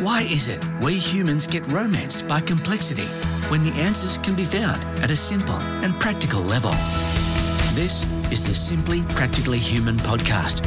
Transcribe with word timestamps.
Why 0.00 0.22
is 0.24 0.48
it 0.48 0.62
we 0.82 0.92
humans 0.94 1.46
get 1.46 1.66
romanced 1.68 2.28
by 2.28 2.42
complexity 2.42 3.06
when 3.48 3.62
the 3.62 3.72
answers 3.76 4.18
can 4.18 4.34
be 4.34 4.44
found 4.44 4.84
at 5.00 5.10
a 5.10 5.16
simple 5.16 5.56
and 5.82 5.98
practical 5.98 6.42
level? 6.42 6.72
This 7.72 8.04
is 8.30 8.46
the 8.46 8.54
Simply 8.54 9.02
Practically 9.14 9.56
Human 9.56 9.96
podcast, 9.96 10.66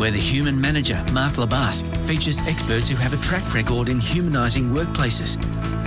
where 0.00 0.10
the 0.10 0.18
human 0.18 0.60
manager, 0.60 1.00
Mark 1.12 1.34
LeBusque, 1.34 1.96
features 2.08 2.40
experts 2.48 2.88
who 2.88 2.96
have 2.96 3.12
a 3.12 3.22
track 3.22 3.54
record 3.54 3.88
in 3.88 4.00
humanising 4.00 4.70
workplaces, 4.70 5.38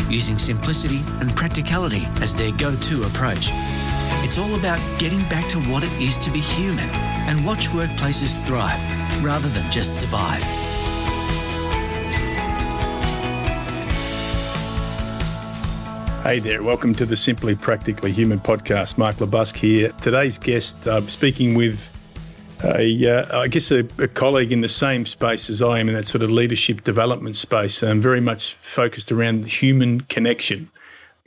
using 0.10 0.38
simplicity 0.38 1.02
and 1.20 1.36
practicality 1.36 2.04
as 2.22 2.34
their 2.34 2.54
go 2.54 2.74
to 2.74 3.04
approach. 3.04 3.50
It's 4.24 4.38
all 4.38 4.56
about 4.56 4.80
getting 5.00 5.22
back 5.24 5.50
to 5.50 5.60
what 5.64 5.84
it 5.84 5.92
is 6.02 6.18
to 6.20 6.32
be 6.32 6.40
human 6.40 6.90
and 7.28 7.46
watch 7.46 7.68
workplaces 7.72 8.42
thrive 8.46 8.82
rather 9.22 9.50
than 9.50 9.70
just 9.70 10.00
survive. 10.00 10.69
Hey 16.30 16.38
there, 16.38 16.62
welcome 16.62 16.94
to 16.94 17.08
the 17.08 17.18
Simply 17.18 17.56
Practically 17.56 18.12
Human 18.12 18.40
podcast. 18.40 19.00
Mark 19.00 19.16
LeBusque 19.16 19.56
here. 19.56 19.90
Today's 19.94 20.38
guest, 20.38 20.88
uh, 20.88 21.02
speaking 21.08 21.56
with 21.56 21.90
a, 22.64 23.08
uh, 23.10 23.40
I 23.40 23.48
guess 23.48 23.72
a, 23.72 23.80
a, 23.98 24.08
colleague 24.08 24.52
in 24.52 24.62
the 24.62 24.70
same 24.70 25.08
space 25.08 25.50
as 25.50 25.64
I 25.64 25.80
am 25.80 25.90
in 25.90 25.96
that 25.96 26.06
sort 26.06 26.22
of 26.22 26.30
leadership 26.30 26.84
development 26.84 27.36
space, 27.36 27.82
um, 27.82 28.00
very 28.00 28.22
much 28.22 28.54
focused 28.54 29.12
around 29.12 29.48
human 29.48 30.02
connection 30.02 30.70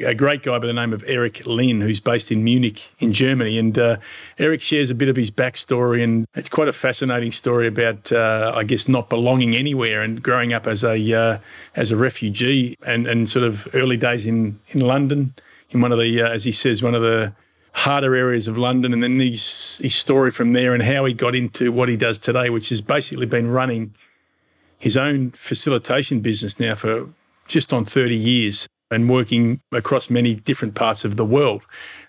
a 0.02 0.14
great 0.14 0.42
guy 0.42 0.58
by 0.58 0.66
the 0.66 0.72
name 0.72 0.92
of 0.92 1.04
Eric 1.06 1.46
Lin, 1.46 1.80
who's 1.80 2.00
based 2.00 2.30
in 2.30 2.44
Munich 2.44 2.90
in 2.98 3.12
Germany. 3.12 3.58
And 3.58 3.78
uh, 3.78 3.96
Eric 4.38 4.62
shares 4.62 4.90
a 4.90 4.94
bit 4.94 5.08
of 5.08 5.16
his 5.16 5.30
backstory, 5.30 6.02
and 6.02 6.26
it's 6.34 6.48
quite 6.48 6.68
a 6.68 6.72
fascinating 6.72 7.32
story 7.32 7.66
about, 7.66 8.12
uh, 8.12 8.52
I 8.54 8.64
guess, 8.64 8.88
not 8.88 9.08
belonging 9.08 9.54
anywhere 9.54 10.02
and 10.02 10.22
growing 10.22 10.52
up 10.52 10.66
as 10.66 10.84
a 10.84 11.12
uh, 11.12 11.38
as 11.76 11.90
a 11.90 11.96
refugee, 11.96 12.76
and, 12.82 13.06
and 13.06 13.28
sort 13.28 13.44
of 13.44 13.68
early 13.74 13.96
days 13.96 14.26
in 14.26 14.60
in 14.68 14.80
London, 14.80 15.34
in 15.70 15.80
one 15.80 15.92
of 15.92 15.98
the, 15.98 16.22
uh, 16.22 16.28
as 16.28 16.44
he 16.44 16.52
says, 16.52 16.82
one 16.82 16.94
of 16.94 17.02
the 17.02 17.32
harder 17.72 18.14
areas 18.14 18.48
of 18.48 18.58
London, 18.58 18.92
and 18.92 19.02
then 19.02 19.18
his 19.18 19.78
his 19.82 19.94
story 19.94 20.30
from 20.30 20.52
there 20.52 20.74
and 20.74 20.82
how 20.82 21.04
he 21.04 21.14
got 21.14 21.34
into 21.34 21.72
what 21.72 21.88
he 21.88 21.96
does 21.96 22.18
today, 22.18 22.50
which 22.50 22.68
has 22.68 22.80
basically 22.80 23.26
been 23.26 23.48
running 23.48 23.94
his 24.78 24.96
own 24.96 25.30
facilitation 25.30 26.20
business 26.20 26.58
now 26.58 26.74
for 26.74 27.08
just 27.46 27.72
on 27.72 27.84
30 27.84 28.16
years 28.16 28.68
and 28.92 29.08
working 29.08 29.60
across 29.72 30.10
many 30.10 30.34
different 30.34 30.74
parts 30.74 31.04
of 31.04 31.16
the 31.16 31.24
world. 31.24 31.62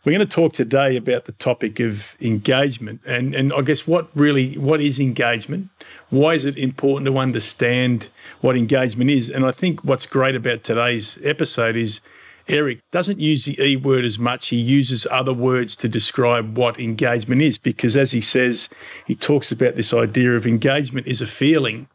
We're 0.03 0.11
going 0.11 0.27
to 0.27 0.35
talk 0.35 0.53
today 0.53 0.97
about 0.97 1.25
the 1.25 1.31
topic 1.31 1.79
of 1.79 2.17
engagement 2.19 2.99
and, 3.05 3.33
and 3.33 3.53
I 3.53 3.61
guess 3.61 3.87
what 3.87 4.09
really 4.13 4.57
what 4.57 4.81
is 4.81 4.99
engagement? 4.99 5.69
Why 6.09 6.33
is 6.33 6.43
it 6.43 6.57
important 6.57 7.07
to 7.07 7.17
understand 7.17 8.09
what 8.41 8.57
engagement 8.57 9.09
is? 9.09 9.29
And 9.29 9.45
I 9.45 9.51
think 9.51 9.83
what's 9.83 10.05
great 10.05 10.35
about 10.35 10.63
today's 10.63 11.17
episode 11.23 11.77
is 11.77 12.01
Eric 12.49 12.79
doesn't 12.91 13.19
use 13.19 13.45
the 13.45 13.59
E 13.61 13.77
word 13.77 14.03
as 14.03 14.19
much. 14.19 14.49
He 14.49 14.57
uses 14.57 15.07
other 15.09 15.33
words 15.33 15.77
to 15.77 15.87
describe 15.87 16.57
what 16.57 16.77
engagement 16.77 17.41
is 17.41 17.57
because, 17.57 17.95
as 17.95 18.11
he 18.11 18.19
says, 18.19 18.67
he 19.07 19.15
talks 19.15 19.49
about 19.49 19.75
this 19.77 19.93
idea 19.93 20.35
of 20.35 20.45
engagement 20.45 21.07
is 21.07 21.21
a 21.21 21.27
feeling 21.27 21.87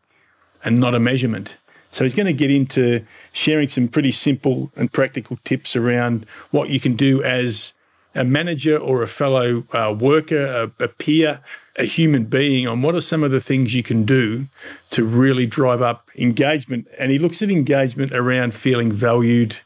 and 0.64 0.80
not 0.80 0.94
a 0.94 1.00
measurement. 1.00 1.58
So 1.90 2.04
he's 2.04 2.14
going 2.14 2.26
to 2.26 2.32
get 2.32 2.50
into 2.50 3.04
sharing 3.32 3.68
some 3.68 3.88
pretty 3.88 4.12
simple 4.12 4.70
and 4.76 4.92
practical 4.92 5.38
tips 5.44 5.74
around 5.74 6.26
what 6.50 6.68
you 6.68 6.80
can 6.80 6.96
do 6.96 7.22
as 7.22 7.72
a 8.14 8.24
manager 8.24 8.76
or 8.76 9.02
a 9.02 9.06
fellow 9.06 9.64
uh, 9.72 9.94
worker, 9.98 10.70
a, 10.78 10.84
a 10.84 10.88
peer, 10.88 11.40
a 11.76 11.84
human 11.84 12.24
being 12.24 12.66
on 12.66 12.82
what 12.82 12.94
are 12.94 13.00
some 13.00 13.22
of 13.22 13.30
the 13.30 13.40
things 13.40 13.74
you 13.74 13.82
can 13.82 14.04
do 14.04 14.48
to 14.90 15.04
really 15.04 15.46
drive 15.46 15.80
up 15.80 16.10
engagement. 16.16 16.88
And 16.98 17.10
he 17.12 17.18
looks 17.18 17.40
at 17.40 17.50
engagement 17.50 18.12
around 18.12 18.54
feeling 18.54 18.90
valued, 18.90 19.58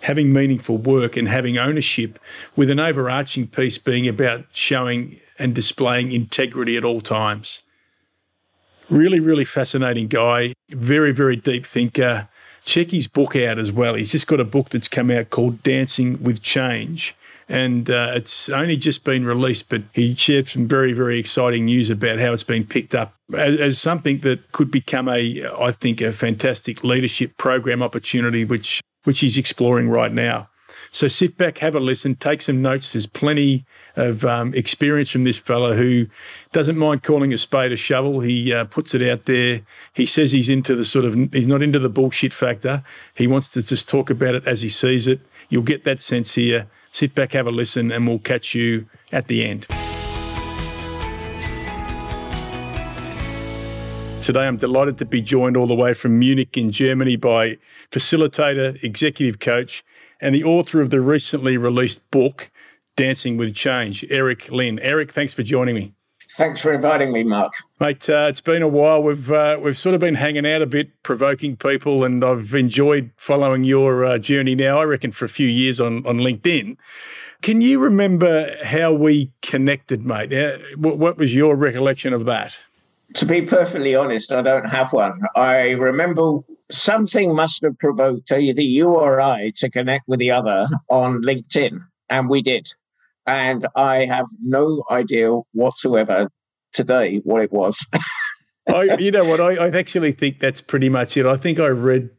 having 0.00 0.32
meaningful 0.32 0.78
work, 0.78 1.16
and 1.16 1.28
having 1.28 1.56
ownership, 1.56 2.18
with 2.56 2.70
an 2.70 2.80
overarching 2.80 3.46
piece 3.46 3.78
being 3.78 4.08
about 4.08 4.46
showing 4.52 5.20
and 5.38 5.54
displaying 5.54 6.12
integrity 6.12 6.76
at 6.76 6.84
all 6.84 7.00
times. 7.00 7.62
Really, 8.88 9.20
really 9.20 9.44
fascinating 9.44 10.06
guy. 10.06 10.54
Very, 10.70 11.12
very 11.12 11.36
deep 11.36 11.66
thinker. 11.66 12.28
Check 12.64 12.90
his 12.90 13.08
book 13.08 13.36
out 13.36 13.58
as 13.58 13.70
well. 13.70 13.94
He's 13.94 14.12
just 14.12 14.26
got 14.26 14.40
a 14.40 14.44
book 14.44 14.70
that's 14.70 14.88
come 14.88 15.10
out 15.10 15.30
called 15.30 15.62
Dancing 15.62 16.22
with 16.22 16.42
Change. 16.42 17.16
And 17.48 17.88
uh, 17.88 18.12
it's 18.14 18.48
only 18.48 18.76
just 18.76 19.04
been 19.04 19.24
released, 19.24 19.68
but 19.68 19.82
he 19.92 20.16
shared 20.16 20.48
some 20.48 20.66
very, 20.66 20.92
very 20.92 21.18
exciting 21.18 21.66
news 21.66 21.90
about 21.90 22.18
how 22.18 22.32
it's 22.32 22.42
been 22.42 22.64
picked 22.64 22.94
up 22.94 23.14
as, 23.36 23.60
as 23.60 23.80
something 23.80 24.18
that 24.20 24.50
could 24.50 24.70
become 24.70 25.08
a, 25.08 25.48
I 25.56 25.70
think, 25.70 26.00
a 26.00 26.10
fantastic 26.10 26.82
leadership 26.82 27.36
program 27.36 27.82
opportunity, 27.82 28.44
which 28.44 28.80
which 29.04 29.20
he's 29.20 29.38
exploring 29.38 29.88
right 29.88 30.12
now. 30.12 30.48
So 30.90 31.06
sit 31.06 31.36
back, 31.36 31.58
have 31.58 31.76
a 31.76 31.80
listen, 31.80 32.16
take 32.16 32.42
some 32.42 32.62
notes. 32.62 32.92
There's 32.92 33.06
plenty 33.06 33.64
of 33.96 34.24
um, 34.24 34.52
experience 34.54 35.10
from 35.10 35.24
this 35.24 35.38
fellow 35.38 35.74
who 35.74 36.06
doesn't 36.52 36.76
mind 36.76 37.02
calling 37.02 37.32
a 37.32 37.38
spade 37.38 37.72
a 37.72 37.76
shovel. 37.76 38.20
He 38.20 38.52
uh, 38.52 38.64
puts 38.66 38.94
it 38.94 39.02
out 39.02 39.24
there. 39.24 39.62
He 39.92 40.06
says 40.06 40.32
he's 40.32 40.48
into 40.48 40.76
the 40.76 40.84
sort 40.84 41.04
of, 41.04 41.14
he's 41.32 41.46
not 41.46 41.62
into 41.62 41.78
the 41.78 41.88
bullshit 41.88 42.32
factor. 42.32 42.84
He 43.14 43.26
wants 43.26 43.50
to 43.50 43.62
just 43.62 43.88
talk 43.88 44.10
about 44.10 44.34
it 44.34 44.46
as 44.46 44.62
he 44.62 44.68
sees 44.68 45.06
it. 45.06 45.20
You'll 45.48 45.62
get 45.62 45.84
that 45.84 46.00
sense 46.00 46.34
here. 46.34 46.68
Sit 46.90 47.14
back, 47.14 47.32
have 47.32 47.46
a 47.46 47.50
listen, 47.50 47.90
and 47.90 48.06
we'll 48.06 48.18
catch 48.18 48.54
you 48.54 48.86
at 49.12 49.28
the 49.28 49.44
end. 49.44 49.66
Today, 54.22 54.46
I'm 54.46 54.56
delighted 54.56 54.98
to 54.98 55.04
be 55.04 55.22
joined 55.22 55.56
all 55.56 55.68
the 55.68 55.74
way 55.74 55.94
from 55.94 56.18
Munich 56.18 56.56
in 56.56 56.72
Germany 56.72 57.14
by 57.14 57.58
facilitator, 57.92 58.82
executive 58.82 59.38
coach, 59.38 59.84
and 60.20 60.34
the 60.34 60.42
author 60.42 60.80
of 60.80 60.90
the 60.90 61.00
recently 61.00 61.56
released 61.56 62.10
book, 62.10 62.50
Dancing 62.96 63.36
with 63.36 63.54
Change, 63.54 64.04
Eric 64.08 64.50
Lin. 64.50 64.78
Eric, 64.80 65.12
thanks 65.12 65.34
for 65.34 65.42
joining 65.42 65.74
me. 65.74 65.92
Thanks 66.36 66.60
for 66.60 66.72
inviting 66.72 67.12
me, 67.12 67.24
Mark. 67.24 67.52
Mate, 67.80 68.10
uh, 68.10 68.26
it's 68.28 68.40
been 68.40 68.62
a 68.62 68.68
while. 68.68 69.02
We've 69.02 69.30
uh, 69.30 69.58
we've 69.60 69.76
sort 69.76 69.94
of 69.94 70.00
been 70.00 70.16
hanging 70.16 70.46
out 70.46 70.60
a 70.60 70.66
bit, 70.66 71.02
provoking 71.02 71.56
people, 71.56 72.04
and 72.04 72.22
I've 72.22 72.54
enjoyed 72.54 73.10
following 73.16 73.64
your 73.64 74.04
uh, 74.04 74.18
journey. 74.18 74.54
Now, 74.54 74.80
I 74.80 74.84
reckon 74.84 75.12
for 75.12 75.24
a 75.24 75.30
few 75.30 75.48
years 75.48 75.80
on 75.80 76.06
on 76.06 76.18
LinkedIn. 76.18 76.76
Can 77.42 77.60
you 77.60 77.78
remember 77.78 78.50
how 78.64 78.92
we 78.92 79.30
connected, 79.40 80.04
mate? 80.04 80.32
What 80.76 81.16
was 81.16 81.34
your 81.34 81.54
recollection 81.54 82.12
of 82.12 82.24
that? 82.24 82.58
To 83.14 83.24
be 83.24 83.42
perfectly 83.42 83.94
honest, 83.94 84.32
I 84.32 84.42
don't 84.42 84.68
have 84.68 84.92
one. 84.92 85.20
I 85.36 85.70
remember 85.70 86.40
something 86.70 87.34
must 87.34 87.62
have 87.62 87.78
provoked 87.78 88.32
either 88.32 88.62
you 88.62 88.88
or 88.88 89.20
I 89.20 89.52
to 89.56 89.70
connect 89.70 90.08
with 90.08 90.18
the 90.18 90.32
other 90.32 90.66
on 90.88 91.22
LinkedIn, 91.22 91.78
and 92.10 92.28
we 92.28 92.42
did. 92.42 92.72
And 93.26 93.66
I 93.74 94.06
have 94.06 94.26
no 94.42 94.84
idea 94.90 95.30
whatsoever 95.52 96.30
today 96.72 97.20
what 97.24 97.42
it 97.42 97.52
was. 97.52 97.84
I, 98.68 98.96
you 98.98 99.10
know 99.10 99.24
what? 99.24 99.40
I, 99.40 99.66
I 99.66 99.68
actually 99.70 100.12
think 100.12 100.40
that's 100.40 100.60
pretty 100.60 100.88
much 100.88 101.16
it. 101.16 101.26
I 101.26 101.36
think 101.36 101.58
I 101.58 101.68
read, 101.68 102.10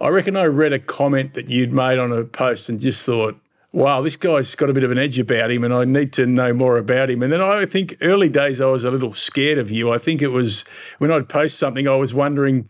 I 0.00 0.08
reckon 0.08 0.36
I 0.36 0.44
read 0.44 0.72
a 0.72 0.78
comment 0.78 1.34
that 1.34 1.50
you'd 1.50 1.72
made 1.72 1.98
on 1.98 2.12
a 2.12 2.24
post 2.24 2.68
and 2.68 2.80
just 2.80 3.04
thought, 3.04 3.38
wow, 3.72 4.00
this 4.00 4.16
guy's 4.16 4.54
got 4.54 4.70
a 4.70 4.72
bit 4.72 4.82
of 4.82 4.90
an 4.90 4.98
edge 4.98 5.18
about 5.18 5.50
him 5.50 5.62
and 5.62 5.72
I 5.72 5.84
need 5.84 6.12
to 6.14 6.26
know 6.26 6.52
more 6.52 6.76
about 6.78 7.10
him. 7.10 7.22
And 7.22 7.32
then 7.32 7.40
I 7.40 7.66
think 7.66 7.94
early 8.02 8.28
days 8.28 8.60
I 8.60 8.66
was 8.66 8.84
a 8.84 8.90
little 8.90 9.14
scared 9.14 9.58
of 9.58 9.70
you. 9.70 9.90
I 9.90 9.98
think 9.98 10.22
it 10.22 10.28
was 10.28 10.64
when 10.98 11.12
I'd 11.12 11.28
post 11.28 11.58
something, 11.58 11.86
I 11.86 11.94
was 11.94 12.12
wondering, 12.12 12.68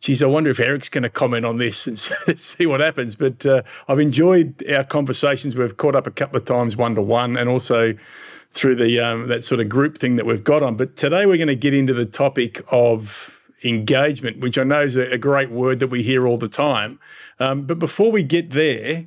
geez, 0.00 0.22
I 0.22 0.26
wonder 0.26 0.50
if 0.50 0.58
Eric's 0.58 0.88
going 0.88 1.02
to 1.02 1.10
comment 1.10 1.44
on 1.44 1.58
this 1.58 1.86
and 1.86 1.98
see 2.38 2.66
what 2.66 2.80
happens. 2.80 3.14
But 3.14 3.46
uh, 3.46 3.62
I've 3.86 4.00
enjoyed 4.00 4.64
our 4.70 4.84
conversations. 4.84 5.54
We've 5.54 5.76
caught 5.76 5.94
up 5.94 6.06
a 6.06 6.10
couple 6.10 6.36
of 6.38 6.44
times 6.44 6.76
one 6.76 6.94
to 6.94 7.02
one, 7.02 7.36
and 7.36 7.48
also 7.48 7.94
through 8.50 8.74
the 8.74 8.98
um, 8.98 9.28
that 9.28 9.44
sort 9.44 9.60
of 9.60 9.68
group 9.68 9.96
thing 9.96 10.16
that 10.16 10.26
we've 10.26 10.42
got 10.42 10.62
on. 10.62 10.76
But 10.76 10.96
today 10.96 11.26
we're 11.26 11.36
going 11.36 11.48
to 11.48 11.54
get 11.54 11.74
into 11.74 11.94
the 11.94 12.06
topic 12.06 12.62
of 12.72 13.40
engagement, 13.64 14.40
which 14.40 14.58
I 14.58 14.64
know 14.64 14.82
is 14.82 14.96
a, 14.96 15.18
great 15.18 15.50
word 15.50 15.80
that 15.80 15.88
we 15.88 16.02
hear 16.02 16.26
all 16.26 16.38
the 16.38 16.48
time. 16.48 16.98
Um, 17.38 17.66
but 17.66 17.78
before 17.78 18.10
we 18.10 18.22
get 18.22 18.52
there, 18.52 19.06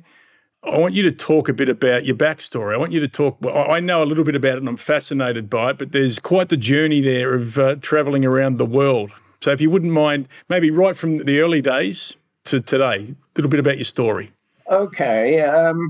I 0.62 0.78
want 0.78 0.94
you 0.94 1.02
to 1.02 1.10
talk 1.10 1.48
a 1.48 1.52
bit 1.52 1.68
about 1.68 2.04
your 2.04 2.14
backstory. 2.14 2.72
I 2.72 2.76
want 2.76 2.92
you 2.92 3.00
to 3.00 3.08
talk. 3.08 3.38
I 3.44 3.80
know 3.80 4.02
a 4.02 4.06
little 4.06 4.22
bit 4.22 4.36
about 4.36 4.54
it 4.54 4.58
and 4.58 4.68
I'm 4.68 4.76
fascinated 4.76 5.50
by 5.50 5.70
it, 5.70 5.78
but 5.78 5.90
there's 5.90 6.20
quite 6.20 6.48
the 6.50 6.56
journey 6.56 7.00
there 7.00 7.34
of 7.34 7.58
uh, 7.58 7.76
traveling 7.80 8.24
around 8.24 8.58
the 8.58 8.64
world. 8.64 9.10
So 9.44 9.50
if 9.50 9.60
you 9.60 9.68
wouldn't 9.68 9.92
mind, 9.92 10.26
maybe 10.48 10.70
right 10.70 10.96
from 10.96 11.18
the 11.18 11.40
early 11.40 11.60
days 11.60 12.16
to 12.44 12.62
today, 12.62 13.08
a 13.12 13.14
little 13.36 13.50
bit 13.50 13.60
about 13.60 13.76
your 13.76 13.84
story. 13.84 14.32
Okay. 14.70 15.42
Um, 15.42 15.86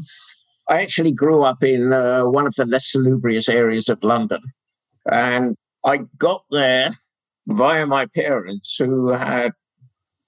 I 0.68 0.82
actually 0.82 1.12
grew 1.12 1.44
up 1.44 1.62
in 1.62 1.92
uh, 1.92 2.24
one 2.24 2.48
of 2.48 2.56
the 2.56 2.66
less 2.66 2.90
salubrious 2.90 3.48
areas 3.48 3.88
of 3.88 4.02
London. 4.02 4.42
And 5.08 5.56
I 5.84 5.98
got 6.18 6.42
there 6.50 6.98
via 7.46 7.86
my 7.86 8.06
parents, 8.06 8.74
who 8.76 9.10
had 9.10 9.52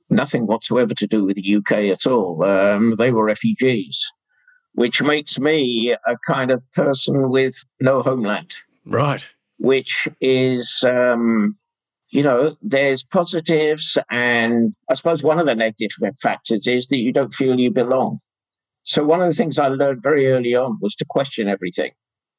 nothing 0.08 0.46
whatsoever 0.46 0.94
to 0.94 1.06
do 1.08 1.24
with 1.24 1.34
the 1.34 1.56
UK 1.56 1.72
at 1.90 2.06
all. 2.06 2.44
Um, 2.44 2.94
they 2.94 3.10
were 3.10 3.24
refugees, 3.24 4.06
which 4.74 5.02
makes 5.02 5.36
me 5.36 5.96
a 6.06 6.16
kind 6.28 6.52
of 6.52 6.62
person 6.74 7.28
with 7.28 7.56
no 7.80 8.02
homeland. 8.02 8.54
Right. 8.84 9.28
Which 9.58 10.06
is 10.20 10.84
um, 10.86 11.56
you 12.16 12.22
know, 12.22 12.56
there's 12.62 13.02
positives. 13.02 13.98
And 14.08 14.72
I 14.88 14.94
suppose 14.94 15.22
one 15.22 15.38
of 15.38 15.44
the 15.44 15.54
negative 15.54 15.90
factors 16.18 16.66
is 16.66 16.88
that 16.88 16.96
you 16.96 17.12
don't 17.12 17.34
feel 17.34 17.60
you 17.60 17.70
belong. 17.70 18.20
So 18.84 19.04
one 19.04 19.20
of 19.20 19.28
the 19.28 19.34
things 19.34 19.58
I 19.58 19.68
learned 19.68 20.02
very 20.02 20.32
early 20.32 20.54
on 20.54 20.78
was 20.80 20.94
to 20.96 21.04
question 21.04 21.46
everything. 21.46 21.90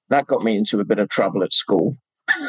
That 0.10 0.26
got 0.26 0.44
me 0.44 0.58
into 0.58 0.80
a 0.80 0.86
bit 0.86 0.98
of 0.98 1.10
trouble 1.10 1.44
at 1.44 1.54
school. 1.54 1.96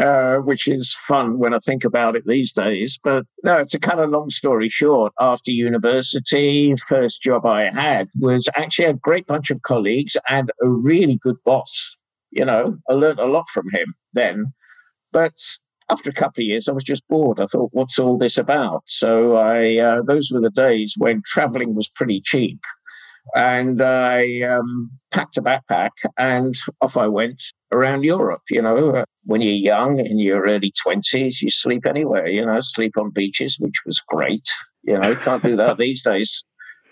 uh, 0.00 0.38
which 0.38 0.66
is 0.66 0.92
fun 1.06 1.38
when 1.38 1.54
I 1.54 1.58
think 1.58 1.84
about 1.84 2.16
it 2.16 2.26
these 2.26 2.50
days. 2.50 2.98
But 3.00 3.24
no, 3.44 3.62
to 3.62 3.78
cut 3.78 4.00
a 4.00 4.06
long 4.06 4.30
story 4.30 4.68
short, 4.68 5.12
after 5.20 5.52
university, 5.52 6.74
first 6.88 7.22
job 7.22 7.46
I 7.46 7.70
had 7.70 8.08
was 8.18 8.48
actually 8.56 8.86
a 8.86 8.94
great 8.94 9.28
bunch 9.28 9.52
of 9.52 9.62
colleagues 9.62 10.16
and 10.28 10.50
a 10.60 10.68
really 10.68 11.20
good 11.22 11.36
boss. 11.44 11.96
You 12.32 12.44
know, 12.44 12.76
I 12.90 12.94
learned 12.94 13.20
a 13.20 13.26
lot 13.26 13.46
from 13.48 13.70
him 13.72 13.94
then. 14.12 14.52
But 15.12 15.34
after 15.90 16.10
a 16.10 16.14
couple 16.14 16.42
of 16.42 16.46
years, 16.46 16.68
I 16.68 16.72
was 16.72 16.84
just 16.84 17.06
bored. 17.08 17.40
I 17.40 17.46
thought, 17.46 17.70
what's 17.72 17.98
all 17.98 18.18
this 18.18 18.36
about? 18.36 18.82
So 18.86 19.36
I, 19.36 19.78
uh, 19.78 20.02
those 20.02 20.30
were 20.30 20.40
the 20.40 20.50
days 20.50 20.94
when 20.98 21.22
traveling 21.24 21.74
was 21.74 21.88
pretty 21.88 22.20
cheap. 22.20 22.60
And 23.34 23.82
I 23.82 24.40
um, 24.42 24.90
packed 25.10 25.36
a 25.36 25.42
backpack 25.42 25.90
and 26.18 26.54
off 26.80 26.96
I 26.96 27.06
went 27.08 27.42
around 27.72 28.02
Europe. 28.04 28.42
You 28.50 28.62
know, 28.62 29.04
when 29.24 29.42
you're 29.42 29.52
young 29.52 29.98
in 29.98 30.18
your 30.18 30.42
early 30.44 30.72
20s, 30.86 31.42
you 31.42 31.50
sleep 31.50 31.86
anywhere, 31.86 32.26
you 32.26 32.44
know, 32.44 32.60
sleep 32.60 32.96
on 32.96 33.10
beaches, 33.10 33.58
which 33.58 33.82
was 33.84 34.00
great. 34.08 34.46
You 34.82 34.96
know, 34.96 35.14
can't 35.16 35.42
do 35.42 35.56
that 35.56 35.76
these 35.78 36.02
days. 36.02 36.42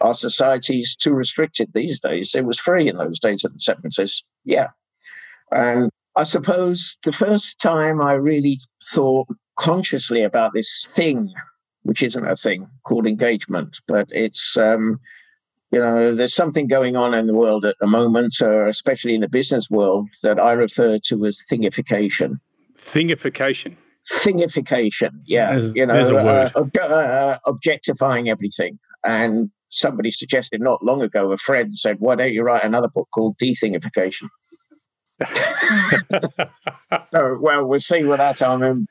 Our 0.03 0.13
society 0.13 0.81
is 0.81 0.95
too 0.95 1.15
restricted 1.15 1.71
these 1.73 2.01
days. 2.01 2.35
It 2.35 2.45
was 2.45 2.59
free 2.59 2.87
in 2.87 2.99
those 2.99 3.19
days 3.19 3.43
in 3.45 3.53
the 3.53 3.91
70s. 3.99 4.23
Yeah. 4.45 4.69
And 5.51 5.91
I 6.17 6.23
suppose 6.23 6.97
the 7.05 7.13
first 7.13 7.61
time 7.61 8.01
I 8.01 8.15
really 8.15 8.59
thought 8.93 9.29
consciously 9.57 10.23
about 10.23 10.55
this 10.55 10.87
thing, 10.91 11.33
which 11.83 12.03
isn't 12.03 12.27
a 12.27 12.35
thing 12.35 12.67
called 12.85 13.07
engagement, 13.07 13.79
but 13.87 14.09
it's, 14.11 14.57
um, 14.57 14.99
you 15.71 15.79
know, 15.79 16.15
there's 16.15 16.35
something 16.35 16.69
going 16.69 16.97
on 16.97 17.13
in 17.13 17.27
the 17.27 17.35
world 17.35 17.67
at 17.67 17.77
the 17.81 17.87
moment, 17.87 18.35
uh, 18.41 18.67
especially 18.67 19.15
in 19.15 19.21
the 19.21 19.29
business 19.29 19.69
world, 19.69 20.09
that 20.23 20.41
I 20.41 20.53
refer 20.53 20.99
to 21.09 21.27
as 21.27 21.43
thingification. 21.51 22.41
Thingification. 22.79 23.77
Thingification, 24.11 25.11
yeah. 25.27 25.53
There's, 25.53 25.75
you 25.75 25.85
know, 25.85 26.17
uh, 26.17 26.51
ob- 26.57 26.77
uh, 26.77 27.39
objectifying 27.45 28.29
everything. 28.31 28.79
And 29.05 29.51
somebody 29.69 30.11
suggested 30.11 30.61
not 30.61 30.83
long 30.85 31.03
ago, 31.03 31.33
a 31.33 31.37
friend 31.37 31.77
said, 31.77 31.97
why 31.99 32.15
don't 32.15 32.33
you 32.33 32.43
write 32.43 32.65
another 32.65 32.89
book 32.89 33.09
called 33.13 33.37
Dethingification? 33.39 34.29
Oh, 37.13 37.39
well, 37.41 37.67
we'll 37.67 37.81
see 37.81 38.05
with 38.05 38.19
that. 38.19 38.43
I'm 38.43 38.87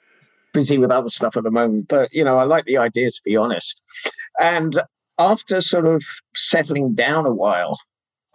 busy 0.54 0.77
with 0.77 0.92
other 0.92 1.10
stuff 1.10 1.38
at 1.38 1.44
the 1.44 1.51
moment, 1.51 1.88
but 1.89 2.10
you 2.13 2.24
know, 2.24 2.38
I 2.38 2.44
like 2.44 2.66
the 2.66 2.77
idea 2.77 3.12
to 3.12 3.22
be 3.24 3.36
honest. 3.36 3.81
And 4.39 4.81
after 5.19 5.62
sort 5.62 5.86
of 5.86 6.04
settling 6.36 6.95
down 6.95 7.25
a 7.25 7.33
while, 7.33 7.77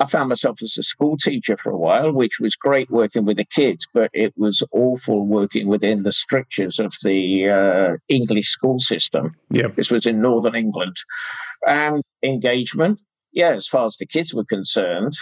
I 0.00 0.06
found 0.06 0.30
myself 0.30 0.62
as 0.62 0.78
a 0.78 0.82
school 0.82 1.18
teacher 1.18 1.58
for 1.58 1.70
a 1.70 1.76
while, 1.76 2.10
which 2.10 2.40
was 2.40 2.56
great 2.56 2.90
working 2.90 3.26
with 3.26 3.36
the 3.36 3.44
kids, 3.44 3.86
but 3.92 4.10
it 4.14 4.32
was 4.34 4.62
awful 4.72 5.26
working 5.26 5.68
within 5.68 6.04
the 6.04 6.12
strictures 6.12 6.78
of 6.78 6.94
the 7.02 7.50
uh, 7.50 7.96
English 8.08 8.48
school 8.48 8.78
system. 8.78 9.34
Yeah. 9.50 9.68
This 9.68 9.90
was 9.90 10.06
in 10.06 10.22
Northern 10.22 10.54
England. 10.54 10.96
And 11.66 12.02
engagement, 12.22 12.98
yeah, 13.32 13.50
as 13.50 13.66
far 13.66 13.84
as 13.84 13.98
the 13.98 14.06
kids 14.06 14.32
were 14.32 14.44
concerned, 14.44 15.12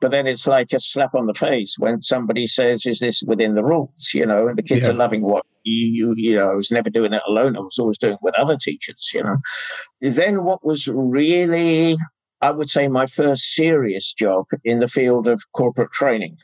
but 0.00 0.10
then 0.10 0.26
it's 0.26 0.46
like 0.46 0.72
a 0.72 0.80
slap 0.80 1.14
on 1.14 1.26
the 1.26 1.34
face 1.34 1.76
when 1.78 2.00
somebody 2.00 2.46
says, 2.46 2.86
"Is 2.86 3.00
this 3.00 3.22
within 3.22 3.54
the 3.54 3.64
rules?" 3.64 4.10
You 4.14 4.26
know, 4.26 4.48
and 4.48 4.58
the 4.58 4.62
kids 4.62 4.86
yeah. 4.86 4.92
are 4.92 4.96
loving 4.96 5.22
what 5.22 5.44
you, 5.62 5.86
you. 5.86 6.14
You 6.16 6.36
know, 6.36 6.50
I 6.50 6.54
was 6.54 6.70
never 6.70 6.90
doing 6.90 7.12
it 7.12 7.22
alone. 7.26 7.56
I 7.56 7.60
was 7.60 7.78
always 7.78 7.98
doing 7.98 8.14
it 8.14 8.22
with 8.22 8.34
other 8.34 8.56
teachers. 8.56 9.10
You 9.12 9.22
know. 9.22 9.36
Then 10.00 10.44
what 10.44 10.64
was 10.64 10.88
really, 10.88 11.96
I 12.40 12.50
would 12.50 12.70
say, 12.70 12.88
my 12.88 13.06
first 13.06 13.54
serious 13.54 14.12
job 14.14 14.46
in 14.64 14.80
the 14.80 14.88
field 14.88 15.28
of 15.28 15.42
corporate 15.52 15.92
training. 15.92 16.38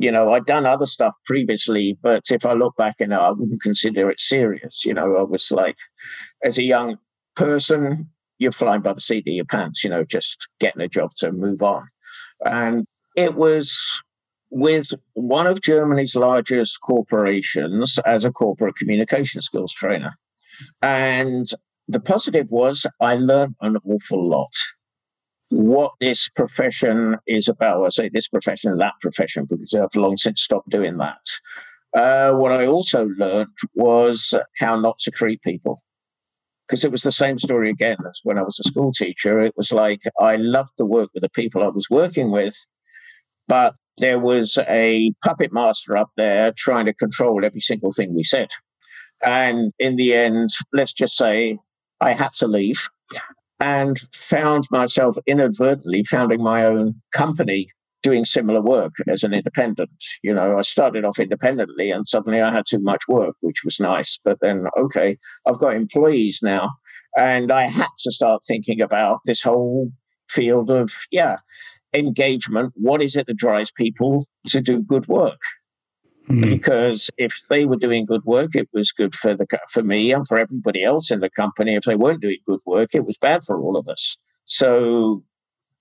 You 0.00 0.12
know, 0.12 0.32
I'd 0.32 0.46
done 0.46 0.64
other 0.64 0.86
stuff 0.86 1.14
previously, 1.26 1.98
but 2.02 2.30
if 2.30 2.46
I 2.46 2.52
look 2.52 2.76
back 2.76 3.00
and 3.00 3.12
I 3.12 3.30
wouldn't 3.30 3.62
consider 3.62 4.08
it 4.10 4.20
serious. 4.20 4.84
You 4.84 4.94
know, 4.94 5.16
I 5.16 5.22
was 5.22 5.50
like, 5.50 5.76
as 6.44 6.56
a 6.56 6.62
young 6.62 6.98
person, 7.34 8.08
you're 8.38 8.52
flying 8.52 8.82
by 8.82 8.92
the 8.92 9.00
seat 9.00 9.26
of 9.26 9.34
your 9.34 9.44
pants. 9.46 9.82
You 9.82 9.90
know, 9.90 10.04
just 10.04 10.46
getting 10.60 10.82
a 10.82 10.88
job 10.88 11.10
to 11.16 11.32
move 11.32 11.62
on 11.62 11.88
and 12.44 12.86
it 13.16 13.34
was 13.34 14.02
with 14.50 14.92
one 15.14 15.46
of 15.46 15.60
Germany's 15.60 16.16
largest 16.16 16.80
corporations 16.80 17.98
as 18.06 18.24
a 18.24 18.30
corporate 18.30 18.76
communication 18.76 19.42
skills 19.42 19.72
trainer. 19.72 20.16
And 20.82 21.46
the 21.86 22.00
positive 22.00 22.50
was 22.50 22.86
I 23.00 23.14
learned 23.14 23.56
an 23.60 23.76
awful 23.84 24.28
lot. 24.28 24.52
What 25.50 25.92
this 26.00 26.28
profession 26.28 27.16
is 27.26 27.48
about. 27.48 27.84
I 27.84 27.88
say 27.88 28.08
this 28.08 28.28
profession 28.28 28.72
and 28.72 28.80
that 28.80 28.94
profession 29.00 29.46
because 29.48 29.74
I've 29.74 29.94
long 29.94 30.16
since 30.16 30.42
stopped 30.42 30.68
doing 30.70 30.98
that. 30.98 31.20
Uh, 31.94 32.32
what 32.32 32.52
I 32.52 32.66
also 32.66 33.06
learned 33.16 33.48
was 33.74 34.34
how 34.58 34.78
not 34.78 34.98
to 35.00 35.10
treat 35.10 35.40
people 35.42 35.82
because 36.68 36.84
it 36.84 36.92
was 36.92 37.02
the 37.02 37.12
same 37.12 37.38
story 37.38 37.70
again 37.70 37.96
as 38.08 38.20
when 38.24 38.38
I 38.38 38.42
was 38.42 38.60
a 38.60 38.68
school 38.68 38.92
teacher. 38.92 39.40
It 39.40 39.54
was 39.56 39.72
like 39.72 40.02
I 40.20 40.36
loved 40.36 40.72
the 40.76 40.84
work 40.84 41.10
with 41.14 41.22
the 41.22 41.30
people 41.30 41.62
I 41.62 41.68
was 41.68 41.88
working 41.90 42.30
with, 42.30 42.56
but 43.46 43.74
there 43.96 44.18
was 44.18 44.58
a 44.68 45.12
puppet 45.24 45.52
master 45.52 45.96
up 45.96 46.10
there 46.16 46.52
trying 46.56 46.86
to 46.86 46.92
control 46.92 47.44
every 47.44 47.60
single 47.60 47.90
thing 47.90 48.14
we 48.14 48.22
said. 48.22 48.50
And 49.24 49.72
in 49.78 49.96
the 49.96 50.14
end, 50.14 50.50
let's 50.72 50.92
just 50.92 51.16
say 51.16 51.58
I 52.00 52.12
had 52.12 52.32
to 52.38 52.46
leave 52.46 52.88
and 53.60 53.98
found 54.14 54.64
myself 54.70 55.16
inadvertently 55.26 56.04
founding 56.04 56.42
my 56.42 56.64
own 56.64 56.94
company 57.12 57.68
doing 58.02 58.24
similar 58.24 58.60
work 58.60 58.94
as 59.08 59.22
an 59.22 59.34
independent. 59.34 59.90
You 60.22 60.34
know, 60.34 60.58
I 60.58 60.62
started 60.62 61.04
off 61.04 61.18
independently 61.18 61.90
and 61.90 62.06
suddenly 62.06 62.40
I 62.40 62.52
had 62.52 62.64
too 62.68 62.80
much 62.80 63.02
work, 63.08 63.36
which 63.40 63.64
was 63.64 63.80
nice. 63.80 64.18
But 64.24 64.38
then, 64.40 64.66
okay, 64.76 65.18
I've 65.46 65.58
got 65.58 65.74
employees 65.74 66.40
now. 66.42 66.70
And 67.16 67.50
I 67.50 67.68
had 67.68 67.88
to 67.98 68.12
start 68.12 68.42
thinking 68.46 68.80
about 68.80 69.20
this 69.24 69.42
whole 69.42 69.90
field 70.28 70.70
of, 70.70 70.92
yeah, 71.10 71.38
engagement. 71.94 72.72
What 72.76 73.02
is 73.02 73.16
it 73.16 73.26
that 73.26 73.36
drives 73.36 73.72
people 73.72 74.26
to 74.48 74.60
do 74.60 74.82
good 74.82 75.08
work? 75.08 75.40
Mm. 76.28 76.42
Because 76.42 77.10
if 77.16 77.34
they 77.48 77.64
were 77.64 77.76
doing 77.76 78.04
good 78.04 78.24
work, 78.24 78.54
it 78.54 78.68
was 78.72 78.92
good 78.92 79.14
for 79.14 79.34
the 79.34 79.46
for 79.70 79.82
me 79.82 80.12
and 80.12 80.28
for 80.28 80.38
everybody 80.38 80.84
else 80.84 81.10
in 81.10 81.20
the 81.20 81.30
company. 81.30 81.74
If 81.74 81.84
they 81.84 81.96
weren't 81.96 82.20
doing 82.20 82.38
good 82.46 82.60
work, 82.66 82.90
it 82.94 83.06
was 83.06 83.16
bad 83.16 83.42
for 83.44 83.58
all 83.58 83.78
of 83.78 83.88
us. 83.88 84.18
So, 84.44 85.24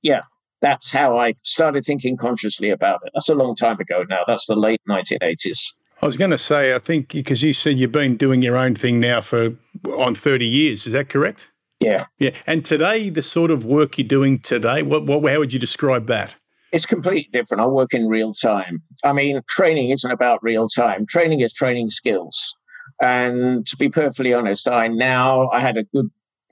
yeah, 0.01 0.21
that's 0.61 0.91
how 0.91 1.17
I 1.17 1.33
started 1.43 1.83
thinking 1.83 2.17
consciously 2.17 2.69
about 2.69 2.99
it. 3.05 3.11
That's 3.13 3.29
a 3.29 3.35
long 3.35 3.55
time 3.55 3.79
ago 3.79 4.03
now. 4.09 4.23
That's 4.27 4.45
the 4.47 4.55
late 4.55 4.81
1980s. 4.89 5.73
I 6.01 6.05
was 6.05 6.17
going 6.17 6.31
to 6.31 6.37
say, 6.37 6.75
I 6.75 6.79
think 6.79 7.11
because 7.11 7.41
you 7.41 7.53
said 7.53 7.79
you've 7.79 7.91
been 7.91 8.17
doing 8.17 8.41
your 8.41 8.55
own 8.55 8.75
thing 8.75 8.99
now 8.99 9.21
for 9.21 9.55
on 9.97 10.13
30 10.13 10.45
years. 10.45 10.85
Is 10.85 10.93
that 10.93 11.09
correct? 11.09 11.51
Yeah. 11.79 12.05
Yeah. 12.19 12.31
And 12.45 12.63
today, 12.65 13.09
the 13.09 13.23
sort 13.23 13.51
of 13.51 13.65
work 13.65 13.97
you're 13.97 14.07
doing 14.07 14.39
today, 14.39 14.83
what, 14.83 15.05
what, 15.05 15.31
how 15.31 15.39
would 15.39 15.53
you 15.53 15.59
describe 15.59 16.07
that? 16.07 16.35
It's 16.71 16.85
completely 16.85 17.29
different. 17.31 17.61
I 17.61 17.67
work 17.67 17.93
in 17.93 18.07
real 18.07 18.33
time. 18.33 18.81
I 19.03 19.13
mean, 19.13 19.41
training 19.47 19.91
isn't 19.91 20.11
about 20.11 20.43
real 20.43 20.67
time. 20.67 21.05
Training 21.05 21.39
is 21.39 21.53
training 21.53 21.89
skills. 21.89 22.55
And 23.01 23.65
to 23.67 23.77
be 23.77 23.89
perfectly 23.89 24.33
honest, 24.33 24.67
I 24.67 24.87
now 24.87 25.49
I 25.49 25.59
had 25.59 25.77
a 25.77 25.83
good 25.83 26.09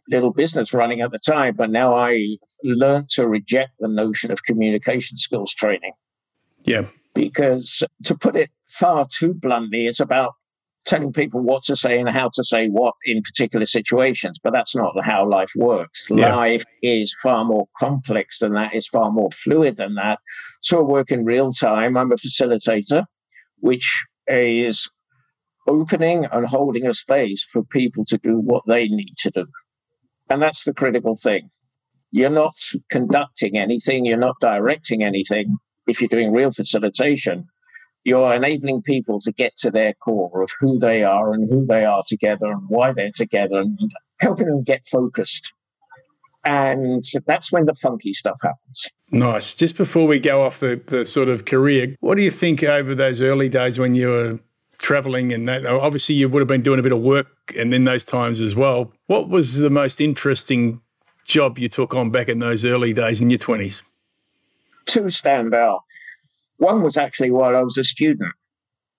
little 0.09 0.31
business 0.31 0.74
running 0.74 1.01
at 1.01 1.12
the 1.12 1.19
time, 1.19 1.55
but 1.55 1.69
now 1.69 1.95
I 1.95 2.38
learned 2.63 3.09
to 3.12 3.27
reject 3.27 3.71
the 3.79 3.88
notion 3.88 4.31
of 4.31 4.43
communication 4.43 5.17
skills 5.17 5.53
training. 5.53 5.93
Yeah. 6.63 6.85
Because 7.13 7.83
to 8.03 8.15
put 8.15 8.35
it 8.35 8.50
far 8.69 9.07
too 9.12 9.33
bluntly, 9.33 9.88
it's 9.88 10.00
about 10.00 10.33
telling 10.85 11.12
people 11.12 11.41
what 11.41 11.63
to 11.63 11.75
say 11.75 12.00
and 12.00 12.09
how 12.09 12.29
to 12.31 12.43
say 12.43 12.67
what 12.67 12.93
in 13.05 13.21
particular 13.24 13.65
situations, 13.65 14.39
but 14.43 14.53
that's 14.53 14.75
not 14.75 14.93
how 15.03 15.27
life 15.27 15.51
works. 15.55 16.07
Yeah. 16.12 16.35
Life 16.35 16.63
is 16.83 17.13
far 17.24 17.43
more 17.43 17.67
complex 17.79 18.39
than 18.39 18.53
that, 18.53 18.75
is 18.75 18.88
far 18.88 19.12
more 19.12 19.31
fluid 19.31 19.77
than 19.77 19.95
that. 19.95 20.19
So 20.62 20.79
I 20.79 20.81
work 20.83 21.12
in 21.12 21.25
real 21.25 21.51
time. 21.51 21.97
I'm 21.97 22.12
a 22.12 22.15
facilitator, 22.15 23.05
which 23.59 24.05
is 24.27 24.89
opening 25.67 26.25
and 26.31 26.47
holding 26.47 26.85
a 26.85 26.93
space 26.93 27.43
for 27.43 27.63
people 27.63 28.05
to 28.05 28.19
do 28.19 28.38
what 28.38 28.63
they 28.67 28.88
need 28.88 29.15
to 29.17 29.31
do. 29.31 29.45
And 30.29 30.41
that's 30.41 30.63
the 30.63 30.74
critical 30.74 31.15
thing. 31.15 31.50
You're 32.12 32.29
not 32.29 32.55
conducting 32.89 33.58
anything, 33.58 34.05
you're 34.05 34.17
not 34.17 34.39
directing 34.39 35.03
anything. 35.03 35.58
If 35.88 36.01
you're 36.01 36.08
doing 36.08 36.32
real 36.32 36.51
facilitation, 36.51 37.48
you're 38.03 38.34
enabling 38.34 38.84
people 38.84 39.20
to 39.22 39.32
get 39.32 39.58
to 39.58 39.72
their 39.72 39.94
core 39.94 40.44
of 40.44 40.50
who 40.60 40.79
they 40.79 41.03
are 41.03 41.34
and 41.34 41.48
who 41.50 41.65
they 41.65 41.84
are 41.86 42.03
together 42.08 42.48
and 42.48 42.62
why 42.67 42.94
they're 42.94 43.12
together 43.13 43.58
and 43.60 43.77
helping 44.20 44.48
them 44.48 44.63
get 44.63 44.86
focused. 44.86 45.51
And 46.46 47.03
that's 47.25 47.51
when 47.51 47.65
the 47.65 47.74
funky 47.74 48.13
stuff 48.13 48.38
happens. 48.41 48.88
Nice. 49.12 49.55
Just 49.55 49.75
before 49.75 50.05
we 50.05 50.20
go 50.20 50.44
off 50.44 50.60
the, 50.60 50.79
the 50.86 51.05
sort 51.05 51.27
of 51.27 51.46
career, 51.46 51.96
what 52.00 52.15
do 52.17 52.24
you 52.24 52.29
think 52.29 52.63
over 52.63 52.94
those 52.94 53.20
early 53.20 53.50
days 53.50 53.79
when 53.79 53.96
you 53.96 54.10
were 54.10 54.39
traveling 54.77 55.34
and 55.34 55.48
that, 55.48 55.65
obviously 55.65 56.15
you 56.15 56.29
would 56.29 56.39
have 56.39 56.48
been 56.48 56.62
doing 56.62 56.79
a 56.79 56.84
bit 56.84 56.91
of 56.91 57.00
work 57.00 57.27
and 57.58 57.72
then 57.72 57.86
those 57.86 58.05
times 58.05 58.41
as 58.41 58.55
well. 58.55 58.91
What 59.08 59.29
was 59.29 59.55
the 59.55 59.70
most 59.70 60.00
interesting 60.01 60.82
job 61.25 61.58
you 61.58 61.70
took 61.70 61.94
on 61.94 62.12
back 62.12 62.29
in 62.29 62.39
those 62.39 62.65
early 62.65 62.94
days 62.94 63.22
in 63.22 63.29
your 63.29 63.39
20s? 63.39 63.82
Two 64.86 65.10
stand 65.10 65.53
out. 65.53 65.82
One 66.58 66.84
was 66.84 66.98
actually 66.98 67.32
while 67.32 67.55
I 67.55 67.62
was 67.62 67.77
a 67.77 67.84
student 67.84 68.34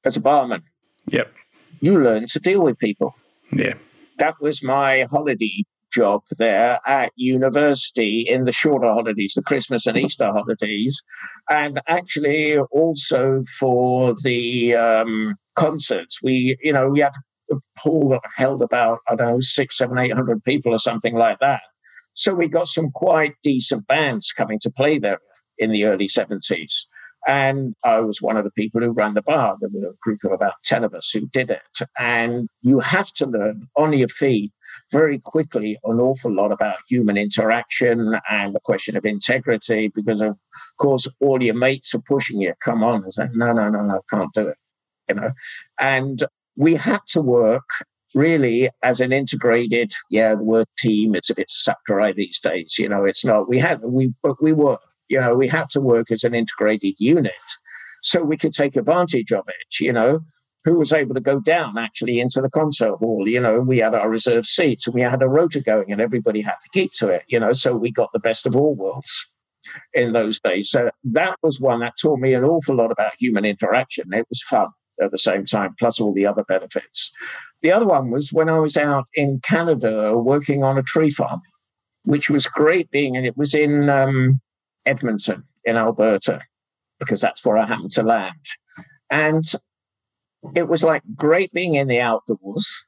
as 0.05 0.17
a 0.17 0.21
barman. 0.21 0.63
Yep. 1.09 1.33
You 1.81 2.03
learn 2.03 2.27
to 2.27 2.41
deal 2.41 2.63
with 2.63 2.79
people. 2.79 3.15
Yeah. 3.53 3.75
That 4.19 4.35
was 4.41 4.63
my 4.63 5.07
holiday 5.11 5.65
job 5.93 6.23
there 6.39 6.79
at 6.87 7.13
university 7.17 8.27
in 8.29 8.45
the 8.45 8.53
shorter 8.53 8.89
holidays, 8.89 9.35
the 9.35 9.43
Christmas 9.43 9.87
and 9.87 9.97
Easter 9.97 10.31
holidays, 10.31 11.03
and 11.51 11.81
actually 11.87 12.59
also 12.59 13.43
for 13.59 14.15
the 14.23 14.75
um, 14.75 15.37
concerts. 15.57 16.23
We, 16.23 16.57
you 16.63 16.73
know, 16.73 16.91
we 16.91 17.01
had 17.01 17.13
a 17.51 17.57
pool 17.79 18.11
that 18.11 18.23
held 18.35 18.63
about, 18.63 19.01
I 19.09 19.17
don't 19.17 19.29
know, 19.29 19.41
six, 19.41 19.79
seven, 19.79 19.99
eight 19.99 20.13
hundred 20.13 20.45
people 20.45 20.73
or 20.73 20.79
something 20.79 21.15
like 21.15 21.39
that. 21.41 21.63
So 22.15 22.35
we 22.35 22.49
got 22.49 22.69
some 22.69 22.91
quite 22.93 23.35
decent 23.43 23.87
bands 23.87 24.33
coming 24.33 24.59
to 24.61 24.71
play 24.71 24.99
there 24.99 25.19
in 25.59 25.71
the 25.71 25.85
early 25.85 26.09
70s. 26.09 26.73
And 27.27 27.75
I 27.85 28.01
was 28.01 28.23
one 28.23 28.37
of 28.37 28.45
the 28.45 28.53
people 28.53 28.81
who 28.81 28.93
ran 28.93 29.15
the 29.15 29.23
bar. 29.23 29.57
There 29.61 29.69
were 29.73 29.91
a 29.91 29.95
group 30.01 30.25
of 30.25 30.33
about 30.33 30.55
10 30.65 30.85
of 30.85 30.95
us 30.95 31.11
who 31.11 31.27
did 31.27 31.51
it. 31.51 31.87
And 31.99 32.49
you 32.63 32.81
have 32.81 33.13
to 33.15 33.27
learn 33.27 33.69
on 33.77 33.93
your 33.93 34.09
feet 34.09 34.53
very 34.93 35.19
quickly 35.19 35.79
an 35.85 36.01
awful 36.01 36.33
lot 36.33 36.53
about 36.53 36.77
human 36.89 37.17
interaction 37.17 38.19
and 38.31 38.55
the 38.55 38.61
question 38.61 38.97
of 38.97 39.05
integrity 39.05 39.91
because 39.95 40.21
of 40.21 40.37
course 40.79 41.09
all 41.21 41.43
your 41.43 41.55
mates 41.55 41.95
are 41.95 42.03
pushing 42.03 42.41
you 42.41 42.53
come 42.63 42.85
on 42.85 43.03
and 43.03 43.13
saying 43.13 43.31
no 43.35 43.53
no 43.53 43.69
no 43.69 43.81
no 43.83 44.01
can't 44.11 44.33
do 44.35 44.49
it 44.49 44.57
you 45.09 45.15
know 45.15 45.31
and 45.79 46.25
we 46.57 46.75
had 46.75 47.01
to 47.07 47.21
work 47.21 47.69
really 48.15 48.71
as 48.83 49.01
an 49.01 49.13
integrated 49.13 49.93
yeah 50.11 50.35
the 50.35 50.43
word 50.43 50.67
team 50.79 51.15
it's 51.15 51.31
a 51.31 51.35
bit 51.35 51.51
saccharine 51.51 52.15
these 52.17 52.41
days 52.41 52.77
you 52.79 52.89
know 52.89 53.05
it's 53.05 53.25
not 53.25 53.49
we 53.49 53.59
had 53.59 53.81
we 53.83 54.13
but 54.23 54.43
we 54.43 54.53
were 54.53 54.79
you 55.09 55.21
know 55.21 55.35
we 55.35 55.49
had 55.49 55.69
to 55.69 55.81
work 55.81 56.11
as 56.11 56.25
an 56.25 56.35
integrated 56.35 56.95
unit 56.99 57.33
so 58.03 58.23
we 58.23 58.37
could 58.37 58.53
take 58.53 58.77
advantage 58.77 59.33
of 59.33 59.45
it 59.49 59.85
you 59.85 59.93
know 59.93 60.21
who 60.67 60.75
was 60.75 60.93
able 60.93 61.15
to 61.15 61.21
go 61.21 61.39
down 61.39 61.79
actually 61.79 62.19
into 62.19 62.41
the 62.41 62.51
concert 62.51 62.97
hall. 62.97 63.29
You 63.29 63.41
know, 63.41 63.61
we 63.61 63.79
had 63.79 63.95
our 63.95 64.11
reserved 64.11 64.49
seats 64.49 64.89
and 64.89 64.95
we 64.95 65.01
had 65.01 65.23
a 65.23 65.29
rota 65.29 65.61
going 65.61 65.93
and 65.93 66.01
everybody 66.01 66.41
had 66.41 66.57
to 66.61 66.69
keep 66.73 66.93
to 66.95 67.07
it, 67.07 67.23
you 67.29 67.39
know, 67.39 67.53
so 67.53 67.77
we 67.77 67.93
got 67.93 68.11
the 68.13 68.19
best 68.19 68.47
of 68.47 68.57
all 68.57 68.75
worlds 68.75 69.27
in 69.95 70.13
those 70.13 70.41
days. 70.41 70.69
So 70.69 70.91
that 71.05 71.37
was 71.41 71.61
one 71.61 71.81
that 71.81 71.95
taught 72.03 72.19
me 72.19 72.35
an 72.35 72.43
awful 72.43 72.75
lot 72.75 72.91
about 72.91 73.13
human 73.17 73.45
interaction. 73.45 74.13
It 74.13 74.27
was 74.29 74.43
fun 74.43 74.67
at 75.01 75.11
the 75.11 75.19
same 75.19 75.45
time, 75.45 75.75
plus 75.79 76.01
all 76.01 76.13
the 76.13 76.27
other 76.27 76.45
benefits. 76.45 77.13
The 77.63 77.73
other 77.73 77.87
one 77.87 78.11
was 78.11 78.33
when 78.33 78.49
I 78.49 78.59
was 78.59 78.77
out 78.77 79.07
in 79.15 79.41
Canada 79.41 80.17
working 80.17 80.63
on 80.63 80.79
a 80.79 80.83
tree 80.83 81.11
farm, 81.11 81.41
which 82.05 82.31
was 82.31 82.47
great 82.47 82.91
being, 82.91 83.17
and 83.17 83.27
it 83.27 83.37
was 83.37 83.55
in 83.55 83.89
um, 83.89 84.41
Edmonton 84.85 85.45
in 85.65 85.77
Alberta, 85.77 86.41
because 86.99 87.21
that's 87.21 87.45
where 87.45 87.59
I 87.59 87.67
happened 87.67 87.93
to 87.93 88.03
land. 88.03 88.35
And 89.11 89.45
it 90.55 90.69
was 90.69 90.83
like 90.83 91.03
great 91.15 91.53
being 91.53 91.75
in 91.75 91.89
the 91.89 92.01
outdoors, 92.01 92.87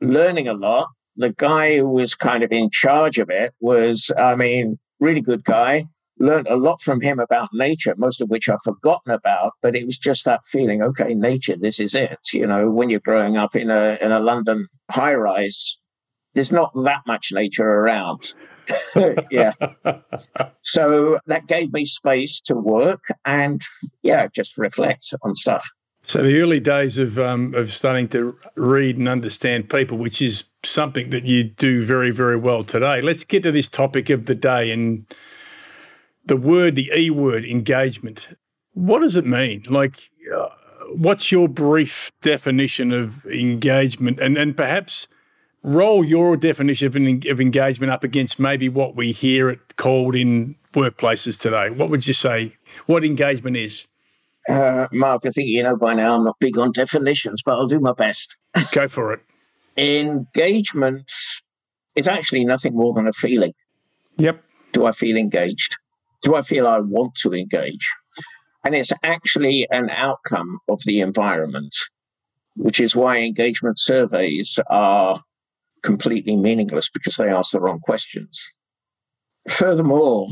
learning 0.00 0.48
a 0.48 0.54
lot. 0.54 0.88
The 1.16 1.30
guy 1.30 1.78
who 1.78 1.88
was 1.88 2.14
kind 2.14 2.44
of 2.44 2.52
in 2.52 2.70
charge 2.70 3.18
of 3.18 3.30
it 3.30 3.52
was, 3.60 4.10
I 4.18 4.36
mean, 4.36 4.78
really 5.00 5.20
good 5.20 5.44
guy. 5.44 5.86
Learned 6.20 6.48
a 6.48 6.56
lot 6.56 6.80
from 6.80 7.00
him 7.00 7.18
about 7.18 7.48
nature, 7.52 7.94
most 7.96 8.20
of 8.20 8.28
which 8.28 8.48
I've 8.48 8.62
forgotten 8.62 9.10
about. 9.12 9.52
But 9.62 9.74
it 9.74 9.86
was 9.86 9.98
just 9.98 10.24
that 10.26 10.40
feeling, 10.46 10.82
okay, 10.82 11.14
nature, 11.14 11.56
this 11.56 11.80
is 11.80 11.94
it. 11.94 12.18
You 12.32 12.46
know, 12.46 12.70
when 12.70 12.90
you're 12.90 13.00
growing 13.00 13.36
up 13.36 13.56
in 13.56 13.70
a 13.70 13.98
in 14.00 14.12
a 14.12 14.20
London 14.20 14.68
high 14.90 15.14
rise, 15.14 15.78
there's 16.34 16.52
not 16.52 16.72
that 16.84 17.02
much 17.06 17.30
nature 17.32 17.68
around. 17.68 18.32
yeah. 19.30 19.52
so 20.62 21.18
that 21.26 21.46
gave 21.46 21.72
me 21.72 21.84
space 21.84 22.40
to 22.42 22.54
work 22.54 23.04
and 23.24 23.62
yeah, 24.02 24.28
just 24.28 24.56
reflect 24.58 25.12
on 25.22 25.34
stuff. 25.34 25.66
So 26.02 26.22
the 26.22 26.40
early 26.40 26.60
days 26.60 26.98
of 26.98 27.18
um, 27.18 27.54
of 27.54 27.72
starting 27.72 28.08
to 28.08 28.36
read 28.56 28.96
and 28.96 29.08
understand 29.08 29.68
people, 29.68 29.98
which 29.98 30.22
is 30.22 30.44
something 30.64 31.10
that 31.10 31.24
you 31.24 31.44
do 31.44 31.84
very 31.84 32.10
very 32.10 32.36
well 32.36 32.64
today. 32.64 33.00
Let's 33.00 33.24
get 33.24 33.42
to 33.42 33.52
this 33.52 33.68
topic 33.68 34.08
of 34.08 34.26
the 34.26 34.34
day 34.34 34.70
and 34.70 35.06
the 36.24 36.36
word, 36.36 36.74
the 36.74 36.90
E 36.96 37.10
word, 37.10 37.44
engagement. 37.44 38.28
What 38.72 39.00
does 39.00 39.16
it 39.16 39.26
mean? 39.26 39.64
Like, 39.68 40.10
uh, 40.34 40.48
what's 40.92 41.32
your 41.32 41.48
brief 41.48 42.12
definition 42.22 42.92
of 42.92 43.24
engagement, 43.26 44.20
and 44.20 44.36
and 44.36 44.56
perhaps 44.56 45.08
roll 45.62 46.04
your 46.04 46.36
definition 46.36 46.86
of, 46.86 47.26
of 47.30 47.40
engagement 47.40 47.92
up 47.92 48.04
against 48.04 48.38
maybe 48.38 48.68
what 48.68 48.96
we 48.96 49.12
hear 49.12 49.50
it 49.50 49.76
called 49.76 50.14
in 50.14 50.56
workplaces 50.72 51.40
today. 51.40 51.70
What 51.70 51.90
would 51.90 52.06
you 52.06 52.14
say? 52.14 52.54
What 52.86 53.04
engagement 53.04 53.56
is? 53.56 53.86
Uh, 54.48 54.86
Mark, 54.92 55.26
I 55.26 55.30
think 55.30 55.48
you 55.48 55.62
know 55.62 55.76
by 55.76 55.94
now 55.94 56.16
I'm 56.16 56.24
not 56.24 56.36
big 56.40 56.58
on 56.58 56.72
definitions, 56.72 57.42
but 57.44 57.54
I'll 57.54 57.66
do 57.66 57.80
my 57.80 57.92
best. 57.92 58.36
Go 58.72 58.88
for 58.88 59.12
it. 59.12 59.20
Engagement 59.76 61.10
is 61.94 62.08
actually 62.08 62.44
nothing 62.44 62.74
more 62.74 62.92
than 62.94 63.06
a 63.06 63.12
feeling. 63.12 63.52
Yep. 64.16 64.42
Do 64.72 64.86
I 64.86 64.92
feel 64.92 65.16
engaged? 65.16 65.76
Do 66.22 66.34
I 66.34 66.42
feel 66.42 66.66
I 66.66 66.80
want 66.80 67.14
to 67.16 67.32
engage? 67.32 67.88
And 68.64 68.74
it's 68.74 68.92
actually 69.02 69.66
an 69.70 69.88
outcome 69.90 70.58
of 70.68 70.80
the 70.84 71.00
environment, 71.00 71.74
which 72.56 72.78
is 72.78 72.94
why 72.94 73.18
engagement 73.18 73.78
surveys 73.78 74.58
are 74.68 75.22
completely 75.82 76.36
meaningless 76.36 76.90
because 76.90 77.16
they 77.16 77.28
ask 77.28 77.52
the 77.52 77.60
wrong 77.60 77.80
questions. 77.80 78.42
Furthermore, 79.48 80.28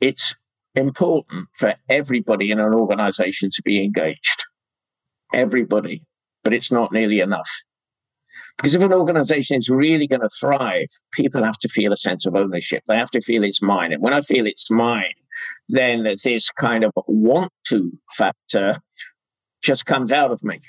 it's 0.00 0.34
important 0.74 1.48
for 1.54 1.74
everybody 1.88 2.50
in 2.50 2.58
an 2.58 2.74
organization 2.74 3.50
to 3.50 3.62
be 3.62 3.82
engaged. 3.82 4.44
Everybody. 5.32 6.00
But 6.42 6.54
it's 6.54 6.72
not 6.72 6.92
nearly 6.92 7.20
enough. 7.20 7.48
Because 8.56 8.74
if 8.74 8.82
an 8.82 8.92
organization 8.92 9.56
is 9.56 9.68
really 9.68 10.06
going 10.06 10.20
to 10.20 10.28
thrive, 10.40 10.86
people 11.12 11.42
have 11.42 11.58
to 11.58 11.68
feel 11.68 11.92
a 11.92 11.96
sense 11.96 12.26
of 12.26 12.36
ownership. 12.36 12.82
They 12.86 12.96
have 12.96 13.10
to 13.12 13.20
feel 13.20 13.44
it's 13.44 13.62
mine. 13.62 13.92
And 13.92 14.02
when 14.02 14.12
I 14.12 14.20
feel 14.20 14.46
it's 14.46 14.70
mine, 14.70 15.14
then 15.68 16.04
this 16.22 16.50
kind 16.50 16.84
of 16.84 16.92
want 17.06 17.52
to 17.68 17.90
factor 18.12 18.80
just 19.62 19.86
comes 19.86 20.12
out 20.12 20.30
of 20.30 20.42
me. 20.44 20.60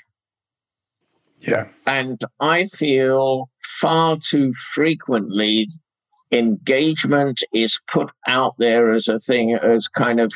Yeah. 1.38 1.68
And 1.86 2.20
I 2.40 2.66
feel 2.66 3.50
far 3.80 4.16
too 4.16 4.52
frequently 4.54 5.68
engagement 6.32 7.42
is 7.52 7.80
put 7.86 8.10
out 8.26 8.54
there 8.58 8.92
as 8.92 9.08
a 9.08 9.18
thing, 9.18 9.54
as 9.54 9.88
kind 9.88 10.20
of 10.20 10.32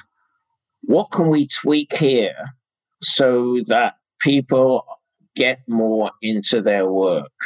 what 0.83 1.11
can 1.11 1.29
we 1.29 1.49
tweak 1.49 1.97
here 1.97 2.55
so 3.03 3.61
that 3.67 3.95
people 4.21 4.85
get 5.39 5.61
more 5.69 6.11
into 6.21 6.61
their 6.61 6.87
work? 6.91 7.39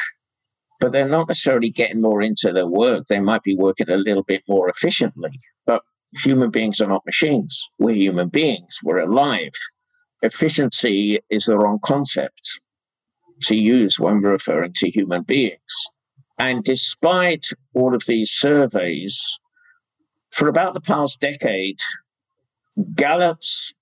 But 0.80 0.92
they're 0.92 1.08
not 1.08 1.28
necessarily 1.28 1.70
getting 1.70 2.00
more 2.00 2.22
into 2.22 2.52
their 2.52 2.66
work. 2.66 3.04
They 3.06 3.20
might 3.20 3.42
be 3.42 3.54
working 3.54 3.90
a 3.90 3.96
little 3.96 4.25
bit 4.25 4.42
more 4.49 4.68
efficiently. 4.68 5.38
But 5.66 5.82
human 6.25 6.50
beings 6.50 6.80
are 6.80 6.88
not 6.88 7.06
machines. 7.06 7.68
We're 7.78 7.94
human 7.94 8.28
beings. 8.28 8.78
We're 8.82 9.00
alive. 9.00 9.52
Efficiency 10.22 11.20
is 11.30 11.44
the 11.44 11.58
wrong 11.58 11.78
concept 11.84 12.61
to 13.42 13.54
use 13.54 14.00
when 14.00 14.22
we're 14.22 14.32
referring 14.32 14.72
to 14.76 14.90
human 14.90 15.22
beings. 15.22 15.75
And 16.38 16.64
despite 16.64 17.46
all 17.75 17.94
of 17.94 18.02
these 18.06 18.30
surveys, 18.30 19.38
for 20.30 20.49
about 20.49 20.75
the 20.75 20.80
past 20.80 21.20
decade, 21.20 21.78
Gallup's 22.94 23.75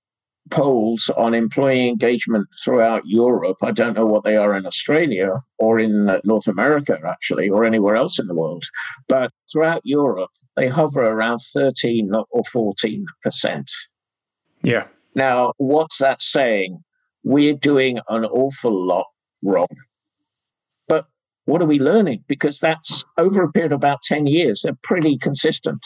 polls 0.50 1.10
on 1.16 1.34
employee 1.34 1.88
engagement 1.88 2.48
throughout 2.64 3.02
Europe, 3.06 3.58
I 3.62 3.70
don't 3.70 3.94
know 3.94 4.06
what 4.06 4.24
they 4.24 4.36
are 4.36 4.56
in 4.56 4.66
Australia 4.66 5.42
or 5.58 5.78
in 5.78 6.08
uh, 6.08 6.20
North 6.24 6.48
America, 6.48 6.98
actually, 7.06 7.48
or 7.48 7.64
anywhere 7.64 7.96
else 7.96 8.18
in 8.18 8.26
the 8.26 8.34
world, 8.34 8.64
but 9.08 9.32
throughout 9.52 9.82
Europe, 9.84 10.30
they 10.56 10.68
hover 10.68 11.02
around 11.02 11.38
13 11.52 12.12
or 12.14 12.42
14%. 12.54 13.64
Yeah. 14.62 14.86
Now, 15.14 15.52
what's 15.58 15.98
that 15.98 16.22
saying? 16.22 16.82
We're 17.22 17.54
doing 17.54 17.98
an 18.08 18.24
awful 18.24 18.86
lot 18.86 19.06
wrong 19.42 19.68
But 20.88 21.06
what 21.44 21.62
are 21.62 21.66
we 21.66 21.78
learning? 21.78 22.24
Because 22.28 22.58
that's 22.58 23.04
over 23.18 23.42
a 23.42 23.52
period 23.52 23.72
of 23.72 23.76
about 23.76 24.02
10 24.02 24.26
years, 24.26 24.62
they're 24.62 24.76
pretty 24.82 25.18
consistent. 25.18 25.84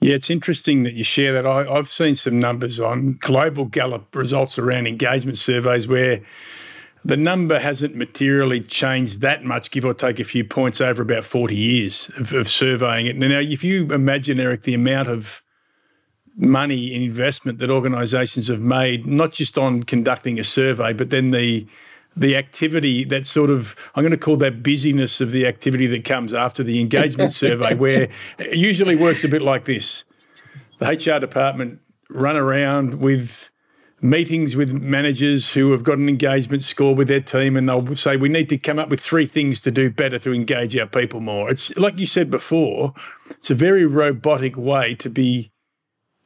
Yeah, 0.00 0.14
it's 0.14 0.28
interesting 0.30 0.82
that 0.82 0.92
you 0.92 1.04
share 1.04 1.32
that. 1.32 1.46
I, 1.46 1.64
have 1.74 1.88
seen 1.88 2.16
some 2.16 2.38
numbers 2.38 2.78
on 2.78 3.18
global 3.20 3.64
Gallup 3.64 4.14
results 4.14 4.58
around 4.58 4.86
engagement 4.86 5.38
surveys 5.38 5.88
where 5.88 6.20
the 7.02 7.16
number 7.16 7.58
hasn't 7.58 7.94
materially 7.94 8.60
changed 8.60 9.20
that 9.22 9.44
much, 9.44 9.70
give 9.70 9.84
or 9.84 9.94
take 9.94 10.20
a 10.20 10.24
few 10.24 10.44
points 10.44 10.80
over 10.80 11.02
about 11.02 11.24
40 11.24 11.56
years 11.56 12.10
of, 12.18 12.32
of 12.34 12.48
surveying 12.48 13.06
it. 13.06 13.16
Now, 13.16 13.38
if 13.38 13.64
you 13.64 13.90
imagine, 13.92 14.38
Eric, 14.38 14.62
the 14.62 14.74
amount 14.74 15.08
of 15.08 15.42
money 16.36 16.94
and 16.94 17.02
investment 17.02 17.58
that 17.60 17.70
organisations 17.70 18.48
have 18.48 18.60
made, 18.60 19.06
not 19.06 19.32
just 19.32 19.56
on 19.56 19.84
conducting 19.84 20.38
a 20.38 20.44
survey, 20.44 20.92
but 20.92 21.10
then 21.10 21.30
the 21.30 21.66
the 22.16 22.36
activity 22.36 23.04
that 23.04 23.26
sort 23.26 23.50
of 23.50 23.76
I'm 23.94 24.02
going 24.02 24.10
to 24.10 24.16
call 24.16 24.36
that 24.38 24.62
busyness 24.62 25.20
of 25.20 25.30
the 25.30 25.46
activity 25.46 25.86
that 25.88 26.04
comes 26.04 26.32
after 26.32 26.62
the 26.62 26.80
engagement 26.80 27.32
survey, 27.44 27.74
where 27.74 28.08
it 28.38 28.56
usually 28.56 28.96
works 28.96 29.24
a 29.24 29.28
bit 29.28 29.42
like 29.42 29.66
this: 29.66 30.04
the 30.78 30.86
HR 30.86 31.20
department 31.20 31.80
run 32.08 32.36
around 32.36 33.00
with 33.00 33.50
meetings 34.00 34.54
with 34.54 34.70
managers 34.70 35.50
who 35.50 35.72
have 35.72 35.82
got 35.82 35.98
an 35.98 36.08
engagement 36.08 36.62
score 36.62 36.94
with 36.94 37.08
their 37.08 37.20
team 37.20 37.56
and 37.56 37.68
they'll 37.68 37.94
say 37.96 38.16
we 38.16 38.28
need 38.28 38.48
to 38.48 38.58
come 38.58 38.78
up 38.78 38.90
with 38.90 39.00
three 39.00 39.26
things 39.26 39.60
to 39.60 39.70
do 39.70 39.90
better 39.90 40.18
to 40.18 40.34
engage 40.34 40.76
our 40.76 40.86
people 40.86 41.20
more. 41.20 41.50
It's 41.50 41.74
like 41.76 41.98
you 41.98 42.06
said 42.06 42.30
before 42.30 42.92
it's 43.30 43.50
a 43.50 43.54
very 43.54 43.86
robotic 43.86 44.56
way 44.56 44.94
to 44.96 45.08
be 45.08 45.50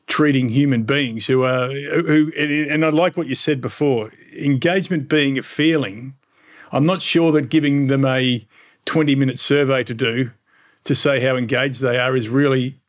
treating 0.08 0.48
human 0.48 0.82
beings 0.82 1.26
who 1.26 1.44
are 1.44 1.68
who 1.70 2.32
and 2.36 2.84
I 2.84 2.90
like 2.90 3.16
what 3.16 3.28
you 3.28 3.36
said 3.36 3.60
before 3.60 4.10
engagement 4.36 5.08
being 5.08 5.38
a 5.38 5.42
feeling 5.42 6.14
I'm 6.72 6.86
not 6.86 7.02
sure 7.02 7.32
that 7.32 7.48
giving 7.48 7.88
them 7.88 8.04
a 8.04 8.46
20 8.86 9.14
minute 9.14 9.38
survey 9.38 9.82
to 9.84 9.94
do 9.94 10.30
to 10.84 10.94
say 10.94 11.20
how 11.20 11.36
engaged 11.36 11.80
they 11.80 11.98
are 11.98 12.16
is 12.16 12.28
really 12.28 12.80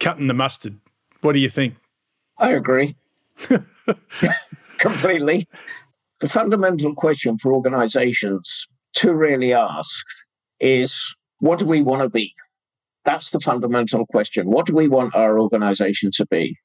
cutting 0.00 0.26
the 0.26 0.34
mustard. 0.34 0.78
What 1.20 1.32
do 1.32 1.38
you 1.38 1.48
think? 1.48 1.76
I 2.38 2.52
agree. 2.52 2.96
Completely. 4.78 5.46
The 6.20 6.28
fundamental 6.28 6.94
question 6.94 7.38
for 7.38 7.52
organizations 7.52 8.66
to 8.94 9.14
really 9.14 9.52
ask 9.52 10.04
is 10.58 11.14
what 11.38 11.58
do 11.58 11.66
we 11.66 11.82
want 11.82 12.02
to 12.02 12.08
be? 12.08 12.32
That's 13.04 13.30
the 13.30 13.40
fundamental 13.40 14.06
question. 14.06 14.50
What 14.50 14.66
do 14.66 14.74
we 14.74 14.88
want 14.88 15.14
our 15.14 15.38
organization 15.38 16.10
to 16.14 16.26
be? 16.26 16.56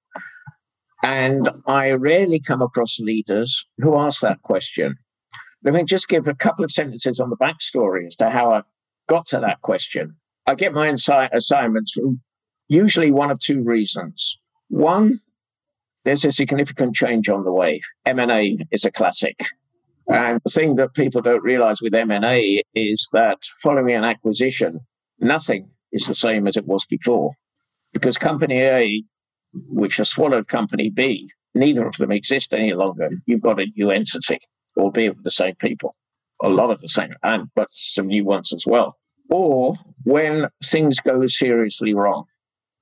And 1.04 1.50
I 1.68 1.92
rarely 1.92 2.40
come 2.40 2.62
across 2.62 3.00
leaders 3.00 3.66
who 3.78 3.98
ask 3.98 4.22
that 4.22 4.42
question. 4.42 4.96
Let 5.64 5.74
me 5.74 5.84
just 5.84 6.08
give 6.08 6.28
a 6.28 6.34
couple 6.34 6.64
of 6.64 6.72
sentences 6.72 7.20
on 7.20 7.30
the 7.30 7.38
backstory 7.38 8.08
as 8.08 8.16
to 8.18 8.30
how 8.30 8.52
I 8.52 8.62
got 9.08 9.26
to 9.28 9.40
that 9.40 9.62
question. 9.62 10.16
I 10.46 10.56
get 10.56 10.74
my 10.74 10.88
insi- 10.88 11.30
assignments 11.34 11.94
from 11.94 12.22
usually 12.68 13.12
one 13.12 13.32
of 13.32 13.40
two 13.40 13.64
reasons. 13.64 14.40
One, 14.70 15.20
there's 16.04 16.26
a 16.26 16.32
significant 16.32 16.96
change 16.96 17.30
on 17.30 17.44
the 17.44 17.52
way. 17.52 17.82
M&A 18.06 18.58
is 18.72 18.86
a 18.86 18.92
classic. 18.92 19.40
And 20.08 20.40
the 20.46 20.52
thing 20.52 20.76
that 20.76 20.94
people 20.94 21.22
don't 21.22 21.44
realize 21.44 21.82
with 21.82 21.94
M&A 21.94 22.62
is 22.74 23.10
that 23.12 23.40
following 23.62 23.96
an 23.96 24.06
acquisition, 24.06 24.80
nothing 25.20 25.70
is 25.92 26.08
the 26.08 26.16
same 26.16 26.48
as 26.48 26.56
it 26.56 26.66
was 26.66 26.86
before. 26.86 27.34
Because 27.92 28.18
Company 28.18 28.62
A, 28.62 29.04
which 29.54 29.98
has 29.98 30.10
swallowed 30.10 30.48
Company 30.48 30.90
B, 30.90 31.30
neither 31.56 31.88
of 31.88 31.98
them 31.98 32.12
exist 32.12 32.54
any 32.54 32.74
longer. 32.74 33.10
You've 33.26 33.42
got 33.42 33.60
a 33.60 33.68
new 33.76 33.92
entity, 33.92 34.40
albeit 34.78 35.16
with 35.16 35.24
the 35.24 35.32
same 35.32 35.56
people, 35.56 35.96
a 36.42 36.50
lot 36.50 36.72
of 36.72 36.82
the 36.82 36.90
same, 36.90 37.14
and 37.24 37.50
but 37.56 37.68
some 37.72 38.08
new 38.08 38.26
ones 38.26 38.54
as 38.54 38.66
well. 38.66 38.98
Or 39.30 39.76
when 40.04 40.50
things 40.64 41.00
go 41.00 41.26
seriously 41.26 41.94
wrong, 41.94 42.26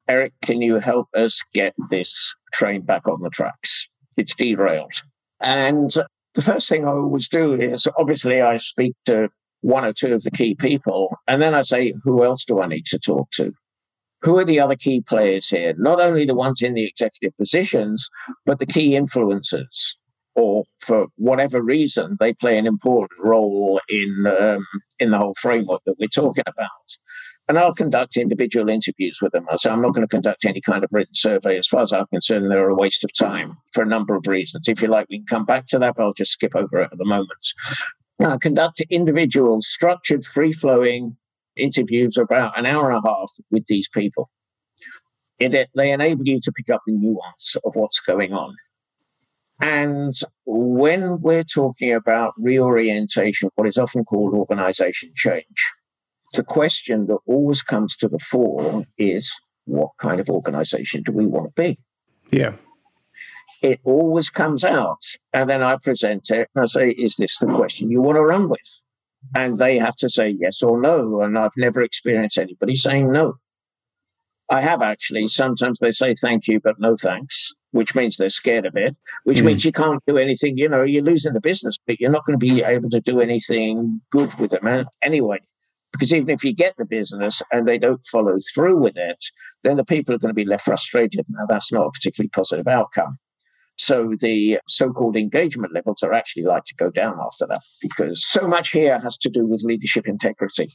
Eric, 0.08 0.34
can 0.44 0.62
you 0.62 0.76
help 0.76 1.08
us 1.16 1.42
get 1.54 1.74
this 1.90 2.36
train 2.54 2.82
back 2.82 3.08
on 3.08 3.22
the 3.22 3.30
tracks? 3.30 3.88
It's 4.18 4.36
derailed. 4.36 5.02
And 5.42 5.92
the 6.36 6.42
first 6.42 6.70
thing 6.70 6.86
I 6.86 6.92
always 6.92 7.28
do 7.28 7.54
is 7.54 7.88
obviously 7.98 8.42
I 8.42 8.58
speak 8.58 8.94
to 9.06 9.30
one 9.62 9.84
or 9.84 9.94
two 9.94 10.14
of 10.14 10.24
the 10.24 10.32
key 10.32 10.54
people. 10.54 11.18
And 11.28 11.42
then 11.42 11.56
I 11.56 11.64
say, 11.64 11.94
who 12.04 12.24
else 12.24 12.46
do 12.46 12.62
I 12.62 12.68
need 12.68 12.86
to 12.88 13.00
talk 13.00 13.32
to? 13.32 13.52
Who 14.26 14.40
are 14.40 14.44
the 14.44 14.60
other 14.60 14.76
key 14.76 15.02
players 15.02 15.48
here? 15.48 15.76
Not 15.78 16.02
only 16.02 16.26
the 16.26 16.34
ones 16.34 16.64
in 16.64 16.74
the 16.74 16.86
executive 16.86 17.38
positions, 17.38 18.10
but 18.46 18.58
the 18.58 18.66
key 18.66 18.92
influencers, 18.92 19.94
or 20.34 20.64
for 20.80 21.06
whatever 21.18 21.62
reason, 21.62 22.18
they 22.20 22.34
play 22.34 22.58
an 22.58 22.66
important 22.66 23.20
role 23.24 23.80
in 23.88 24.26
um, 24.40 24.66
in 25.00 25.12
the 25.12 25.20
whole 25.20 25.36
framework 25.40 25.82
that 25.86 26.00
we're 26.00 26.08
talking 26.08 26.44
about. 26.48 26.88
And 27.48 27.60
I'll 27.60 27.76
conduct 27.76 28.18
individual 28.18 28.70
interviews 28.70 29.20
with 29.22 29.32
them. 29.32 29.46
I 29.52 29.58
say 29.58 29.70
I'm 29.70 29.84
not 29.84 29.94
going 29.94 30.08
to 30.08 30.16
conduct 30.16 30.46
any 30.46 30.60
kind 30.60 30.84
of 30.84 30.90
written 30.92 31.14
survey. 31.14 31.60
As 31.60 31.68
far 31.68 31.84
as 31.84 31.94
I'm 31.94 32.08
concerned, 32.08 32.50
they're 32.50 32.70
a 32.70 32.74
waste 32.74 33.04
of 33.04 33.16
time 33.16 33.56
for 33.72 33.84
a 33.84 33.88
number 33.88 34.16
of 34.16 34.26
reasons. 34.26 34.68
If 34.68 34.82
you 34.82 34.88
like, 34.88 35.06
we 35.12 35.20
can 35.20 35.28
come 35.28 35.46
back 35.46 35.68
to 35.68 35.78
that, 35.78 35.94
but 35.96 36.04
I'll 36.04 36.14
just 36.14 36.32
skip 36.32 36.56
over 36.56 36.82
it 36.82 36.90
at 36.92 36.98
the 36.98 37.06
moment 37.06 37.46
uh, 38.24 38.38
conduct 38.38 38.82
individual, 38.90 39.62
structured, 39.62 40.26
free 40.26 40.52
flowing 40.52 41.16
interviews 41.58 42.18
about 42.18 42.58
an 42.58 42.66
hour 42.66 42.90
and 42.90 43.04
a 43.04 43.08
half 43.08 43.32
with 43.52 43.66
these 43.68 43.88
people. 43.90 44.30
It, 45.40 45.70
they 45.76 45.92
enable 45.92 46.26
you 46.26 46.40
to 46.42 46.52
pick 46.52 46.70
up 46.70 46.82
the 46.86 46.94
nuance 46.94 47.58
of 47.66 47.76
what's 47.76 48.00
going 48.00 48.34
on. 48.34 48.56
And 49.62 50.14
when 50.46 51.22
we're 51.22 51.44
talking 51.44 51.94
about 51.94 52.34
reorientation, 52.38 53.50
what 53.56 53.68
is 53.68 53.78
often 53.78 54.04
called 54.06 54.34
organization 54.34 55.12
change, 55.16 55.74
the 56.34 56.44
question 56.44 57.08
that 57.08 57.20
always 57.26 57.62
comes 57.62 57.96
to 57.98 58.08
the 58.08 58.20
fore 58.20 58.86
is 58.98 59.32
what 59.66 59.92
kind 59.98 60.20
of 60.20 60.30
organization 60.30 61.04
do 61.04 61.12
we 61.12 61.26
want 61.26 61.56
to 61.56 61.62
be? 61.62 61.80
Yeah 62.32 62.54
it 63.66 63.80
always 63.84 64.30
comes 64.30 64.64
out. 64.64 65.02
And 65.34 65.50
then 65.50 65.64
I 65.64 65.78
present 65.78 66.30
it 66.30 66.50
and 66.54 66.64
I 66.64 66.66
say, 66.66 66.90
Is 66.92 67.16
this 67.16 67.40
the 67.40 67.48
question 67.48 67.90
you 67.90 68.02
want 68.02 68.18
to 68.18 68.22
run 68.22 68.50
with? 68.50 68.82
And 69.34 69.58
they 69.58 69.78
have 69.78 69.96
to 69.98 70.10
say 70.10 70.36
yes 70.40 70.62
or 70.62 70.80
no. 70.80 71.22
And 71.22 71.38
I've 71.38 71.52
never 71.58 71.82
experienced 71.82 72.38
anybody 72.38 72.76
saying 72.76 73.12
no. 73.12 73.36
I 74.50 74.62
have 74.62 74.82
actually. 74.82 75.28
Sometimes 75.28 75.80
they 75.80 75.92
say 75.92 76.14
thank 76.14 76.48
you, 76.48 76.60
but 76.60 76.80
no 76.80 76.96
thanks, 76.96 77.52
which 77.72 77.96
means 77.96 78.18
they're 78.18 78.30
scared 78.30 78.66
of 78.66 78.76
it, 78.76 78.96
which 79.24 79.40
mm. 79.40 79.46
means 79.46 79.66
you 79.66 79.72
can't 79.72 80.04
do 80.06 80.18
anything. 80.18 80.58
You 80.58 80.70
know, 80.70 80.84
you're 80.84 81.04
losing 81.04 81.34
the 81.34 81.42
business, 81.42 81.78
but 81.88 82.00
you're 82.00 82.12
not 82.12 82.26
going 82.26 82.40
to 82.40 82.46
be 82.46 82.64
able 82.64 82.90
to 82.92 83.02
do 83.02 83.22
anything 83.22 84.02
good 84.12 84.34
with 84.36 84.52
them 84.52 84.86
anyway. 85.02 85.40
Because 85.92 86.14
even 86.14 86.30
if 86.30 86.44
you 86.44 86.54
get 86.54 86.76
the 86.78 86.86
business 86.86 87.42
and 87.52 87.68
they 87.68 87.78
don't 87.78 88.04
follow 88.12 88.38
through 88.54 88.78
with 88.78 88.98
it, 88.98 89.24
then 89.64 89.78
the 89.78 89.86
people 89.86 90.14
are 90.14 90.18
going 90.18 90.30
to 90.30 90.36
be 90.36 90.46
left 90.46 90.66
frustrated. 90.66 91.26
Now, 91.30 91.46
that's 91.48 91.72
not 91.72 91.88
a 91.88 91.92
particularly 91.92 92.30
positive 92.30 92.68
outcome. 92.68 93.18
So 93.78 94.14
the 94.20 94.60
so 94.68 94.92
called 94.92 95.18
engagement 95.18 95.74
levels 95.74 96.02
are 96.04 96.14
actually 96.14 96.44
like 96.44 96.64
to 96.66 96.76
go 96.76 96.90
down 96.90 97.18
after 97.26 97.46
that 97.48 97.62
because 97.82 98.26
so 98.26 98.48
much 98.48 98.72
here 98.72 99.00
has 99.00 99.18
to 99.20 99.30
do 99.30 99.46
with 99.46 99.64
leadership 99.64 100.08
integrity. 100.08 100.70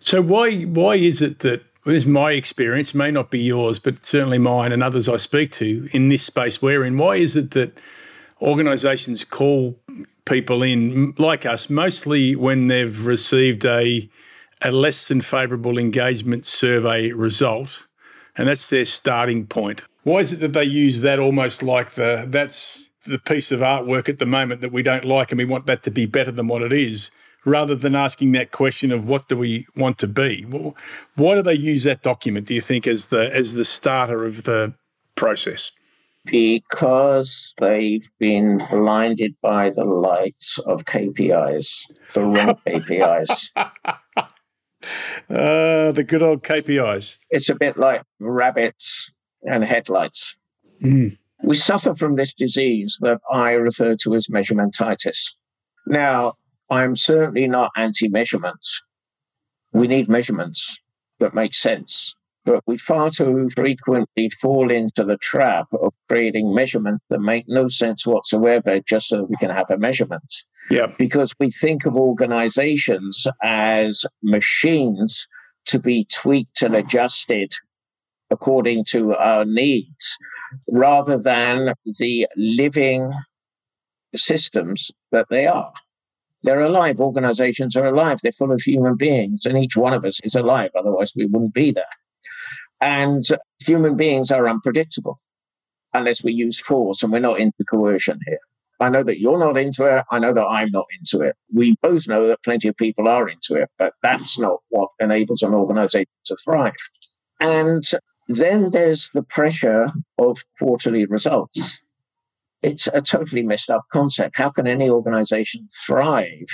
So 0.00 0.20
why 0.20 0.62
why 0.62 0.96
is 0.96 1.22
it 1.22 1.40
that 1.40 1.62
this 1.84 1.96
is 1.96 2.06
my 2.06 2.32
experience, 2.32 2.94
may 2.94 3.10
not 3.10 3.30
be 3.30 3.40
yours, 3.40 3.78
but 3.78 4.04
certainly 4.04 4.38
mine 4.38 4.72
and 4.72 4.82
others 4.82 5.08
I 5.08 5.18
speak 5.18 5.52
to 5.52 5.86
in 5.92 6.08
this 6.08 6.22
space 6.22 6.62
we're 6.62 6.82
in. 6.82 6.96
Why 6.96 7.16
is 7.16 7.36
it 7.36 7.50
that 7.50 7.78
organisations 8.40 9.22
call 9.24 9.78
people 10.24 10.62
in 10.62 11.14
like 11.18 11.44
us 11.44 11.68
mostly 11.68 12.36
when 12.36 12.68
they've 12.68 13.06
received 13.06 13.64
a 13.64 14.08
a 14.62 14.70
less 14.70 15.08
than 15.08 15.20
favourable 15.20 15.78
engagement 15.78 16.46
survey 16.46 17.12
result, 17.12 17.84
and 18.36 18.48
that's 18.48 18.70
their 18.70 18.86
starting 18.86 19.46
point? 19.46 19.84
Why 20.04 20.18
is 20.18 20.32
it 20.32 20.40
that 20.40 20.52
they 20.52 20.64
use 20.64 21.00
that 21.00 21.18
almost 21.18 21.62
like 21.62 21.92
the 21.92 22.26
that's 22.28 22.90
the 23.06 23.18
piece 23.18 23.50
of 23.50 23.60
artwork 23.60 24.08
at 24.08 24.18
the 24.18 24.26
moment 24.26 24.60
that 24.60 24.72
we 24.72 24.82
don't 24.82 25.04
like 25.04 25.30
and 25.32 25.38
we 25.38 25.44
want 25.44 25.66
that 25.66 25.82
to 25.82 25.90
be 25.90 26.06
better 26.06 26.30
than 26.30 26.46
what 26.46 26.62
it 26.62 26.72
is, 26.72 27.10
rather 27.44 27.74
than 27.74 27.94
asking 27.94 28.32
that 28.32 28.50
question 28.50 28.92
of 28.92 29.06
what 29.06 29.28
do 29.28 29.36
we 29.36 29.66
want 29.76 29.98
to 29.98 30.06
be? 30.06 30.44
Well, 30.46 30.76
Why 31.14 31.34
do 31.34 31.42
they 31.42 31.54
use 31.54 31.84
that 31.84 32.02
document? 32.02 32.46
Do 32.46 32.54
you 32.54 32.60
think 32.60 32.86
as 32.86 33.06
the 33.06 33.34
as 33.34 33.54
the 33.54 33.64
starter 33.64 34.24
of 34.24 34.44
the 34.44 34.74
process? 35.16 35.72
Because 36.26 37.54
they've 37.58 38.08
been 38.18 38.58
blinded 38.70 39.34
by 39.42 39.70
the 39.70 39.84
lights 39.84 40.58
of 40.60 40.84
KPIs, 40.84 41.82
the 42.14 42.20
wrong 42.20 42.58
KPIs. 42.66 43.50
Uh, 45.30 45.92
the 45.92 46.04
good 46.06 46.22
old 46.22 46.42
KPIs. 46.42 47.18
It's 47.30 47.48
a 47.48 47.54
bit 47.54 47.78
like 47.78 48.02
rabbits 48.20 49.10
and 49.44 49.64
headlights. 49.64 50.36
Mm. 50.82 51.16
We 51.42 51.56
suffer 51.56 51.94
from 51.94 52.16
this 52.16 52.32
disease 52.32 52.98
that 53.02 53.18
I 53.30 53.52
refer 53.52 53.96
to 53.96 54.14
as 54.14 54.28
measurementitis. 54.28 55.32
Now, 55.86 56.34
I'm 56.70 56.96
certainly 56.96 57.46
not 57.46 57.70
anti 57.76 58.08
measurements. 58.08 58.82
We 59.72 59.86
need 59.86 60.08
measurements 60.08 60.80
that 61.20 61.34
make 61.34 61.54
sense. 61.54 62.14
But 62.44 62.62
we 62.66 62.76
far 62.76 63.08
too 63.08 63.48
frequently 63.54 64.28
fall 64.28 64.70
into 64.70 65.02
the 65.02 65.16
trap 65.16 65.66
of 65.72 65.94
creating 66.08 66.54
measurements 66.54 67.02
that 67.08 67.20
make 67.20 67.46
no 67.48 67.68
sense 67.68 68.06
whatsoever 68.06 68.80
just 68.80 69.08
so 69.08 69.24
we 69.24 69.36
can 69.36 69.50
have 69.50 69.70
a 69.70 69.78
measurement. 69.78 70.30
Yeah. 70.70 70.88
Because 70.98 71.34
we 71.40 71.50
think 71.50 71.86
of 71.86 71.96
organizations 71.96 73.26
as 73.42 74.04
machines 74.22 75.26
to 75.66 75.78
be 75.78 76.06
tweaked 76.12 76.60
and 76.60 76.76
adjusted 76.76 77.54
according 78.30 78.84
to 78.86 79.14
our 79.14 79.44
needs 79.44 80.16
rather 80.68 81.18
than 81.18 81.74
the 81.98 82.26
living 82.36 83.12
systems 84.14 84.90
that 85.12 85.26
they 85.30 85.46
are. 85.46 85.72
They're 86.42 86.60
alive. 86.60 87.00
Organizations 87.00 87.74
are 87.74 87.86
alive. 87.86 88.18
They're 88.22 88.32
full 88.32 88.52
of 88.52 88.60
human 88.60 88.96
beings, 88.96 89.46
and 89.46 89.56
each 89.56 89.76
one 89.76 89.94
of 89.94 90.04
us 90.04 90.20
is 90.22 90.34
alive. 90.34 90.70
Otherwise, 90.78 91.12
we 91.16 91.26
wouldn't 91.26 91.54
be 91.54 91.72
there. 91.72 91.84
And 92.80 93.24
human 93.60 93.96
beings 93.96 94.30
are 94.30 94.48
unpredictable 94.48 95.20
unless 95.94 96.22
we 96.22 96.32
use 96.32 96.60
force, 96.60 97.02
and 97.02 97.12
we're 97.12 97.20
not 97.20 97.40
into 97.40 97.64
coercion 97.64 98.18
here. 98.26 98.38
I 98.80 98.88
know 98.88 99.04
that 99.04 99.20
you're 99.20 99.38
not 99.38 99.56
into 99.56 99.86
it. 99.86 100.04
I 100.10 100.18
know 100.18 100.34
that 100.34 100.44
I'm 100.44 100.70
not 100.70 100.86
into 100.98 101.24
it. 101.24 101.36
We 101.52 101.76
both 101.80 102.08
know 102.08 102.26
that 102.28 102.42
plenty 102.42 102.68
of 102.68 102.76
people 102.76 103.08
are 103.08 103.28
into 103.28 103.54
it, 103.54 103.70
but 103.78 103.94
that's 104.02 104.38
not 104.38 104.58
what 104.68 104.90
enables 105.00 105.42
an 105.42 105.54
organization 105.54 106.10
to 106.26 106.36
thrive. 106.44 106.72
And 107.40 107.82
then 108.28 108.70
there's 108.70 109.10
the 109.12 109.22
pressure 109.22 109.86
of 110.18 110.38
quarterly 110.58 111.06
results. 111.06 111.80
It's 112.62 112.86
a 112.86 113.02
totally 113.02 113.42
messed 113.42 113.70
up 113.70 113.84
concept. 113.92 114.38
How 114.38 114.50
can 114.50 114.66
any 114.66 114.88
organization 114.88 115.66
thrive 115.86 116.46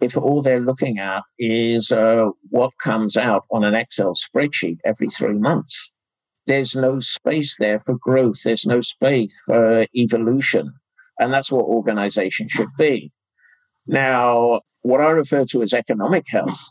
if 0.00 0.16
all 0.16 0.42
they're 0.42 0.60
looking 0.60 0.98
at 0.98 1.22
is 1.38 1.90
uh, 1.90 2.26
what 2.50 2.72
comes 2.82 3.16
out 3.16 3.44
on 3.50 3.64
an 3.64 3.74
Excel 3.74 4.14
spreadsheet 4.14 4.78
every 4.84 5.08
three 5.08 5.38
months? 5.38 5.90
There's 6.46 6.76
no 6.76 7.00
space 7.00 7.56
there 7.58 7.78
for 7.78 7.96
growth. 7.96 8.42
There's 8.44 8.66
no 8.66 8.80
space 8.80 9.34
for 9.46 9.86
evolution. 9.96 10.72
And 11.18 11.32
that's 11.32 11.50
what 11.50 11.64
organizations 11.64 12.50
should 12.50 12.68
be. 12.76 13.10
Now, 13.86 14.60
what 14.82 15.00
I 15.00 15.10
refer 15.10 15.46
to 15.46 15.62
as 15.62 15.72
economic 15.72 16.26
health, 16.28 16.62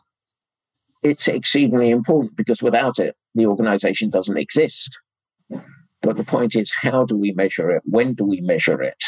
it's 1.03 1.27
exceedingly 1.27 1.89
important 1.89 2.35
because 2.35 2.61
without 2.61 2.99
it, 2.99 3.15
the 3.35 3.45
organization 3.45 4.09
doesn't 4.09 4.37
exist. 4.37 4.97
But 6.01 6.17
the 6.17 6.23
point 6.23 6.55
is, 6.55 6.71
how 6.71 7.05
do 7.05 7.17
we 7.17 7.31
measure 7.33 7.69
it? 7.71 7.83
When 7.85 8.13
do 8.13 8.25
we 8.25 8.41
measure 8.41 8.81
it? 8.81 9.01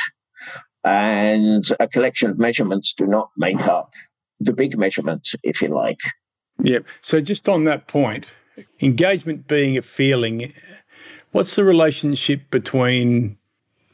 And 0.83 1.65
a 1.79 1.87
collection 1.87 2.29
of 2.29 2.37
measurements 2.37 2.93
do 2.93 3.07
not 3.07 3.29
make 3.37 3.67
up 3.67 3.93
the 4.39 4.53
big 4.53 4.77
measurement, 4.77 5.29
if 5.43 5.61
you 5.61 5.69
like. 5.69 5.99
Yeah. 6.61 6.79
So, 7.01 7.21
just 7.21 7.47
on 7.49 7.65
that 7.65 7.87
point, 7.87 8.33
engagement 8.81 9.47
being 9.47 9.77
a 9.77 9.81
feeling, 9.81 10.53
what's 11.31 11.55
the 11.55 11.63
relationship 11.63 12.49
between 12.49 13.37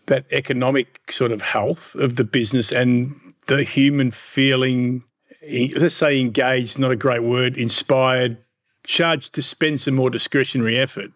that 0.06 0.26
economic 0.32 1.12
sort 1.12 1.32
of 1.32 1.42
health 1.42 1.96
of 1.96 2.16
the 2.16 2.24
business 2.24 2.72
and 2.72 3.16
the 3.48 3.64
human 3.64 4.12
feeling? 4.12 5.04
Let's 5.76 5.96
say 5.96 6.22
engaged, 6.22 6.80
not 6.80 6.92
a 6.92 6.96
great 6.96 7.24
word, 7.24 7.58
inspired, 7.58 8.38
charged 8.84 9.34
to 9.34 9.42
spend 9.42 9.80
some 9.80 9.96
more 9.96 10.10
discretionary 10.10 10.78
effort. 10.78 11.12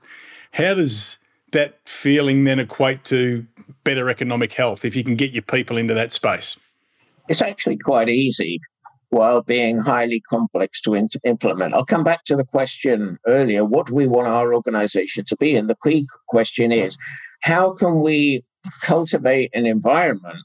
How 0.51 0.73
does 0.73 1.17
that 1.51 1.79
feeling 1.85 2.43
then 2.43 2.59
equate 2.59 3.03
to 3.05 3.45
better 3.83 4.09
economic 4.09 4.53
health 4.53 4.83
if 4.83 4.95
you 4.95 5.03
can 5.03 5.15
get 5.15 5.31
your 5.31 5.43
people 5.43 5.77
into 5.77 5.93
that 5.93 6.11
space? 6.11 6.57
It's 7.29 7.41
actually 7.41 7.77
quite 7.77 8.09
easy 8.09 8.59
while 9.09 9.41
being 9.41 9.79
highly 9.79 10.19
complex 10.21 10.81
to 10.81 10.93
in- 10.93 11.07
implement. 11.23 11.73
I'll 11.73 11.85
come 11.85 12.03
back 12.03 12.23
to 12.25 12.35
the 12.35 12.43
question 12.43 13.17
earlier 13.25 13.63
what 13.63 13.87
do 13.87 13.95
we 13.95 14.07
want 14.07 14.27
our 14.27 14.53
organization 14.53 15.23
to 15.25 15.37
be? 15.37 15.55
And 15.55 15.69
the 15.69 15.77
key 15.83 16.07
question 16.27 16.71
is 16.71 16.97
how 17.41 17.73
can 17.73 18.01
we 18.01 18.43
cultivate 18.81 19.51
an 19.53 19.65
environment 19.65 20.39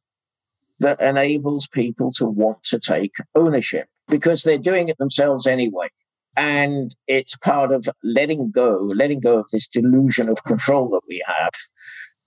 that 0.79 1.01
enables 1.01 1.67
people 1.67 2.13
to 2.13 2.27
want 2.27 2.63
to 2.65 2.79
take 2.79 3.13
ownership 3.35 3.87
because 4.09 4.43
they're 4.43 4.59
doing 4.59 4.89
it 4.89 4.99
themselves 4.99 5.47
anyway? 5.47 5.89
And 6.37 6.95
it's 7.07 7.37
part 7.37 7.73
of 7.73 7.89
letting 8.03 8.51
go, 8.51 8.91
letting 8.95 9.21
go 9.21 9.39
of 9.39 9.51
this 9.53 9.69
delusion 9.69 10.29
of 10.29 10.45
control 10.45 10.89
that 10.91 11.03
we 11.07 11.23
have. 11.27 11.53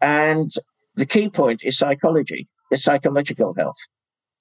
And 0.02 0.52
the 0.96 1.06
key 1.06 1.30
point 1.30 1.62
is 1.64 1.78
psychology, 1.78 2.48
is 2.72 2.84
psychological 2.84 3.54
health. 3.56 3.78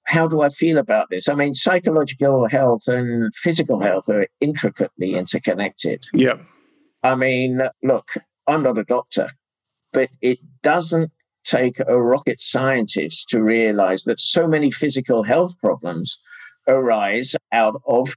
How 0.05 0.27
do 0.27 0.41
I 0.41 0.49
feel 0.49 0.77
about 0.77 1.07
this? 1.09 1.27
I 1.27 1.33
mean, 1.33 1.55
psychological 1.55 2.47
health 2.47 2.87
and 2.87 3.33
physical 3.35 3.79
health 3.79 4.07
are 4.09 4.27
intricately 4.39 5.15
interconnected. 5.15 6.03
Yeah. 6.13 6.37
I 7.01 7.15
mean, 7.15 7.61
look, 7.81 8.11
I'm 8.45 8.61
not 8.61 8.77
a 8.77 8.83
doctor, 8.83 9.31
but 9.93 10.09
it 10.21 10.39
doesn't 10.61 11.11
take 11.43 11.79
a 11.79 12.01
rocket 12.01 12.41
scientist 12.41 13.29
to 13.29 13.41
realize 13.41 14.03
that 14.03 14.19
so 14.19 14.47
many 14.47 14.69
physical 14.69 15.23
health 15.23 15.57
problems 15.59 16.19
arise 16.67 17.35
out 17.51 17.81
of 17.87 18.15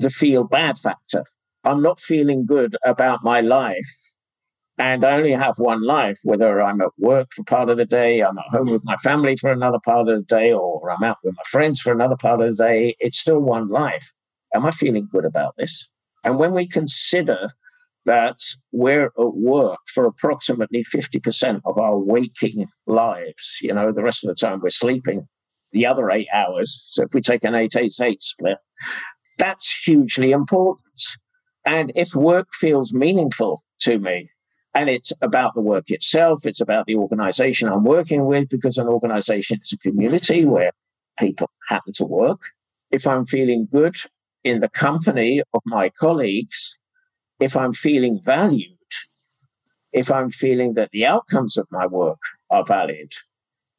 the 0.00 0.10
feel 0.10 0.44
bad 0.44 0.78
factor. 0.78 1.24
I'm 1.64 1.82
not 1.82 2.00
feeling 2.00 2.46
good 2.46 2.76
about 2.84 3.22
my 3.22 3.40
life. 3.40 3.90
And 4.78 5.04
I 5.04 5.12
only 5.12 5.32
have 5.32 5.58
one 5.58 5.82
life, 5.82 6.18
whether 6.24 6.62
I'm 6.62 6.80
at 6.80 6.88
work 6.98 7.28
for 7.34 7.44
part 7.44 7.68
of 7.68 7.76
the 7.76 7.84
day, 7.84 8.20
I'm 8.20 8.38
at 8.38 8.46
home 8.48 8.70
with 8.70 8.82
my 8.82 8.96
family 8.96 9.36
for 9.36 9.52
another 9.52 9.78
part 9.84 10.08
of 10.08 10.16
the 10.16 10.24
day, 10.24 10.54
or 10.54 10.90
I'm 10.90 11.02
out 11.02 11.18
with 11.22 11.34
my 11.36 11.42
friends 11.50 11.82
for 11.82 11.92
another 11.92 12.16
part 12.16 12.40
of 12.40 12.56
the 12.56 12.64
day. 12.64 12.96
It's 12.98 13.20
still 13.20 13.40
one 13.40 13.68
life. 13.68 14.10
Am 14.54 14.64
I 14.64 14.70
feeling 14.70 15.06
good 15.12 15.26
about 15.26 15.54
this? 15.58 15.86
And 16.24 16.38
when 16.38 16.54
we 16.54 16.66
consider 16.66 17.50
that 18.06 18.38
we're 18.72 19.12
at 19.18 19.34
work 19.34 19.80
for 19.92 20.06
approximately 20.06 20.82
50% 20.84 21.60
of 21.66 21.76
our 21.76 21.98
waking 21.98 22.66
lives, 22.86 23.58
you 23.60 23.74
know, 23.74 23.92
the 23.92 24.02
rest 24.02 24.24
of 24.24 24.28
the 24.28 24.34
time 24.34 24.60
we're 24.60 24.70
sleeping, 24.70 25.28
the 25.72 25.86
other 25.86 26.10
eight 26.10 26.28
hours. 26.32 26.86
So 26.88 27.02
if 27.02 27.12
we 27.12 27.20
take 27.20 27.44
an 27.44 27.54
8 27.54 27.76
8 27.76 27.92
8 28.00 28.22
split, 28.22 28.56
that's 29.40 29.82
hugely 29.84 30.30
important. 30.30 31.02
And 31.64 31.92
if 31.96 32.14
work 32.14 32.48
feels 32.52 32.92
meaningful 32.92 33.64
to 33.80 33.98
me, 33.98 34.30
and 34.74 34.88
it's 34.88 35.12
about 35.20 35.54
the 35.54 35.62
work 35.62 35.90
itself, 35.90 36.46
it's 36.46 36.60
about 36.60 36.86
the 36.86 36.94
organization 36.94 37.68
I'm 37.68 37.84
working 37.84 38.26
with, 38.26 38.48
because 38.50 38.78
an 38.78 38.86
organization 38.86 39.58
is 39.64 39.72
a 39.72 39.78
community 39.78 40.44
where 40.44 40.72
people 41.18 41.50
happen 41.68 41.92
to 41.94 42.04
work. 42.04 42.40
If 42.90 43.06
I'm 43.06 43.24
feeling 43.24 43.66
good 43.70 43.96
in 44.44 44.60
the 44.60 44.68
company 44.68 45.42
of 45.54 45.62
my 45.64 45.90
colleagues, 45.98 46.78
if 47.40 47.56
I'm 47.56 47.72
feeling 47.72 48.20
valued, 48.22 48.76
if 49.92 50.10
I'm 50.10 50.30
feeling 50.30 50.74
that 50.74 50.90
the 50.92 51.06
outcomes 51.06 51.56
of 51.56 51.66
my 51.70 51.86
work 51.86 52.20
are 52.50 52.64
valid, 52.64 53.12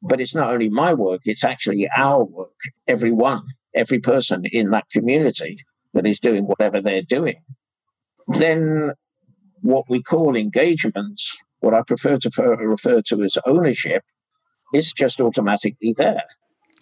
but 0.02 0.20
it's 0.20 0.34
not 0.34 0.52
only 0.52 0.68
my 0.68 0.92
work, 0.92 1.22
it's 1.24 1.44
actually 1.44 1.88
our 1.96 2.24
work, 2.24 2.58
everyone 2.88 3.44
every 3.74 4.00
person 4.00 4.44
in 4.52 4.70
that 4.70 4.84
community 4.90 5.64
that 5.94 6.06
is 6.06 6.18
doing 6.18 6.44
whatever 6.44 6.80
they're 6.80 7.02
doing, 7.02 7.40
then 8.28 8.92
what 9.60 9.84
we 9.88 10.02
call 10.02 10.36
engagements, 10.36 11.36
what 11.60 11.74
I 11.74 11.82
prefer 11.82 12.16
to 12.16 12.30
refer 12.40 13.02
to 13.02 13.22
as 13.22 13.38
ownership, 13.46 14.02
is 14.74 14.92
just 14.92 15.20
automatically 15.20 15.94
there. 15.96 16.24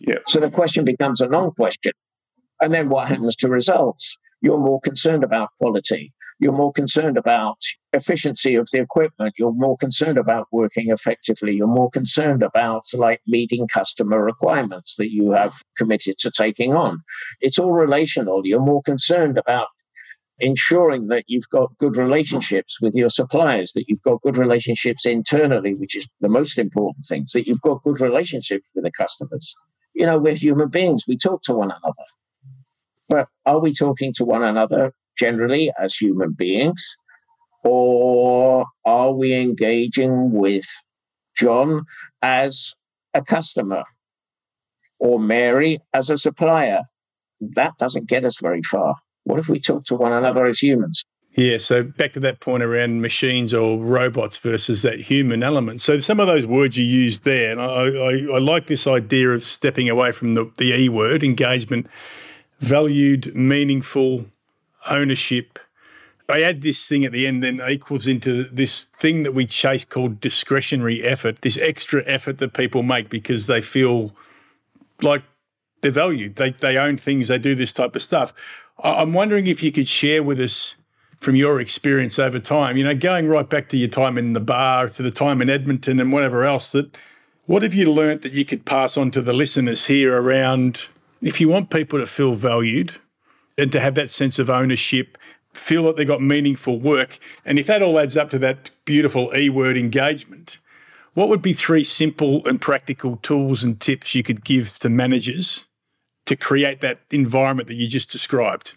Yeah. 0.00 0.18
So 0.26 0.40
the 0.40 0.50
question 0.50 0.85
becomes 0.85 1.20
a 1.20 1.29
non 1.29 1.50
question. 1.50 1.92
And 2.61 2.72
then 2.72 2.88
what 2.88 3.09
happens 3.09 3.37
to 3.37 3.48
results? 3.48 4.16
You're 4.42 4.59
more 4.59 4.81
concerned 4.81 5.24
about 5.24 5.50
quality. 5.59 6.12
You're 6.40 6.53
more 6.53 6.72
concerned 6.72 7.18
about 7.18 7.59
efficiency 7.92 8.55
of 8.55 8.66
the 8.72 8.81
equipment. 8.81 9.35
You're 9.38 9.53
more 9.53 9.76
concerned 9.76 10.16
about 10.16 10.48
working 10.50 10.90
effectively. 10.90 11.55
You're 11.55 11.66
more 11.66 11.90
concerned 11.90 12.42
about 12.42 12.83
like 12.94 13.20
meeting 13.26 13.68
customer 13.68 14.24
requirements 14.24 14.96
that 14.96 15.12
you 15.12 15.33
have 15.33 15.62
committed 15.76 16.16
to 16.20 16.31
taking 16.31 16.74
on. 16.74 17.03
It's 17.42 17.59
all 17.59 17.72
relational. 17.72 18.40
You're 18.44 18.64
more 18.64 18.81
concerned 18.83 19.37
about 19.37 19.68
ensuring 20.38 21.09
that 21.09 21.24
you've 21.29 21.48
got 21.50 21.76
good 21.76 21.98
relationships 21.98 22.81
with 22.81 22.94
your 22.94 23.11
suppliers, 23.11 23.72
that 23.74 23.85
you've 23.88 24.00
got 24.00 24.22
good 24.22 24.38
relationships 24.38 25.05
internally, 25.05 25.74
which 25.74 25.94
is 25.94 26.09
the 26.22 26.29
most 26.31 26.59
important 26.59 27.05
thing, 27.05 27.26
that 27.35 27.46
you've 27.46 27.61
got 27.61 27.83
good 27.83 28.00
relationships 28.00 28.66
with 28.74 28.85
the 28.85 28.90
customers. 28.92 29.55
You 29.92 30.07
know, 30.07 30.18
we're 30.18 30.35
human 30.35 30.70
beings, 30.70 31.05
we 31.07 31.18
talk 31.18 31.42
to 31.42 31.55
one 31.55 31.70
another. 31.70 32.07
But 33.11 33.29
are 33.44 33.59
we 33.59 33.74
talking 33.74 34.14
to 34.14 34.24
one 34.24 34.42
another 34.42 34.94
generally 35.18 35.73
as 35.79 35.94
human 35.94 36.33
beings? 36.33 36.96
Or 37.62 38.64
are 38.85 39.12
we 39.12 39.35
engaging 39.35 40.33
with 40.33 40.64
John 41.37 41.85
as 42.23 42.75
a 43.14 43.23
customer 43.23 43.85
or 44.99 45.20
Mary 45.20 45.81
as 45.92 46.11
a 46.11 46.18
supplier? 46.18 46.83
That 47.40 47.77
doesn't 47.79 48.09
get 48.09 48.25
us 48.25 48.38
very 48.40 48.62
far. 48.62 48.96
What 49.25 49.38
if 49.38 49.49
we 49.49 49.61
talk 49.61 49.85
to 49.87 49.94
one 49.94 50.12
another 50.12 50.46
as 50.46 50.61
humans? 50.61 51.05
Yeah, 51.37 51.59
so 51.59 51.85
back 51.85 52.12
to 52.14 52.20
that 52.20 52.40
point 52.40 52.62
around 52.62 53.03
machines 53.03 53.55
or 53.55 53.79
robots 53.79 54.37
versus 54.37 54.83
that 54.83 55.03
human 55.03 55.42
element. 55.44 55.81
So 55.81 56.01
some 56.01 56.18
of 56.18 56.27
those 56.27 56.44
words 56.44 56.77
you 56.77 56.85
used 56.85 57.23
there, 57.23 57.53
and 57.53 57.61
I, 57.61 57.64
I, 57.64 58.37
I 58.37 58.38
like 58.38 58.66
this 58.66 58.87
idea 58.87 59.31
of 59.31 59.44
stepping 59.44 59.88
away 59.88 60.11
from 60.11 60.35
the, 60.35 60.51
the 60.59 60.75
E 60.75 60.88
word, 60.88 61.23
engagement, 61.23 61.87
valued, 62.59 63.35
meaningful, 63.37 64.27
ownership. 64.88 65.59
I 66.29 66.43
add 66.43 66.62
this 66.62 66.87
thing 66.87 67.05
at 67.05 67.12
the 67.12 67.27
end, 67.27 67.43
then 67.43 67.61
equals 67.69 68.07
into 68.07 68.45
this 68.45 68.83
thing 68.85 69.25
that 69.25 69.35
we 69.35 69.47
chase 69.47 69.85
called 69.85 70.21
discretionary 70.21 71.03
effort, 71.03 71.43
this 71.43 71.59
extra 71.59 72.03
effort 72.07 72.38
that 72.38 72.55
people 72.55 72.83
make 72.83 73.11
because 73.11 73.47
they 73.47 73.61
feel 73.61 74.12
like 75.03 75.23
they're 75.81 75.90
valued. 75.90 76.37
They, 76.37 76.51
they 76.51 76.77
own 76.77 76.99
things, 76.99 77.29
they 77.29 77.38
do 77.38 77.55
this 77.55 77.73
type 77.73 77.97
of 77.97 78.03
stuff. 78.03 78.33
I'm 78.83 79.12
wondering 79.12 79.47
if 79.47 79.62
you 79.62 79.73
could 79.73 79.88
share 79.88 80.23
with 80.23 80.40
us 80.40 80.77
from 81.19 81.37
your 81.37 81.61
experience 81.61 82.19
over 82.19 82.38
time, 82.38 82.77
you 82.77 82.85
know, 82.85 82.95
going 82.95 83.29
right 83.29 83.49
back 83.49 83.69
to 83.71 83.77
your 83.77 83.88
time 83.88 84.16
in 84.16 84.33
the 84.33 84.40
bar, 84.40 84.88
to 84.88 85.03
the 85.03 85.11
time 85.11 85.43
in 85.43 85.51
Edmonton 85.51 86.01
and 86.01 86.12
whatever 86.12 86.45
else, 86.45 86.73
that 86.73 86.97
what 87.45 87.62
have 87.62 87.75
you 87.75 87.93
learnt 87.93 88.23
that 88.23 88.33
you 88.33 88.45
could 88.45 88.64
pass 88.64 88.97
on 88.97 89.11
to 89.11 89.21
the 89.21 89.33
listeners 89.33 89.87
here 89.87 90.16
around 90.16 90.88
if 91.21 91.40
you 91.40 91.49
want 91.49 91.69
people 91.69 91.99
to 91.99 92.07
feel 92.07 92.35
valued 92.35 92.95
and 93.61 93.70
to 93.73 93.81
have 93.81 93.94
that 93.94 94.11
sense 94.11 94.38
of 94.38 94.51
ownership, 94.51 95.18
feel 95.53 95.85
that 95.85 95.96
they've 95.96 96.07
got 96.07 96.23
meaningful 96.23 96.81
work, 96.81 97.18
and 97.44 97.59
if 97.59 97.66
that 97.66 97.83
all 97.83 97.99
adds 97.99 98.16
up 98.16 98.31
to 98.31 98.38
that 98.38 98.70
beautiful 98.85 99.33
E 99.37 99.51
word 99.51 99.77
engagement, 99.77 100.59
What 101.14 101.29
would 101.29 101.42
be 101.42 101.53
three 101.53 101.85
simple 101.85 102.46
and 102.46 102.61
practical 102.61 103.16
tools 103.16 103.64
and 103.64 103.81
tips 103.81 104.14
you 104.14 104.23
could 104.23 104.44
give 104.44 104.79
to 104.79 104.88
managers 104.88 105.66
to 106.27 106.37
create 106.37 106.81
that 106.81 107.01
environment 107.11 107.68
that 107.68 107.75
you 107.75 107.88
just 107.88 108.12
described? 108.12 108.75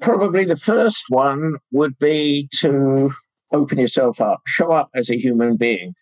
Probably 0.00 0.44
the 0.44 0.56
first 0.56 1.04
one 1.08 1.56
would 1.70 1.98
be 1.98 2.48
to 2.60 3.12
open 3.52 3.78
yourself 3.78 4.20
up, 4.20 4.40
show 4.46 4.72
up 4.72 4.90
as 4.94 5.10
a 5.10 5.18
human 5.18 5.56
being. 5.56 5.94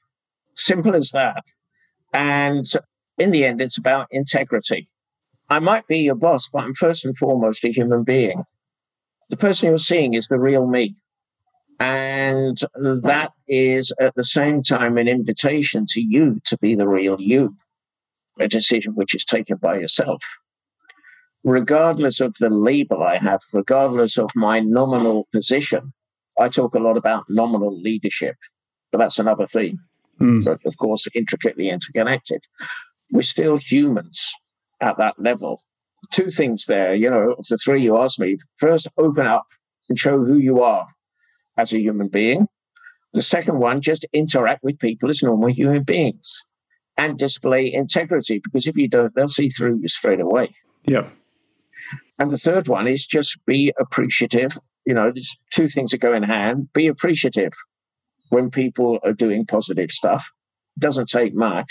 Simple 0.57 0.94
as 0.94 1.11
that. 1.11 1.42
And 2.14 2.66
in 3.18 3.31
the 3.31 3.44
end, 3.44 3.61
it's 3.61 3.79
about 3.79 4.07
integrity. 4.11 4.88
I 5.51 5.59
might 5.59 5.87
be 5.89 5.99
your 5.99 6.15
boss, 6.15 6.49
but 6.49 6.63
I'm 6.63 6.75
first 6.75 7.05
and 7.05 7.17
foremost 7.17 7.65
a 7.65 7.73
human 7.73 8.05
being. 8.05 8.45
The 9.31 9.37
person 9.37 9.69
you're 9.69 9.79
seeing 9.79 10.15
is 10.15 10.29
the 10.29 10.39
real 10.39 10.67
me. 10.67 10.95
And 11.81 12.59
that 12.77 13.33
is 13.49 13.93
at 14.01 14.15
the 14.15 14.25
same 14.25 14.63
time 14.63 14.97
an 14.97 15.09
invitation 15.09 15.87
to 15.91 16.01
you 16.01 16.41
to 16.47 16.57
be 16.59 16.75
the 16.77 16.87
real 16.87 17.17
you, 17.19 17.53
a 18.39 18.47
decision 18.47 18.93
which 18.95 19.15
is 19.15 19.25
taken 19.25 19.57
by 19.57 19.79
yourself. 19.79 20.23
Regardless 21.43 22.21
of 22.21 22.35
the 22.39 22.51
label 22.51 23.03
I 23.03 23.17
have, 23.17 23.41
regardless 23.53 24.19
of 24.19 24.31
my 24.37 24.61
nominal 24.61 25.27
position, 25.33 25.93
I 26.39 26.49
talk 26.49 26.75
a 26.75 26.79
lot 26.79 26.97
about 26.97 27.25
nominal 27.29 27.81
leadership, 27.81 28.37
but 28.93 28.99
that's 28.99 29.19
another 29.19 29.47
theme. 29.47 29.81
Mm. 30.21 30.45
But 30.45 30.61
of 30.67 30.77
course, 30.77 31.09
intricately 31.15 31.71
interconnected. 31.71 32.43
We're 33.11 33.23
still 33.23 33.57
humans 33.57 34.31
at 34.81 34.99
that 34.99 35.19
level. 35.19 35.62
Two 36.11 36.31
things 36.31 36.66
there, 36.66 36.95
you 36.95 37.11
know, 37.11 37.35
of 37.38 37.47
the 37.49 37.59
three 37.59 37.83
you 37.83 37.99
asked 37.99 38.21
me. 38.21 38.37
First, 38.57 38.88
open 38.97 39.27
up 39.27 39.47
and 39.88 39.99
show 39.99 40.19
who 40.19 40.38
you 40.38 40.62
are 40.62 40.87
as 41.59 41.73
a 41.73 41.81
human 41.81 42.09
being. 42.09 42.47
The 43.12 43.23
second 43.23 43.59
one, 43.59 43.81
just 43.81 44.07
interact 44.12 44.62
with 44.62 44.79
people 44.79 45.11
as 45.11 45.23
normal 45.23 45.51
human 45.51 45.83
beings 45.83 46.47
and 46.97 47.19
display 47.19 47.73
integrity 47.73 48.40
because 48.43 48.66
if 48.66 48.77
you 48.77 48.88
don't, 48.88 49.14
they'll 49.14 49.29
see 49.29 49.49
through 49.49 49.79
you 49.81 49.88
straight 49.88 50.21
away. 50.21 50.55
Yeah. 50.85 51.07
And 52.19 52.31
the 52.31 52.38
third 52.38 52.69
one 52.69 52.87
is 52.87 53.07
just 53.07 53.45
be 53.47 53.73
appreciative 53.79 54.59
you 54.87 54.95
know, 54.95 55.11
there's 55.12 55.37
two 55.51 55.69
things 55.69 55.90
that 55.90 55.99
go 55.99 56.12
in 56.12 56.23
hand. 56.23 56.73
Be 56.73 56.87
appreciative 56.87 57.53
when 58.31 58.51
people 58.51 58.99
are 59.05 59.12
doing 59.12 59.47
positive 59.47 59.90
stuff. 59.90 60.31
It 60.77 60.81
doesn't 60.81 61.09
take 61.09 61.35
much. 61.35 61.69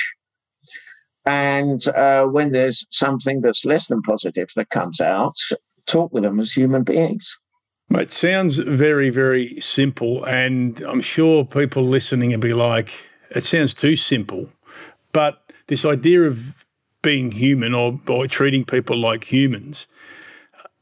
And 1.25 1.85
uh, 1.89 2.23
when 2.23 2.51
there's 2.51 2.87
something 2.91 3.41
that's 3.41 3.65
less 3.65 3.87
than 3.87 4.01
positive 4.01 4.49
that 4.55 4.69
comes 4.69 5.01
out, 5.01 5.35
talk 5.85 6.13
with 6.13 6.23
them 6.23 6.39
as 6.39 6.51
human 6.51 6.83
beings. 6.83 7.37
It 7.91 8.11
sounds 8.11 8.57
very, 8.57 9.09
very 9.09 9.59
simple. 9.59 10.23
And 10.25 10.81
I'm 10.81 11.01
sure 11.01 11.45
people 11.45 11.83
listening 11.83 12.31
will 12.31 12.39
be 12.39 12.53
like, 12.53 12.91
it 13.31 13.43
sounds 13.43 13.73
too 13.73 13.95
simple. 13.95 14.51
But 15.11 15.51
this 15.67 15.85
idea 15.85 16.23
of 16.23 16.65
being 17.01 17.31
human 17.31 17.73
or, 17.73 17.99
or 18.07 18.27
treating 18.27 18.65
people 18.65 18.97
like 18.97 19.25
humans, 19.25 19.87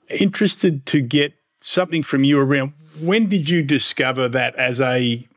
interested 0.09 0.85
to 0.87 1.01
get 1.01 1.33
something 1.59 2.03
from 2.03 2.23
you 2.23 2.39
around 2.39 2.73
when 2.99 3.27
did 3.27 3.49
you 3.49 3.61
discover 3.61 4.27
that 4.29 4.55
as 4.55 4.79
a 4.79 5.27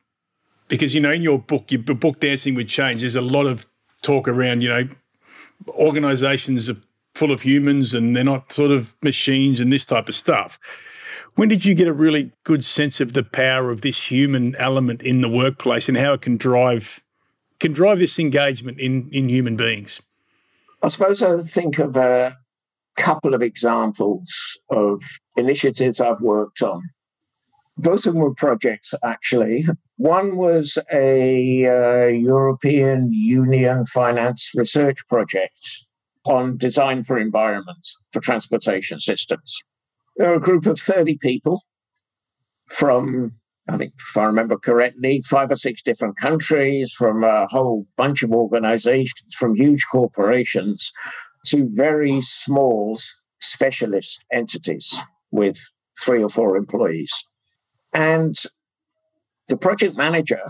because 0.69 0.95
you 0.95 1.01
know 1.01 1.11
in 1.11 1.23
your 1.23 1.39
book 1.39 1.71
your 1.71 1.81
book 1.81 2.21
dancing 2.21 2.55
with 2.55 2.69
change 2.69 3.01
there's 3.01 3.17
a 3.17 3.21
lot 3.21 3.47
of 3.47 3.67
talk 4.01 4.29
around 4.29 4.63
you 4.63 4.69
know 4.69 4.89
organizations 5.69 6.71
are 6.71 6.77
full 7.15 7.33
of 7.33 7.43
humans 7.43 7.93
and 7.93 8.17
they're 8.17 8.25
not 8.25 8.53
sort 8.53 8.71
of 8.71 8.95
machines 9.03 9.61
and 9.61 9.73
this 9.73 9.85
type 9.85 10.09
of 10.09 10.15
stuff 10.15 10.59
when 11.35 11.49
did 11.49 11.65
you 11.65 11.75
get 11.75 11.87
a 11.87 11.93
really 11.93 12.33
good 12.45 12.65
sense 12.65 13.01
of 13.01 13.13
the 13.13 13.23
power 13.23 13.71
of 13.71 13.83
this 13.83 14.11
human 14.11 14.55
element 14.57 15.03
in 15.03 15.21
the 15.21 15.29
workplace 15.29 15.89
and 15.89 15.99
how 15.99 16.13
it 16.13 16.23
can 16.23 16.37
drive 16.37 17.03
can 17.59 17.73
drive 17.73 17.99
this 17.99 18.19
engagement 18.19 18.79
in 18.79 19.09
in 19.13 19.29
human 19.29 19.57
beings 19.57 20.01
i 20.83 20.89
suppose 20.89 21.23
i 21.23 21.39
think 21.41 21.79
of 21.79 21.97
a 21.97 22.35
couple 23.01 23.35
of 23.35 23.43
examples 23.43 24.59
of 24.71 25.03
initiatives 25.37 26.01
I've 26.01 26.21
worked 26.21 26.63
on. 26.63 26.83
Both 27.77 28.07
of 28.07 28.15
them 28.15 28.23
were 28.23 28.35
projects, 28.35 28.93
actually. 29.05 29.67
One 29.97 30.37
was 30.37 30.77
a 30.93 31.67
uh, 31.67 32.07
European 32.09 33.13
Union 33.13 33.87
finance 33.87 34.51
research 34.55 34.99
project 35.09 35.61
on 36.25 36.57
design 36.57 37.03
for 37.03 37.19
environment 37.19 37.87
for 38.13 38.21
transportation 38.21 39.01
systems. 39.01 39.57
There 40.17 40.31
were 40.31 40.37
a 40.37 40.41
group 40.41 40.67
of 40.67 40.79
30 40.79 41.19
people 41.19 41.63
from, 42.67 43.33
I 43.69 43.77
think, 43.77 43.95
if 43.99 44.17
I 44.17 44.25
remember 44.25 44.59
correctly, 44.59 45.23
five 45.23 45.51
or 45.51 45.57
six 45.57 45.83
different 45.83 46.17
countries, 46.19 46.93
from 46.93 47.25
a 47.25 47.47
whole 47.47 47.87
bunch 47.97 48.23
of 48.23 48.33
organizations, 48.33 49.35
from 49.35 49.55
huge 49.55 49.87
corporations 49.91 50.93
to 51.47 51.69
very 51.75 52.21
small 52.21 52.99
specialist 53.41 54.23
entities 54.33 55.01
with 55.31 55.59
three 55.99 56.23
or 56.23 56.29
four 56.29 56.57
employees. 56.57 57.13
And 57.93 58.37
the 59.49 59.57
project 59.57 59.97
manager 59.97 60.43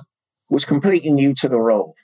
was 0.51 0.65
completely 0.65 1.11
new 1.11 1.35
to 1.35 1.49
the 1.49 1.61
role. 1.61 1.95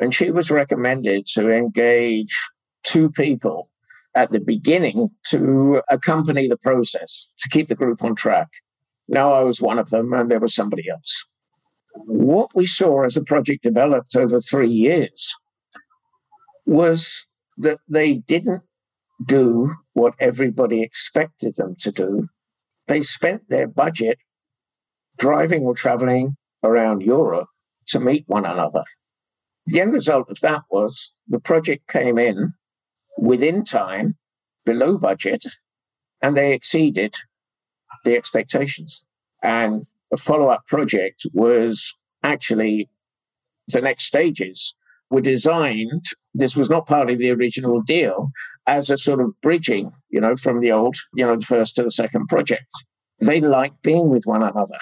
And 0.00 0.14
she 0.14 0.30
was 0.30 0.50
recommended 0.50 1.26
to 1.34 1.50
engage 1.50 2.36
two 2.84 3.10
people 3.10 3.68
at 4.14 4.30
the 4.30 4.40
beginning 4.40 5.10
to 5.26 5.82
accompany 5.90 6.48
the 6.48 6.56
process, 6.56 7.28
to 7.38 7.48
keep 7.48 7.68
the 7.68 7.74
group 7.74 8.02
on 8.02 8.14
track. 8.14 8.48
Now 9.08 9.32
I 9.32 9.42
was 9.42 9.60
one 9.60 9.78
of 9.78 9.90
them, 9.90 10.12
and 10.12 10.30
there 10.30 10.40
was 10.40 10.54
somebody 10.54 10.88
else. 10.88 11.24
What 11.94 12.54
we 12.54 12.66
saw 12.66 13.04
as 13.04 13.14
the 13.14 13.24
project 13.24 13.62
developed 13.62 14.14
over 14.14 14.40
three 14.40 14.68
years 14.68 15.34
was 16.66 17.26
that 17.56 17.78
they 17.88 18.14
didn't 18.14 18.62
do 19.26 19.74
what 19.94 20.14
everybody 20.20 20.82
expected 20.82 21.54
them 21.56 21.74
to 21.80 21.90
do. 21.90 22.28
They 22.86 23.02
spent 23.02 23.48
their 23.48 23.66
budget 23.66 24.18
driving 25.18 25.62
or 25.62 25.74
traveling 25.74 26.36
around 26.62 27.02
Europe 27.02 27.48
to 27.88 28.00
meet 28.00 28.24
one 28.26 28.44
another. 28.44 28.84
The 29.66 29.80
end 29.80 29.92
result 29.92 30.30
of 30.30 30.40
that 30.40 30.62
was 30.70 31.12
the 31.28 31.40
project 31.40 31.88
came 31.88 32.18
in 32.18 32.54
within 33.18 33.64
time, 33.64 34.16
below 34.64 34.98
budget, 34.98 35.42
and 36.22 36.36
they 36.36 36.52
exceeded 36.52 37.14
the 38.04 38.16
expectations. 38.16 39.04
And 39.42 39.82
a 40.12 40.16
follow 40.16 40.48
up 40.48 40.66
project 40.66 41.26
was 41.32 41.94
actually 42.22 42.88
the 43.68 43.82
next 43.82 44.04
stages 44.04 44.74
were 45.10 45.20
designed, 45.20 46.04
this 46.34 46.56
was 46.56 46.70
not 46.70 46.86
part 46.86 47.10
of 47.10 47.18
the 47.18 47.30
original 47.30 47.80
deal, 47.82 48.30
as 48.66 48.90
a 48.90 48.96
sort 48.96 49.20
of 49.20 49.38
bridging, 49.40 49.90
you 50.10 50.20
know, 50.20 50.36
from 50.36 50.60
the 50.60 50.72
old, 50.72 50.96
you 51.14 51.24
know, 51.24 51.36
the 51.36 51.42
first 51.42 51.76
to 51.76 51.82
the 51.82 51.90
second 51.90 52.26
project. 52.28 52.70
They 53.20 53.40
liked 53.40 53.82
being 53.82 54.10
with 54.10 54.24
one 54.24 54.42
another. 54.42 54.78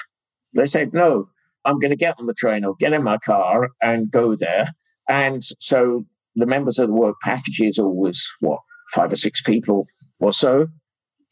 They 0.56 0.66
said, 0.66 0.92
no, 0.92 1.28
I'm 1.64 1.78
going 1.78 1.90
to 1.90 1.96
get 1.96 2.16
on 2.18 2.26
the 2.26 2.34
train 2.34 2.64
or 2.64 2.74
get 2.76 2.92
in 2.92 3.02
my 3.02 3.18
car 3.18 3.70
and 3.82 4.10
go 4.10 4.34
there. 4.34 4.66
And 5.08 5.44
so 5.60 6.04
the 6.34 6.46
members 6.46 6.78
of 6.78 6.88
the 6.88 6.94
work 6.94 7.16
packages 7.22 7.78
always, 7.78 8.26
what, 8.40 8.60
five 8.92 9.12
or 9.12 9.16
six 9.16 9.40
people 9.40 9.86
or 10.18 10.32
so, 10.32 10.68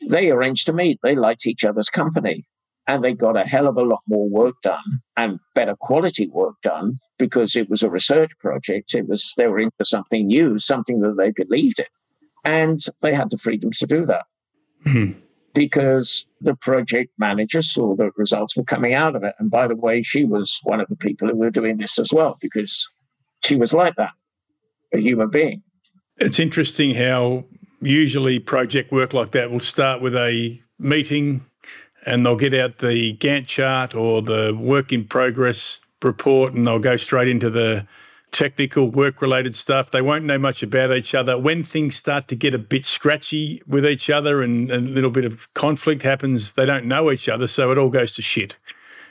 they 0.09 0.31
arranged 0.31 0.67
to 0.67 0.73
meet. 0.73 0.99
They 1.03 1.17
liked 1.17 1.47
each 1.47 1.65
other's 1.65 1.89
company 1.89 2.45
and 2.87 3.03
they 3.03 3.15
got 3.15 3.37
a 3.37 3.45
hell 3.45 3.67
of 3.67 3.77
a 3.77 3.83
lot 3.83 4.01
more 4.07 4.29
work 4.29 4.57
done 4.63 5.01
and 5.17 5.41
better 5.55 5.75
quality 5.81 6.29
work 6.29 6.55
done 6.63 6.99
because 7.19 7.57
it 7.57 7.71
was 7.71 7.83
a 7.83 7.91
research 7.91 8.33
project. 8.39 8.95
It 8.95 9.09
was 9.09 9.33
they 9.37 9.49
were 9.49 9.61
into 9.61 9.85
something 9.85 10.27
new, 10.27 10.59
something 10.59 11.01
that 11.01 11.17
they 11.17 11.31
believed 11.31 11.79
in, 11.79 11.87
and 12.45 12.81
they 13.01 13.15
had 13.15 13.31
the 13.31 13.39
freedom 13.39 13.71
to 13.73 13.87
do 13.87 14.05
that 14.07 14.27
mm-hmm. 14.87 15.19
Because 15.55 16.27
the 16.41 16.55
project 16.57 17.13
manager 17.17 17.63
saw 17.63 17.95
the 17.95 18.11
results 18.17 18.57
were 18.57 18.65
coming 18.65 18.95
out 18.95 19.17
of 19.17 19.23
it. 19.23 19.35
And 19.39 19.51
by 19.51 19.69
the 19.69 19.77
way, 19.77 20.03
she 20.03 20.25
was 20.25 20.61
one 20.65 20.81
of 20.81 20.89
the 20.89 20.97
people 20.97 21.29
who 21.29 21.37
were 21.37 21.51
doing 21.51 21.79
this 21.79 21.99
as 21.99 22.13
well 22.13 22.37
because 22.41 22.87
she 23.43 23.57
was 23.57 23.73
like 23.73 23.95
that, 23.97 24.13
a 24.93 24.99
human 24.99 25.31
being. 25.31 25.63
It's 26.19 26.41
interesting 26.41 26.95
how 26.95 27.45
usually 27.81 28.39
project 28.39 28.93
work 28.93 29.15
like 29.15 29.31
that 29.31 29.51
will 29.51 29.61
start 29.61 30.03
with 30.03 30.15
a 30.15 30.61
meeting 30.79 31.45
and 32.07 32.25
they'll 32.25 32.37
get 32.37 32.55
out 32.55 32.79
the 32.79 33.17
Gantt 33.17 33.47
chart 33.47 33.95
or 33.95 34.23
the 34.23 34.57
work 34.59 34.93
in 34.93 35.05
progress 35.05 35.81
report 36.03 36.53
and 36.53 36.67
they'll 36.67 36.79
go 36.79 36.97
straight 36.97 37.29
into 37.29 37.49
the 37.49 37.87
technical 38.35 38.91
work 38.91 39.23
related 39.23 39.55
stuff. 39.55 39.91
They 39.91 40.03
won't 40.03 40.25
know 40.25 40.39
much 40.39 40.63
about 40.63 40.93
each 40.93 41.15
other. 41.15 41.39
When 41.39 41.63
things 41.63 41.95
start 41.95 42.27
to 42.29 42.37
get 42.37 42.53
a 42.53 42.59
bit 42.59 42.85
scratchy 42.85 43.63
with 43.67 43.87
each 43.87 44.11
other 44.11 44.43
and, 44.43 44.71
and 44.71 44.89
a 44.89 44.91
little 44.91 45.11
bit 45.11 45.25
of 45.25 45.53
conflict 45.55 46.03
happens, 46.03 46.53
they 46.53 46.67
don't 46.67 46.87
know 46.87 47.13
each 47.13 47.29
other. 47.29 47.47
So 47.47 47.71
it 47.71 47.79
all 47.79 47.91
goes 47.91 48.13
to 48.15 48.23
shit. 48.23 48.59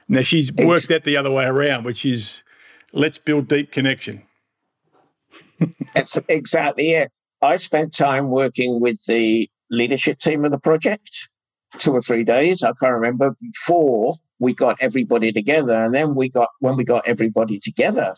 Now 0.09 0.21
she's 0.21 0.51
worked 0.51 0.89
that 0.89 1.05
the 1.05 1.15
other 1.15 1.31
way 1.31 1.45
around, 1.45 1.85
which 1.85 2.05
is 2.05 2.43
let's 2.91 3.17
build 3.17 3.47
deep 3.47 3.71
connection. 3.71 4.23
That's 5.95 6.19
exactly 6.27 6.91
it. 6.91 7.09
I 7.41 7.55
spent 7.55 7.95
time 7.95 8.29
working 8.29 8.81
with 8.81 9.03
the 9.05 9.49
leadership 9.71 10.19
team 10.19 10.43
of 10.43 10.51
the 10.51 10.59
project 10.59 11.29
two 11.77 11.93
or 11.93 12.01
three 12.01 12.25
days. 12.25 12.61
I 12.61 12.73
can't 12.73 12.93
remember 12.93 13.35
before 13.41 14.17
we 14.39 14.53
got 14.53 14.77
everybody 14.81 15.31
together. 15.31 15.81
And 15.81 15.93
then 15.93 16.13
we 16.13 16.29
got, 16.29 16.49
when 16.59 16.75
we 16.75 16.83
got 16.83 17.07
everybody 17.07 17.59
together, 17.59 18.15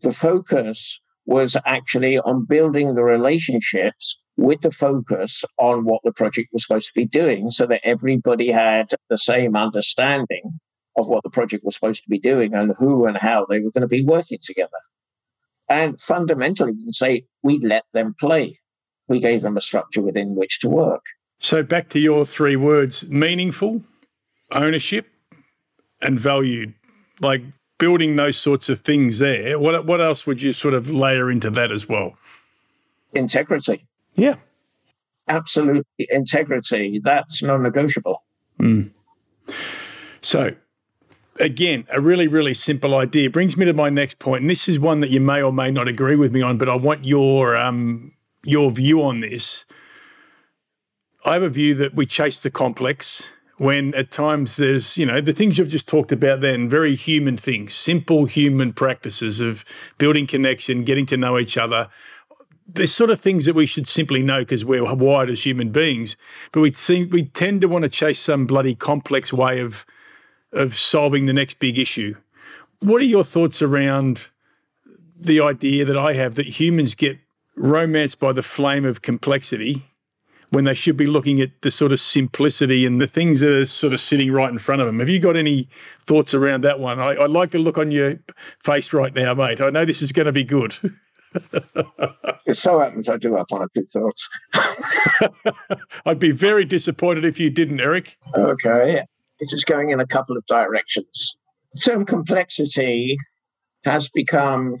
The 0.00 0.12
focus 0.12 1.00
was 1.26 1.56
actually 1.66 2.18
on 2.18 2.46
building 2.46 2.94
the 2.94 3.04
relationships 3.04 4.18
with 4.36 4.60
the 4.60 4.70
focus 4.70 5.44
on 5.58 5.84
what 5.84 6.00
the 6.04 6.12
project 6.12 6.48
was 6.52 6.62
supposed 6.62 6.86
to 6.86 6.94
be 6.94 7.04
doing 7.04 7.50
so 7.50 7.66
that 7.66 7.80
everybody 7.84 8.50
had 8.50 8.92
the 9.10 9.18
same 9.18 9.56
understanding 9.56 10.58
of 10.96 11.08
what 11.08 11.22
the 11.22 11.30
project 11.30 11.64
was 11.64 11.74
supposed 11.74 12.02
to 12.02 12.08
be 12.08 12.18
doing 12.18 12.54
and 12.54 12.72
who 12.78 13.04
and 13.06 13.16
how 13.18 13.44
they 13.44 13.60
were 13.60 13.70
going 13.70 13.82
to 13.82 13.88
be 13.88 14.04
working 14.04 14.38
together. 14.40 14.70
And 15.68 16.00
fundamentally, 16.00 16.72
we 16.72 16.84
can 16.84 16.92
say 16.92 17.24
we 17.42 17.58
let 17.62 17.84
them 17.92 18.14
play. 18.18 18.56
We 19.06 19.20
gave 19.20 19.42
them 19.42 19.56
a 19.56 19.60
structure 19.60 20.02
within 20.02 20.34
which 20.34 20.60
to 20.60 20.68
work. 20.68 21.04
So, 21.38 21.62
back 21.62 21.88
to 21.90 21.98
your 21.98 22.24
three 22.24 22.56
words 22.56 23.08
meaningful, 23.08 23.82
ownership, 24.50 25.08
and 26.00 26.18
valued. 26.18 26.74
Like 27.20 27.42
building 27.78 28.16
those 28.16 28.36
sorts 28.36 28.68
of 28.68 28.80
things 28.80 29.20
there. 29.20 29.58
What, 29.58 29.86
what 29.86 30.00
else 30.00 30.26
would 30.26 30.42
you 30.42 30.52
sort 30.52 30.74
of 30.74 30.90
layer 30.90 31.30
into 31.30 31.50
that 31.50 31.72
as 31.72 31.88
well? 31.88 32.16
Integrity. 33.14 33.86
Yeah. 34.14 34.36
Absolutely, 35.28 36.08
integrity. 36.10 37.00
That's 37.02 37.42
non 37.42 37.62
negotiable. 37.62 38.22
Mm. 38.58 38.90
So, 40.20 40.54
again, 41.38 41.86
a 41.92 42.00
really, 42.00 42.28
really 42.28 42.54
simple 42.54 42.94
idea 42.94 43.30
brings 43.30 43.56
me 43.56 43.66
to 43.66 43.74
my 43.74 43.90
next 43.90 44.18
point, 44.18 44.42
and 44.42 44.50
this 44.50 44.68
is 44.68 44.78
one 44.78 45.00
that 45.00 45.10
you 45.10 45.20
may 45.20 45.42
or 45.42 45.52
may 45.52 45.70
not 45.70 45.86
agree 45.86 46.16
with 46.16 46.32
me 46.32 46.42
on, 46.42 46.56
but 46.58 46.68
I 46.68 46.76
want 46.76 47.04
your 47.04 47.56
um, 47.56 48.12
your 48.44 48.70
view 48.70 49.02
on 49.02 49.20
this. 49.20 49.66
I 51.24 51.34
have 51.34 51.42
a 51.42 51.50
view 51.50 51.74
that 51.74 51.94
we 51.94 52.06
chase 52.06 52.40
the 52.40 52.50
complex 52.50 53.30
when 53.58 53.92
at 53.94 54.10
times 54.10 54.56
there's, 54.56 54.96
you 54.96 55.04
know, 55.04 55.20
the 55.20 55.32
things 55.32 55.58
you've 55.58 55.68
just 55.68 55.88
talked 55.88 56.12
about 56.12 56.40
then, 56.40 56.68
very 56.68 56.94
human 56.94 57.36
things, 57.36 57.74
simple 57.74 58.24
human 58.24 58.72
practices 58.72 59.40
of 59.40 59.64
building 59.98 60.26
connection, 60.26 60.84
getting 60.84 61.06
to 61.06 61.16
know 61.16 61.38
each 61.38 61.58
other. 61.58 61.88
There's 62.66 62.92
sort 62.92 63.10
of 63.10 63.20
things 63.20 63.46
that 63.46 63.54
we 63.54 63.66
should 63.66 63.88
simply 63.88 64.22
know 64.22 64.40
because 64.40 64.64
we're 64.64 64.94
wired 64.94 65.28
as 65.28 65.44
human 65.44 65.70
beings, 65.70 66.16
but 66.52 66.60
we 66.60 66.72
seem 66.72 67.10
we 67.10 67.24
tend 67.24 67.60
to 67.62 67.68
want 67.68 67.82
to 67.82 67.88
chase 67.88 68.20
some 68.20 68.46
bloody 68.46 68.74
complex 68.74 69.32
way 69.32 69.60
of 69.60 69.84
of 70.52 70.74
solving 70.74 71.26
the 71.26 71.32
next 71.32 71.58
big 71.58 71.78
issue. 71.78 72.14
What 72.80 73.02
are 73.02 73.06
your 73.06 73.24
thoughts 73.24 73.60
around 73.60 74.30
the 75.18 75.40
idea 75.40 75.84
that 75.84 75.98
I 75.98 76.12
have 76.12 76.36
that 76.36 76.46
humans 76.46 76.94
get 76.94 77.18
romanced 77.56 78.20
by 78.20 78.32
the 78.32 78.42
flame 78.42 78.84
of 78.84 79.02
complexity 79.02 79.88
when 80.50 80.64
they 80.64 80.74
should 80.74 80.96
be 80.96 81.06
looking 81.06 81.40
at 81.40 81.50
the 81.62 81.70
sort 81.70 81.92
of 81.92 82.00
simplicity 82.00 82.86
and 82.86 83.00
the 83.00 83.06
things 83.06 83.40
that 83.40 83.52
are 83.52 83.66
sort 83.66 83.92
of 83.92 84.00
sitting 84.00 84.32
right 84.32 84.50
in 84.50 84.58
front 84.58 84.80
of 84.80 84.86
them. 84.86 84.98
Have 84.98 85.08
you 85.08 85.18
got 85.18 85.36
any 85.36 85.68
thoughts 86.00 86.32
around 86.32 86.62
that 86.64 86.80
one? 86.80 86.98
I, 86.98 87.14
I 87.14 87.26
like 87.26 87.50
the 87.50 87.58
look 87.58 87.78
on 87.78 87.90
your 87.90 88.14
face 88.58 88.92
right 88.92 89.14
now, 89.14 89.34
mate. 89.34 89.60
I 89.60 89.70
know 89.70 89.84
this 89.84 90.02
is 90.02 90.12
going 90.12 90.26
to 90.26 90.32
be 90.32 90.44
good. 90.44 90.74
it 92.46 92.56
so 92.56 92.80
happens 92.80 93.08
I 93.08 93.18
do 93.18 93.34
have 93.36 93.46
one 93.48 93.62
or 93.62 93.68
two 93.74 93.84
thoughts. 93.84 94.28
I'd 96.06 96.18
be 96.18 96.30
very 96.30 96.64
disappointed 96.64 97.24
if 97.24 97.38
you 97.38 97.50
didn't, 97.50 97.80
Eric. 97.80 98.16
Okay. 98.34 99.04
This 99.40 99.52
is 99.52 99.64
going 99.64 99.90
in 99.90 100.00
a 100.00 100.06
couple 100.06 100.36
of 100.36 100.44
directions. 100.46 101.36
The 101.74 101.80
term 101.80 102.06
complexity 102.06 103.18
has 103.84 104.08
become 104.08 104.76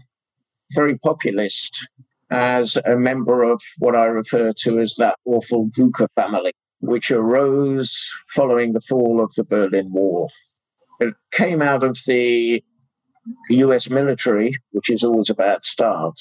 very 0.74 0.96
populist 0.98 1.86
as 2.30 2.76
a 2.84 2.96
member 2.96 3.42
of 3.42 3.62
what 3.78 3.96
I 3.96 4.04
refer 4.04 4.52
to 4.52 4.80
as 4.80 4.96
that 4.96 5.16
awful 5.24 5.68
VUCA 5.68 6.08
family, 6.14 6.52
which 6.80 7.10
arose 7.10 8.10
following 8.34 8.72
the 8.72 8.80
fall 8.80 9.22
of 9.22 9.34
the 9.34 9.44
Berlin 9.44 9.90
Wall. 9.92 10.30
It 11.00 11.14
came 11.32 11.62
out 11.62 11.84
of 11.84 11.98
the 12.06 12.62
US 13.50 13.88
military, 13.90 14.56
which 14.72 14.90
is 14.90 15.04
always 15.04 15.30
a 15.30 15.34
bad 15.34 15.64
start, 15.64 16.18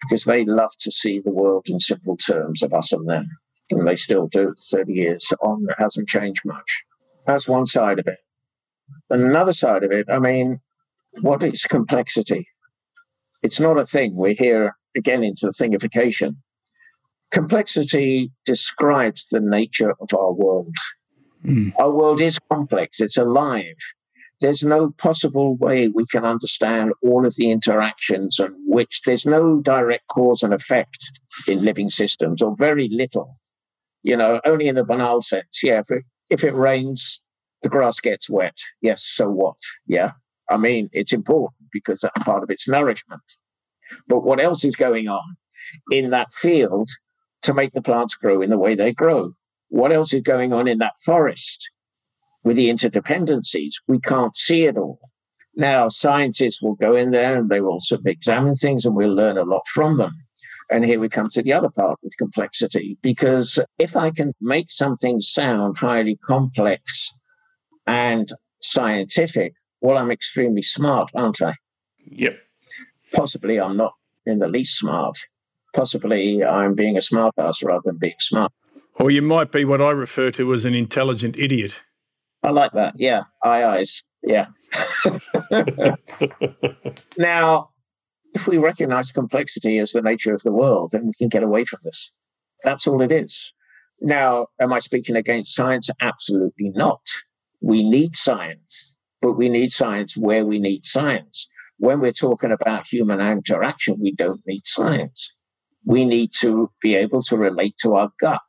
because 0.00 0.24
they 0.24 0.44
love 0.44 0.72
to 0.80 0.90
see 0.90 1.20
the 1.20 1.30
world 1.30 1.66
in 1.68 1.80
simple 1.80 2.16
terms 2.16 2.62
of 2.62 2.72
us 2.74 2.92
and 2.92 3.08
them. 3.08 3.28
And 3.70 3.86
they 3.86 3.96
still 3.96 4.28
do. 4.28 4.54
30 4.70 4.92
years 4.92 5.32
on, 5.40 5.66
it 5.70 5.76
hasn't 5.78 6.08
changed 6.08 6.42
much. 6.44 6.82
That's 7.26 7.48
one 7.48 7.64
side 7.66 7.98
of 7.98 8.06
it. 8.06 8.18
Another 9.08 9.52
side 9.52 9.82
of 9.82 9.90
it, 9.90 10.06
I 10.10 10.18
mean, 10.18 10.60
what 11.22 11.42
is 11.42 11.62
complexity? 11.62 12.46
It's 13.44 13.60
not 13.60 13.78
a 13.78 13.84
thing. 13.84 14.16
We're 14.16 14.32
here 14.32 14.74
again 14.96 15.22
into 15.22 15.44
the 15.44 15.52
thingification. 15.52 16.36
Complexity 17.30 18.32
describes 18.46 19.28
the 19.28 19.38
nature 19.38 19.92
of 20.00 20.08
our 20.16 20.32
world. 20.32 20.74
Mm. 21.44 21.74
Our 21.78 21.90
world 21.90 22.22
is 22.22 22.38
complex, 22.50 23.00
it's 23.00 23.18
alive. 23.18 23.76
There's 24.40 24.64
no 24.64 24.92
possible 24.96 25.56
way 25.56 25.88
we 25.88 26.06
can 26.06 26.24
understand 26.24 26.94
all 27.02 27.26
of 27.26 27.34
the 27.36 27.50
interactions 27.50 28.40
and 28.40 28.54
which 28.66 29.02
there's 29.04 29.26
no 29.26 29.60
direct 29.60 30.08
cause 30.08 30.42
and 30.42 30.54
effect 30.54 31.20
in 31.46 31.62
living 31.62 31.90
systems, 31.90 32.40
or 32.40 32.54
very 32.58 32.88
little. 32.90 33.36
You 34.02 34.16
know, 34.16 34.40
only 34.46 34.68
in 34.68 34.76
the 34.76 34.84
banal 34.84 35.20
sense. 35.20 35.60
Yeah, 35.62 35.80
if 35.80 35.90
it, 35.90 36.04
if 36.30 36.44
it 36.44 36.54
rains, 36.54 37.20
the 37.60 37.68
grass 37.68 38.00
gets 38.00 38.30
wet. 38.30 38.56
Yes, 38.80 39.02
so 39.04 39.28
what? 39.28 39.56
Yeah. 39.86 40.12
I 40.50 40.56
mean, 40.56 40.88
it's 40.92 41.12
important 41.12 41.63
because 41.74 42.00
that's 42.00 42.24
part 42.24 42.42
of 42.42 42.50
its 42.50 42.66
nourishment. 42.66 43.20
But 44.08 44.24
what 44.24 44.40
else 44.40 44.64
is 44.64 44.76
going 44.76 45.08
on 45.08 45.36
in 45.90 46.08
that 46.10 46.32
field 46.32 46.88
to 47.42 47.52
make 47.52 47.74
the 47.74 47.82
plants 47.82 48.14
grow 48.14 48.40
in 48.40 48.48
the 48.48 48.58
way 48.58 48.74
they 48.74 48.92
grow? 48.92 49.32
What 49.68 49.92
else 49.92 50.14
is 50.14 50.22
going 50.22 50.54
on 50.54 50.68
in 50.68 50.78
that 50.78 50.94
forest 51.04 51.68
with 52.44 52.56
the 52.56 52.70
interdependencies? 52.70 53.72
We 53.86 54.00
can't 54.00 54.34
see 54.36 54.64
it 54.64 54.78
all. 54.78 55.00
Now, 55.56 55.88
scientists 55.88 56.62
will 56.62 56.76
go 56.76 56.96
in 56.96 57.10
there 57.10 57.36
and 57.36 57.50
they 57.50 57.60
will 57.60 57.80
sort 57.80 58.00
of 58.00 58.06
examine 58.06 58.54
things 58.54 58.86
and 58.86 58.96
we'll 58.96 59.14
learn 59.14 59.36
a 59.36 59.44
lot 59.44 59.66
from 59.68 59.98
them. 59.98 60.12
And 60.70 60.84
here 60.84 60.98
we 60.98 61.08
come 61.08 61.28
to 61.30 61.42
the 61.42 61.52
other 61.52 61.68
part 61.68 61.98
with 62.02 62.16
complexity, 62.16 62.96
because 63.02 63.58
if 63.78 63.96
I 63.96 64.10
can 64.10 64.32
make 64.40 64.70
something 64.70 65.20
sound 65.20 65.76
highly 65.76 66.16
complex 66.24 67.12
and 67.86 68.28
scientific, 68.62 69.52
well, 69.82 69.98
I'm 69.98 70.10
extremely 70.10 70.62
smart, 70.62 71.10
aren't 71.14 71.42
I? 71.42 71.54
Yep. 72.06 72.38
Possibly 73.14 73.60
I'm 73.60 73.76
not 73.76 73.94
in 74.26 74.38
the 74.38 74.48
least 74.48 74.78
smart. 74.78 75.18
Possibly 75.74 76.44
I'm 76.44 76.74
being 76.74 76.96
a 76.96 77.02
smart 77.02 77.34
ass 77.38 77.62
rather 77.62 77.82
than 77.84 77.98
being 77.98 78.14
smart. 78.18 78.52
Or 78.96 79.10
you 79.10 79.22
might 79.22 79.50
be 79.50 79.64
what 79.64 79.80
I 79.80 79.90
refer 79.90 80.30
to 80.32 80.54
as 80.54 80.64
an 80.64 80.74
intelligent 80.74 81.36
idiot. 81.36 81.82
I 82.42 82.50
like 82.50 82.72
that. 82.72 82.94
Yeah. 82.96 83.22
Aye, 83.42 83.64
eyes. 83.64 84.04
Yeah. 84.22 84.46
now, 87.18 87.70
if 88.34 88.46
we 88.46 88.58
recognize 88.58 89.10
complexity 89.10 89.78
as 89.78 89.92
the 89.92 90.02
nature 90.02 90.34
of 90.34 90.42
the 90.42 90.52
world, 90.52 90.92
then 90.92 91.06
we 91.06 91.12
can 91.14 91.28
get 91.28 91.42
away 91.42 91.64
from 91.64 91.80
this. 91.84 92.12
That's 92.62 92.86
all 92.86 93.02
it 93.02 93.12
is. 93.12 93.52
Now, 94.00 94.46
am 94.60 94.72
I 94.72 94.78
speaking 94.78 95.16
against 95.16 95.54
science? 95.54 95.90
Absolutely 96.00 96.70
not. 96.70 97.00
We 97.60 97.88
need 97.88 98.16
science, 98.16 98.94
but 99.22 99.32
we 99.32 99.48
need 99.48 99.72
science 99.72 100.16
where 100.16 100.44
we 100.44 100.58
need 100.58 100.84
science 100.84 101.48
when 101.78 102.00
we're 102.00 102.12
talking 102.12 102.52
about 102.52 102.86
human 102.86 103.20
interaction, 103.20 103.98
we 104.00 104.12
don't 104.12 104.40
need 104.46 104.64
science. 104.64 105.32
We 105.84 106.04
need 106.04 106.32
to 106.40 106.70
be 106.80 106.94
able 106.94 107.22
to 107.22 107.36
relate 107.36 107.76
to 107.82 107.94
our 107.94 108.10
gut 108.20 108.40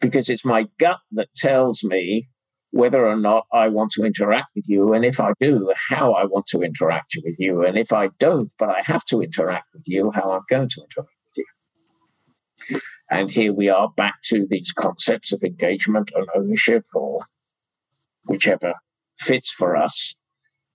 because 0.00 0.28
it's 0.28 0.44
my 0.44 0.66
gut 0.78 0.98
that 1.12 1.28
tells 1.36 1.82
me 1.82 2.28
whether 2.70 3.06
or 3.06 3.16
not 3.16 3.46
I 3.52 3.68
want 3.68 3.92
to 3.92 4.04
interact 4.04 4.48
with 4.54 4.68
you. 4.68 4.92
And 4.92 5.04
if 5.04 5.20
I 5.20 5.32
do, 5.40 5.72
how 5.88 6.12
I 6.12 6.24
want 6.24 6.46
to 6.48 6.62
interact 6.62 7.16
with 7.24 7.36
you. 7.38 7.64
And 7.64 7.78
if 7.78 7.92
I 7.92 8.08
don't, 8.18 8.50
but 8.58 8.68
I 8.68 8.82
have 8.82 9.04
to 9.06 9.22
interact 9.22 9.68
with 9.72 9.84
you, 9.86 10.10
how 10.10 10.32
I'm 10.32 10.42
going 10.48 10.68
to 10.68 10.82
interact 10.82 11.16
with 11.26 11.38
you. 11.38 12.80
And 13.10 13.30
here 13.30 13.54
we 13.54 13.70
are 13.70 13.88
back 13.96 14.16
to 14.24 14.46
these 14.50 14.70
concepts 14.70 15.32
of 15.32 15.42
engagement 15.42 16.12
and 16.14 16.28
ownership 16.34 16.84
or 16.92 17.20
whichever 18.26 18.74
fits 19.16 19.50
for 19.50 19.76
us 19.76 20.14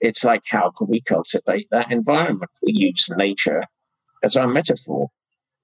it's 0.04 0.24
like, 0.24 0.42
how 0.50 0.70
can 0.78 0.88
we 0.90 1.02
cultivate 1.02 1.68
that 1.72 1.92
environment? 1.92 2.52
We 2.62 2.74
use 2.74 3.10
nature 3.18 3.64
as 4.22 4.36
our 4.36 4.48
metaphor, 4.48 5.08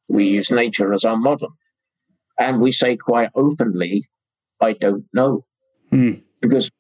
we 0.07 0.27
use 0.27 0.49
nature 0.49 0.93
as 0.93 1.03
our 1.03 1.17
model. 1.17 1.49
And 2.39 2.61
we 2.61 2.71
say 2.71 2.95
quite 2.95 3.29
openly, 3.35 4.05
I 4.61 4.73
don't 4.73 5.05
know. 5.13 5.45
Mm. 5.91 6.23
Because 6.41 6.71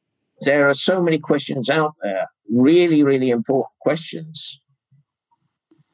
there 0.41 0.69
are 0.69 0.73
so 0.73 1.01
many 1.03 1.19
questions 1.19 1.69
out 1.69 1.91
there, 2.01 2.27
really, 2.49 3.03
really 3.03 3.29
important 3.29 3.73
questions, 3.81 4.61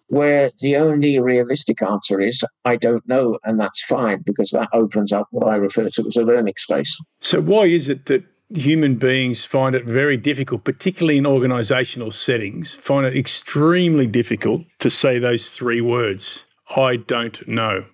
where 0.07 0.51
the 0.59 0.75
only 0.75 1.19
realistic 1.19 1.81
answer 1.81 2.21
is, 2.21 2.43
I 2.63 2.75
don't 2.75 3.07
know. 3.07 3.39
And 3.43 3.59
that's 3.59 3.81
fine, 3.81 4.21
because 4.23 4.51
that 4.51 4.69
opens 4.71 5.11
up 5.11 5.27
what 5.31 5.47
I 5.47 5.55
refer 5.55 5.89
to 5.89 6.07
as 6.07 6.15
a 6.15 6.21
learning 6.21 6.53
space. 6.57 6.95
So, 7.21 7.41
why 7.41 7.63
is 7.63 7.89
it 7.89 8.05
that 8.05 8.23
human 8.53 8.95
beings 8.95 9.45
find 9.45 9.75
it 9.75 9.85
very 9.85 10.17
difficult, 10.17 10.63
particularly 10.63 11.17
in 11.17 11.25
organizational 11.25 12.11
settings, 12.11 12.75
find 12.75 13.05
it 13.05 13.17
extremely 13.17 14.07
difficult 14.07 14.63
to 14.79 14.89
say 14.89 15.19
those 15.19 15.49
three 15.49 15.81
words 15.81 16.45
I 16.75 16.95
don't 16.95 17.47
know. 17.47 17.85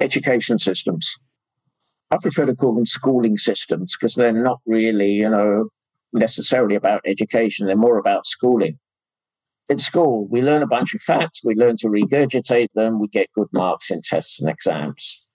Education 0.00 0.58
systems. 0.58 1.16
I 2.10 2.18
prefer 2.18 2.46
to 2.46 2.54
call 2.54 2.74
them 2.74 2.86
schooling 2.86 3.36
systems 3.38 3.96
because 3.96 4.14
they're 4.14 4.32
not 4.32 4.60
really, 4.66 5.12
you 5.12 5.28
know, 5.28 5.68
necessarily 6.12 6.76
about 6.76 7.00
education. 7.06 7.66
They're 7.66 7.76
more 7.76 7.98
about 7.98 8.26
schooling. 8.26 8.78
in 9.68 9.78
school, 9.78 10.28
we 10.30 10.42
learn 10.42 10.62
a 10.62 10.66
bunch 10.66 10.94
of 10.94 11.02
facts, 11.02 11.44
we 11.44 11.54
learn 11.54 11.76
to 11.78 11.88
regurgitate 11.88 12.68
them, 12.74 13.00
we 13.00 13.08
get 13.08 13.32
good 13.32 13.48
marks 13.52 13.90
in 13.90 14.00
tests 14.00 14.40
and 14.40 14.48
exams. 14.48 15.25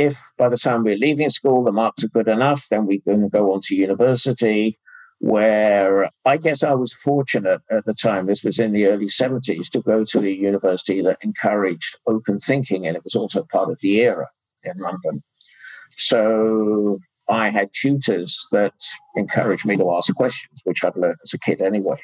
If 0.00 0.16
by 0.38 0.48
the 0.48 0.56
time 0.56 0.82
we're 0.82 0.96
leaving 0.96 1.28
school, 1.28 1.62
the 1.62 1.72
marks 1.72 2.02
are 2.02 2.08
good 2.08 2.28
enough, 2.28 2.66
then 2.70 2.86
we 2.86 3.00
can 3.00 3.28
go 3.28 3.52
on 3.52 3.60
to 3.64 3.74
university, 3.74 4.78
where 5.18 6.08
I 6.24 6.38
guess 6.38 6.62
I 6.62 6.72
was 6.72 6.94
fortunate 6.94 7.60
at 7.70 7.84
the 7.84 7.92
time, 7.92 8.24
this 8.24 8.42
was 8.42 8.58
in 8.58 8.72
the 8.72 8.86
early 8.86 9.08
70s, 9.08 9.68
to 9.72 9.82
go 9.82 10.04
to 10.04 10.18
a 10.20 10.30
university 10.30 11.02
that 11.02 11.18
encouraged 11.20 11.98
open 12.06 12.38
thinking, 12.38 12.86
and 12.86 12.96
it 12.96 13.04
was 13.04 13.14
also 13.14 13.44
part 13.52 13.68
of 13.70 13.78
the 13.82 14.00
era 14.00 14.26
in 14.62 14.72
London. 14.78 15.22
So 15.98 17.00
I 17.28 17.50
had 17.50 17.68
tutors 17.78 18.32
that 18.52 18.72
encouraged 19.16 19.66
me 19.66 19.76
to 19.76 19.92
ask 19.92 20.14
questions, 20.14 20.62
which 20.64 20.82
I'd 20.82 20.96
learned 20.96 21.18
as 21.22 21.34
a 21.34 21.38
kid 21.38 21.60
anyway. 21.60 22.00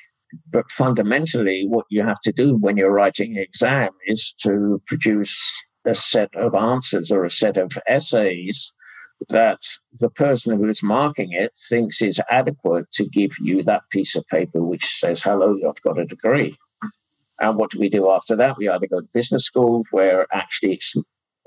But 0.53 0.70
fundamentally, 0.70 1.64
what 1.66 1.86
you 1.88 2.03
have 2.03 2.20
to 2.24 2.32
do 2.32 2.57
when 2.57 2.76
you're 2.76 2.92
writing 2.92 3.38
an 3.38 3.42
exam 3.42 3.90
is 4.07 4.34
to 4.42 4.82
produce 4.86 5.34
a 5.87 5.95
set 5.95 6.34
of 6.34 6.55
answers 6.55 7.11
or 7.11 7.24
a 7.24 7.30
set 7.30 7.57
of 7.57 7.78
essays 7.89 8.74
that 9.28 9.62
the 9.99 10.11
person 10.11 10.57
who 10.57 10.68
is 10.68 10.82
marking 10.82 11.32
it 11.32 11.53
thinks 11.68 12.03
is 12.03 12.20
adequate 12.30 12.91
to 12.93 13.09
give 13.09 13.32
you 13.41 13.62
that 13.62 13.82
piece 13.91 14.14
of 14.14 14.26
paper 14.28 14.62
which 14.62 14.84
says, 14.99 15.22
hello, 15.22 15.59
I've 15.66 15.82
got 15.82 15.99
a 15.99 16.05
degree. 16.05 16.57
And 17.41 17.57
what 17.57 17.70
do 17.70 17.78
we 17.78 17.89
do 17.89 18.11
after 18.11 18.37
that? 18.37 18.57
We 18.57 18.68
either 18.68 18.87
go 18.87 19.01
to 19.01 19.09
business 19.12 19.45
school, 19.45 19.84
where 19.91 20.26
actually 20.32 20.74
it's, 20.74 20.95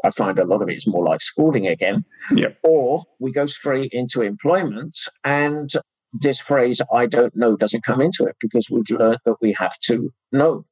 I 0.04 0.12
find 0.12 0.38
a 0.38 0.46
lot 0.46 0.62
of 0.62 0.70
it 0.70 0.78
is 0.78 0.88
more 0.88 1.04
like 1.04 1.22
schooling 1.22 1.68
again, 1.68 2.06
yep. 2.32 2.58
or 2.64 3.04
we 3.20 3.32
go 3.32 3.46
straight 3.46 3.92
into 3.92 4.22
employment 4.22 4.96
and 5.24 5.72
this 6.14 6.40
phrase, 6.40 6.82
I 6.92 7.06
don't 7.06 7.36
know, 7.36 7.56
doesn't 7.56 7.84
come 7.84 8.02
into 8.02 8.26
it 8.26 8.36
because 8.40 8.70
we've 8.70 8.90
learned 8.90 9.20
that 9.26 9.36
we 9.42 9.52
have 9.54 9.78
to 9.84 10.12
know. 10.32 10.66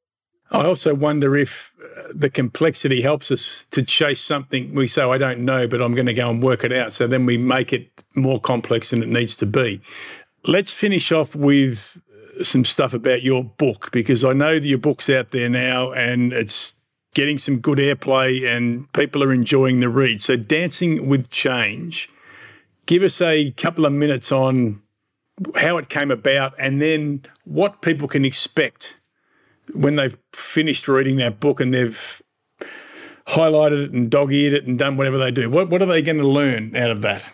I 0.52 0.66
also 0.66 0.96
wonder 0.96 1.36
if 1.36 1.74
uh, 1.82 2.04
the 2.14 2.30
complexity 2.30 3.02
helps 3.02 3.32
us 3.32 3.66
to 3.72 3.84
chase 3.84 4.22
something. 4.22 4.74
We 4.74 4.88
say, 4.88 5.04
I 5.04 5.18
don't 5.18 5.40
know, 5.40 5.68
but 5.68 5.82
I'm 5.82 5.94
going 5.94 6.06
to 6.06 6.14
go 6.14 6.30
and 6.30 6.42
work 6.42 6.64
it 6.64 6.72
out. 6.72 6.94
So 6.94 7.08
then 7.08 7.26
we 7.26 7.38
make 7.38 7.74
it 7.74 7.90
more 8.16 8.40
complex 8.40 8.92
than 8.92 9.04
it 9.04 9.10
needs 9.10 9.36
to 9.38 9.46
be. 9.46 9.82
Let's 10.46 10.72
finish 10.72 11.12
off 11.12 11.36
with 11.36 12.02
uh, 12.40 12.44
some 12.44 12.64
stuff 12.64 12.94
about 12.94 13.24
your 13.24 13.44
book 13.44 13.90
because 13.92 14.24
I 14.24 14.34
know 14.34 14.60
that 14.60 14.68
your 14.68 14.78
book's 14.78 15.10
out 15.10 15.32
there 15.32 15.50
now 15.50 15.92
and 15.92 16.32
it's 16.32 16.76
getting 17.14 17.38
some 17.38 17.60
good 17.60 17.80
airplay 17.80 18.48
and 18.48 18.92
people 18.94 19.24
are 19.24 19.34
enjoying 19.34 19.80
the 19.82 19.90
read. 19.90 20.22
So, 20.22 20.38
Dancing 20.38 21.08
with 21.08 21.30
Change, 21.30 22.10
give 22.86 23.04
us 23.04 23.22
a 23.22 23.52
couple 23.52 23.86
of 23.86 23.92
minutes 23.92 24.32
on 24.32 24.82
how 25.56 25.78
it 25.78 25.90
came 25.90 26.10
about, 26.10 26.54
and 26.58 26.82
then 26.82 27.24
what 27.44 27.82
people 27.82 28.08
can 28.08 28.26
expect 28.26 28.97
when 29.74 29.96
they've 29.96 30.18
finished 30.34 30.88
reading 30.88 31.18
that 31.18 31.40
book 31.40 31.60
and 31.60 31.74
they've 31.74 32.22
highlighted 33.28 33.86
it 33.86 33.92
and 33.92 34.10
dog 34.10 34.32
eared 34.32 34.54
it 34.54 34.66
and 34.66 34.80
done 34.80 34.98
whatever 34.98 35.18
they 35.18 35.32
do. 35.32 35.50
What, 35.50 35.70
what 35.70 35.82
are 35.82 35.86
they 35.86 36.02
going 36.02 36.18
to 36.18 36.28
learn 36.28 36.76
out 36.76 36.92
of 36.92 37.02
that? 37.02 37.30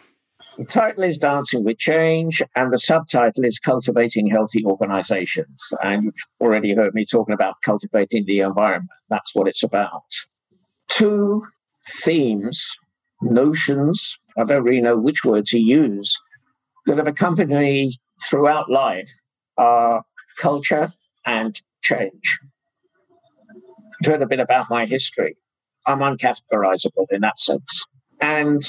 The 0.58 0.66
title 0.66 1.04
is 1.04 1.18
Dancing 1.18 1.64
with 1.64 1.80
Change, 1.80 2.42
and 2.56 2.72
the 2.72 2.78
subtitle 2.78 3.44
is 3.44 3.58
Cultivating 3.58 4.28
Healthy 4.28 4.64
Organizations. 4.66 5.74
And 5.84 6.04
you've 6.04 6.14
already 6.40 6.76
heard 6.76 6.94
me 6.94 7.06
talking 7.06 7.34
about 7.34 7.56
cultivating 7.64 8.26
the 8.26 8.42
environment. 8.42 8.92
That's 9.10 9.34
what 9.34 9.48
it's 9.48 9.64
about. 9.64 10.04
Two 10.90 11.44
themes, 11.88 12.68
notions, 13.22 14.20
I 14.38 14.44
don't 14.44 14.64
really 14.64 14.82
know 14.82 14.96
which 14.96 15.26
word 15.26 15.46
to 15.48 15.60
use, 15.60 16.16
that 16.86 16.98
have 16.98 17.08
accompanied 17.08 17.58
me 17.58 17.98
throughout 18.30 18.70
life 18.70 19.12
are 19.58 20.04
culture 20.38 20.90
and 21.26 21.60
change. 21.84 22.40
I've 24.04 24.12
heard 24.12 24.22
a 24.22 24.28
bit 24.28 24.40
about 24.40 24.70
my 24.70 24.86
history. 24.86 25.38
I'm 25.86 26.00
uncategorizable 26.00 27.08
in 27.12 27.22
that 27.22 27.38
sense. 27.38 27.86
And 28.22 28.62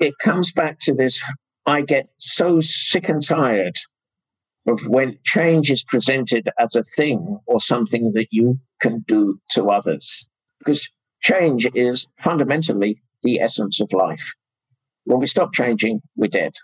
it 0.00 0.18
comes 0.18 0.52
back 0.52 0.78
to 0.80 0.94
this 0.94 1.22
I 1.66 1.82
get 1.82 2.08
so 2.18 2.60
sick 2.60 3.08
and 3.08 3.24
tired 3.24 3.76
of 4.66 4.80
when 4.88 5.18
change 5.24 5.70
is 5.70 5.84
presented 5.84 6.48
as 6.58 6.74
a 6.76 6.82
thing 6.82 7.38
or 7.46 7.60
something 7.60 8.12
that 8.14 8.28
you 8.30 8.58
can 8.80 9.04
do 9.06 9.38
to 9.50 9.70
others. 9.70 10.26
Because 10.58 10.88
change 11.20 11.66
is 11.74 12.06
fundamentally 12.20 13.00
the 13.22 13.40
essence 13.40 13.80
of 13.80 13.92
life. 13.92 14.32
When 15.04 15.20
we 15.20 15.26
stop 15.26 15.52
changing, 15.52 16.00
we're 16.16 16.28
dead. 16.28 16.54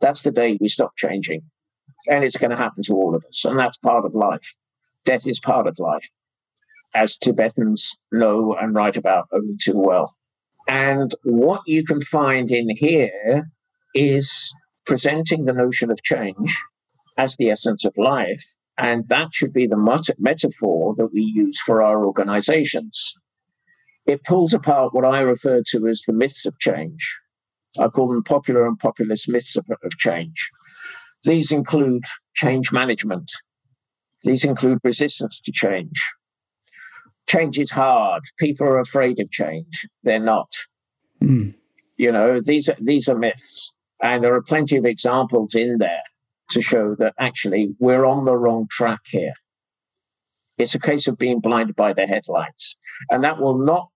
That's 0.00 0.22
the 0.22 0.30
day 0.30 0.58
we 0.60 0.68
stop 0.68 0.96
changing. 0.96 1.42
And 2.08 2.24
it's 2.24 2.36
going 2.36 2.50
to 2.50 2.56
happen 2.56 2.82
to 2.84 2.94
all 2.94 3.14
of 3.14 3.24
us. 3.24 3.44
And 3.44 3.58
that's 3.58 3.78
part 3.78 4.04
of 4.04 4.14
life. 4.14 4.54
Death 5.04 5.26
is 5.26 5.40
part 5.40 5.66
of 5.66 5.78
life, 5.78 6.08
as 6.94 7.16
Tibetans 7.16 7.96
know 8.12 8.54
and 8.54 8.74
write 8.74 8.96
about 8.96 9.28
only 9.32 9.56
too 9.60 9.76
well. 9.76 10.14
And 10.68 11.12
what 11.24 11.62
you 11.66 11.84
can 11.84 12.00
find 12.00 12.50
in 12.50 12.68
here 12.70 13.50
is 13.94 14.52
presenting 14.86 15.44
the 15.44 15.52
notion 15.52 15.90
of 15.90 16.02
change 16.02 16.56
as 17.16 17.36
the 17.36 17.50
essence 17.50 17.84
of 17.84 17.94
life. 17.96 18.42
And 18.76 19.06
that 19.08 19.32
should 19.32 19.52
be 19.52 19.66
the 19.66 20.12
metaphor 20.18 20.94
that 20.96 21.12
we 21.12 21.20
use 21.22 21.60
for 21.60 21.80
our 21.82 22.04
organizations. 22.04 23.14
It 24.06 24.24
pulls 24.24 24.52
apart 24.52 24.94
what 24.94 25.04
I 25.04 25.20
refer 25.20 25.62
to 25.68 25.86
as 25.86 26.02
the 26.02 26.12
myths 26.12 26.44
of 26.44 26.58
change. 26.58 27.16
I 27.78 27.88
call 27.88 28.08
them 28.08 28.24
popular 28.24 28.66
and 28.66 28.78
populist 28.78 29.28
myths 29.28 29.56
of, 29.56 29.66
of 29.70 29.96
change. 29.98 30.50
These 31.22 31.52
include 31.52 32.04
change 32.34 32.72
management. 32.72 33.30
These 34.24 34.44
include 34.44 34.78
resistance 34.82 35.40
to 35.40 35.52
change. 35.52 36.12
Change 37.28 37.58
is 37.58 37.70
hard. 37.70 38.22
People 38.38 38.66
are 38.66 38.80
afraid 38.80 39.20
of 39.20 39.30
change. 39.30 39.86
They're 40.02 40.18
not. 40.18 40.50
Mm. 41.22 41.54
You 41.96 42.12
know, 42.12 42.40
these 42.40 42.68
are 42.68 42.76
these 42.80 43.08
are 43.08 43.18
myths. 43.18 43.72
And 44.02 44.22
there 44.22 44.34
are 44.34 44.42
plenty 44.42 44.76
of 44.76 44.84
examples 44.84 45.54
in 45.54 45.78
there 45.78 46.02
to 46.50 46.60
show 46.60 46.94
that 46.96 47.14
actually 47.18 47.74
we're 47.78 48.04
on 48.04 48.24
the 48.24 48.36
wrong 48.36 48.66
track 48.70 49.00
here. 49.06 49.32
It's 50.58 50.74
a 50.74 50.80
case 50.80 51.08
of 51.08 51.16
being 51.16 51.40
blinded 51.40 51.76
by 51.76 51.92
the 51.92 52.06
headlights. 52.06 52.76
And 53.10 53.24
that 53.24 53.38
will 53.40 53.58
not 53.58 53.88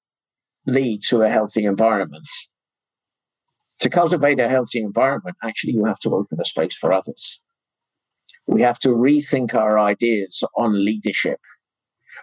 lead 0.67 1.03
to 1.09 1.23
a 1.23 1.29
healthy 1.29 1.65
environment 1.65 2.29
to 3.81 3.91
cultivate 3.91 4.41
a 4.41 4.49
healthy 4.49 4.81
environment, 4.81 5.37
actually, 5.43 5.75
you 5.75 5.85
have 5.85 6.01
to 6.01 6.15
open 6.15 6.39
a 6.41 6.45
space 6.45 6.77
for 6.77 6.93
others. 6.93 7.41
We 8.49 8.63
have 8.63 8.79
to 8.81 8.89
rethink 8.89 9.55
our 9.55 9.79
ideas 9.79 10.43
on 10.57 10.85
leadership. 10.85 11.39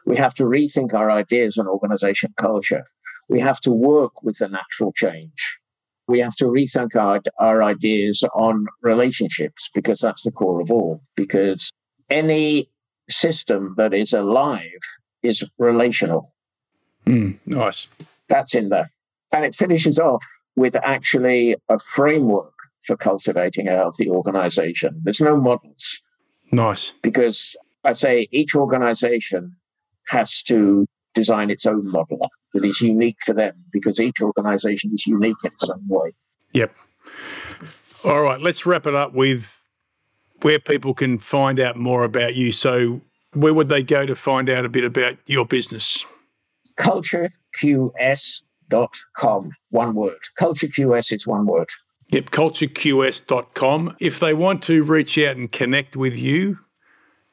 We 0.07 0.17
have 0.17 0.33
to 0.35 0.43
rethink 0.43 0.93
our 0.93 1.11
ideas 1.11 1.57
on 1.57 1.67
organization 1.67 2.33
culture. 2.37 2.83
We 3.29 3.39
have 3.39 3.61
to 3.61 3.71
work 3.71 4.23
with 4.23 4.39
the 4.39 4.49
natural 4.49 4.91
change. 4.91 5.59
We 6.07 6.19
have 6.19 6.35
to 6.35 6.45
rethink 6.45 6.95
our, 6.95 7.21
our 7.39 7.63
ideas 7.63 8.23
on 8.35 8.65
relationships 8.81 9.69
because 9.73 9.99
that's 9.99 10.23
the 10.23 10.31
core 10.31 10.61
of 10.61 10.71
all. 10.71 11.01
Because 11.15 11.71
any 12.09 12.69
system 13.09 13.75
that 13.77 13.93
is 13.93 14.11
alive 14.11 14.83
is 15.21 15.43
relational. 15.59 16.33
Mm, 17.05 17.37
nice. 17.45 17.87
That's 18.29 18.55
in 18.55 18.69
there. 18.69 18.91
And 19.31 19.45
it 19.45 19.53
finishes 19.53 19.99
off 19.99 20.23
with 20.55 20.75
actually 20.75 21.55
a 21.69 21.77
framework 21.77 22.53
for 22.83 22.95
cultivating 22.95 23.67
a 23.67 23.75
healthy 23.75 24.09
organization. 24.09 25.01
There's 25.03 25.21
no 25.21 25.37
models. 25.37 26.01
Nice. 26.51 26.93
Because 27.01 27.55
I 27.83 27.93
say 27.93 28.27
each 28.31 28.55
organization 28.55 29.55
has 30.07 30.41
to 30.43 30.85
design 31.13 31.49
its 31.49 31.65
own 31.65 31.89
model 31.89 32.29
that 32.53 32.63
is 32.63 32.81
unique 32.81 33.17
for 33.25 33.33
them 33.33 33.53
because 33.71 33.99
each 33.99 34.21
organization 34.21 34.91
is 34.93 35.07
unique 35.07 35.37
in 35.43 35.51
some 35.59 35.87
way. 35.87 36.11
Yep. 36.53 36.75
All 38.03 38.21
right, 38.21 38.39
let's 38.39 38.65
wrap 38.65 38.85
it 38.85 38.93
up 38.93 39.13
with 39.13 39.61
where 40.41 40.59
people 40.59 40.93
can 40.93 41.17
find 41.17 41.59
out 41.59 41.75
more 41.75 42.03
about 42.03 42.35
you. 42.35 42.51
So, 42.51 43.01
where 43.33 43.53
would 43.53 43.69
they 43.69 43.83
go 43.83 44.05
to 44.05 44.15
find 44.15 44.49
out 44.49 44.63
a 44.63 44.69
bit 44.69 44.83
about 44.83 45.17
your 45.25 45.45
business? 45.45 46.05
QS 46.77 48.43
dot 48.69 48.95
com. 49.15 49.51
One 49.69 49.95
word. 49.95 50.19
CultureQS 50.39 51.13
is 51.13 51.27
one 51.27 51.45
word. 51.45 51.69
Yep, 52.09 52.29
cultureqs.com. 52.29 53.95
If 53.99 54.19
they 54.19 54.33
want 54.33 54.61
to 54.63 54.83
reach 54.83 55.17
out 55.17 55.37
and 55.37 55.51
connect 55.51 55.95
with 55.95 56.15
you, 56.15 56.59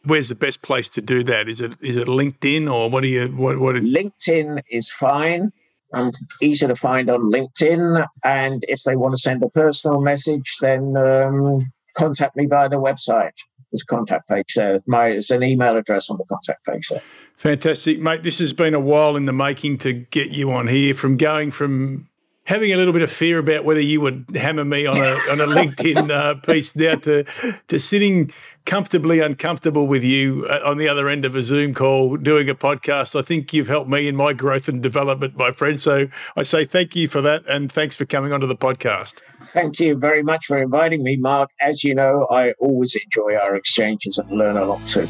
where's 0.04 0.28
the 0.28 0.34
best 0.34 0.62
place 0.62 0.88
to 0.90 1.00
do 1.00 1.22
that? 1.24 1.48
Is 1.48 1.60
it 1.60 1.74
is 1.80 1.96
it 1.96 2.08
LinkedIn 2.08 2.72
or 2.72 2.90
what 2.90 3.02
do 3.02 3.08
you 3.08 3.28
what 3.28 3.58
what? 3.58 3.76
LinkedIn 3.76 4.62
is 4.70 4.90
fine. 4.90 5.52
I'm 5.94 6.12
easy 6.40 6.66
to 6.66 6.74
find 6.74 7.10
on 7.10 7.30
LinkedIn, 7.30 8.06
and 8.24 8.64
if 8.66 8.82
they 8.84 8.96
want 8.96 9.12
to 9.12 9.18
send 9.18 9.42
a 9.42 9.50
personal 9.50 10.00
message, 10.00 10.56
then 10.62 10.96
um, 10.96 11.70
contact 11.96 12.34
me 12.34 12.46
via 12.46 12.70
the 12.70 12.76
website. 12.76 13.32
There's 13.70 13.82
a 13.82 13.86
contact 13.86 14.28
page 14.28 14.54
there. 14.56 14.80
My 14.86 15.10
there's 15.10 15.30
an 15.30 15.42
email 15.42 15.76
address 15.76 16.08
on 16.08 16.16
the 16.16 16.24
contact 16.24 16.64
page 16.64 16.88
there. 16.88 17.02
Fantastic, 17.36 18.00
mate. 18.00 18.22
This 18.22 18.38
has 18.38 18.52
been 18.52 18.74
a 18.74 18.80
while 18.80 19.16
in 19.16 19.26
the 19.26 19.32
making 19.32 19.78
to 19.78 19.92
get 19.92 20.30
you 20.30 20.50
on 20.50 20.68
here. 20.68 20.94
From 20.94 21.16
going 21.16 21.50
from 21.50 22.08
having 22.44 22.72
a 22.72 22.76
little 22.76 22.92
bit 22.92 23.02
of 23.02 23.10
fear 23.10 23.38
about 23.38 23.64
whether 23.64 23.80
you 23.80 24.00
would 24.00 24.26
hammer 24.34 24.64
me 24.64 24.86
on 24.86 24.98
a 24.98 25.14
on 25.30 25.40
a 25.40 25.46
LinkedIn 25.46 26.10
uh, 26.10 26.34
piece 26.46 26.74
now 26.74 26.96
to 26.96 27.24
to 27.68 27.78
sitting 27.78 28.32
comfortably 28.64 29.20
uncomfortable 29.20 29.86
with 29.86 30.04
you 30.04 30.46
uh, 30.48 30.60
on 30.64 30.78
the 30.78 30.88
other 30.88 31.08
end 31.08 31.24
of 31.24 31.34
a 31.34 31.42
Zoom 31.42 31.74
call 31.74 32.16
doing 32.16 32.48
a 32.48 32.54
podcast. 32.54 33.18
I 33.18 33.22
think 33.22 33.52
you've 33.52 33.68
helped 33.68 33.90
me 33.90 34.06
in 34.06 34.14
my 34.14 34.32
growth 34.32 34.68
and 34.68 34.80
development, 34.82 35.36
my 35.36 35.50
friend. 35.50 35.80
So 35.80 36.06
I 36.36 36.44
say 36.44 36.64
thank 36.64 36.94
you 36.94 37.08
for 37.08 37.20
that 37.22 37.44
and 37.48 37.70
thanks 37.72 37.96
for 37.96 38.04
coming 38.04 38.32
onto 38.32 38.46
the 38.46 38.56
podcast. 38.56 39.20
Thank 39.46 39.80
you 39.80 39.96
very 39.96 40.22
much 40.22 40.46
for 40.46 40.58
inviting 40.58 41.02
me, 41.02 41.16
Mark. 41.16 41.50
As 41.60 41.82
you 41.82 41.94
know, 41.94 42.28
I 42.30 42.52
always 42.60 42.94
enjoy 42.94 43.34
our 43.34 43.56
exchanges 43.56 44.18
and 44.18 44.30
learn 44.30 44.56
a 44.56 44.64
lot 44.64 44.86
too. 44.86 45.08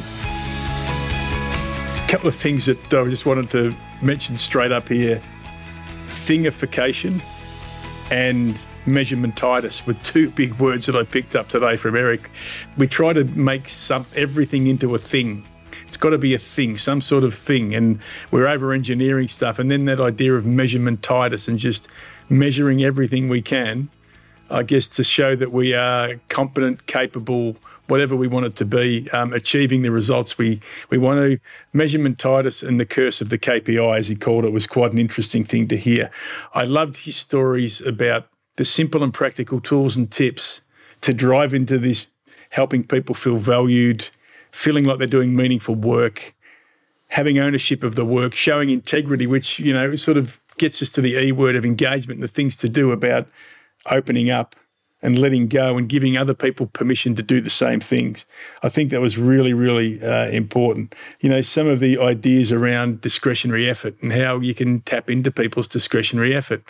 A 1.97 2.09
couple 2.09 2.29
of 2.29 2.35
things 2.35 2.67
that 2.67 2.95
I 2.95 3.05
just 3.09 3.27
wanted 3.27 3.51
to 3.51 3.75
mention 4.01 4.39
straight 4.39 4.73
up 4.73 4.89
here 4.89 5.23
thingification 6.13 7.21
and 8.11 8.55
measurementitis 8.85 9.87
were 9.87 9.95
two 9.95 10.31
big 10.41 10.55
words 10.55 10.87
that 10.87 10.97
I 10.97 11.05
picked 11.05 11.35
up 11.35 11.49
today 11.49 11.77
from 11.77 11.97
Eric. 11.97 12.31
We 12.77 12.87
try 12.87 13.13
to 13.13 13.25
make 13.25 13.69
some 13.69 14.07
everything 14.15 14.67
into 14.67 14.95
a 14.95 14.99
thing. 14.99 15.45
It's 15.87 15.97
got 15.97 16.11
to 16.11 16.19
be 16.19 16.35
a 16.35 16.39
thing, 16.39 16.79
some 16.79 17.01
sort 17.01 17.23
of 17.23 17.35
thing, 17.35 17.75
and 17.75 17.99
we're 18.31 18.47
over 18.47 18.73
engineering 18.73 19.29
stuff. 19.29 19.59
And 19.59 19.71
then 19.71 19.85
that 19.87 20.01
idea 20.01 20.35
of 20.35 20.45
measurementitis 20.45 21.49
and 21.49 21.59
just 21.59 21.89
measuring 22.29 22.83
everything 22.83 23.29
we 23.29 23.43
can, 23.43 23.91
I 24.49 24.63
guess, 24.63 24.89
to 24.89 25.05
show 25.05 25.37
that 25.37 25.53
we 25.53 25.75
are 25.75 26.21
competent, 26.29 26.87
capable, 26.87 27.57
whatever 27.89 28.15
we 28.17 28.27
want 28.27 28.47
it 28.47 28.55
to 28.57 28.65
be, 28.65 29.11
um, 29.11 29.33
achieving 29.33 29.83
the 29.83 29.91
results 29.91 30.39
we, 30.39 30.61
we 30.91 30.99
want 30.99 31.21
to. 31.21 31.39
Measurementitis 31.75 32.67
and 32.67 32.79
the 32.79 32.87
curse 32.87 33.21
of 33.21 33.29
the 33.29 33.39
KPI, 33.39 33.99
as 33.99 34.09
he 34.09 34.17
called 34.17 34.45
it, 34.45 34.53
was 34.53 34.67
quite 34.67 34.93
an 34.93 34.99
interesting 34.99 35.45
thing 35.45 35.69
to 35.69 35.77
hear. 35.77 36.11
I 36.55 36.65
loved 36.65 36.99
his 36.99 37.17
stories 37.17 37.81
about 37.81 38.29
the 38.57 38.65
simple 38.65 39.03
and 39.03 39.13
practical 39.13 39.61
tools 39.61 39.97
and 39.97 40.11
tips 40.11 40.61
to 41.01 41.13
drive 41.13 41.53
into 41.53 41.79
this 41.79 42.07
helping 42.51 42.85
people 42.85 43.15
feel 43.15 43.37
valued, 43.37 44.09
feeling 44.51 44.85
like 44.85 44.99
they're 44.99 45.07
doing 45.07 45.35
meaningful 45.35 45.75
work, 45.75 46.35
having 47.09 47.39
ownership 47.39 47.83
of 47.83 47.95
the 47.95 48.05
work, 48.05 48.35
showing 48.35 48.71
integrity, 48.71 49.27
which, 49.27 49.59
you 49.59 49.73
know, 49.73 49.97
sort 49.97 50.17
of 50.17 50.41
gets 50.59 50.83
us 50.83 50.91
to 50.91 51.01
the 51.01 51.17
E 51.19 51.33
word 51.33 51.57
of 51.57 51.65
engagement, 51.65 52.21
the 52.21 52.29
things 52.29 52.57
to 52.57 52.69
do 52.69 52.93
about 52.93 53.27
opening 53.91 54.31
up 54.31 54.55
and 55.03 55.19
letting 55.19 55.49
go 55.49 55.77
and 55.77 55.89
giving 55.89 56.17
other 56.17 56.35
people 56.35 56.67
permission 56.67 57.15
to 57.17 57.23
do 57.23 57.41
the 57.41 57.51
same 57.51 57.81
things. 57.81 58.25
I 58.63 58.69
think 58.69 58.91
that 58.91 59.01
was 59.01 59.19
really, 59.19 59.53
really 59.53 60.03
uh, 60.03 60.29
important. 60.29 60.95
You 61.21 61.29
know, 61.29 61.43
some 61.43 61.67
of 61.67 61.81
the 61.81 61.99
ideas 61.99 62.53
around 62.53 63.01
discretionary 63.01 63.69
effort 63.69 64.01
and 64.01 64.13
how 64.13 64.39
you 64.39 64.55
can 64.55 64.81
tap 64.83 65.11
into 65.11 65.33
people's 65.33 65.67
discretionary 65.67 66.35
effort, 66.35 66.63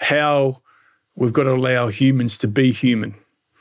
how 0.00 0.62
we've 1.14 1.32
got 1.32 1.44
to 1.44 1.52
allow 1.52 1.88
humans 1.88 2.38
to 2.38 2.48
be 2.48 2.72
human 2.72 3.14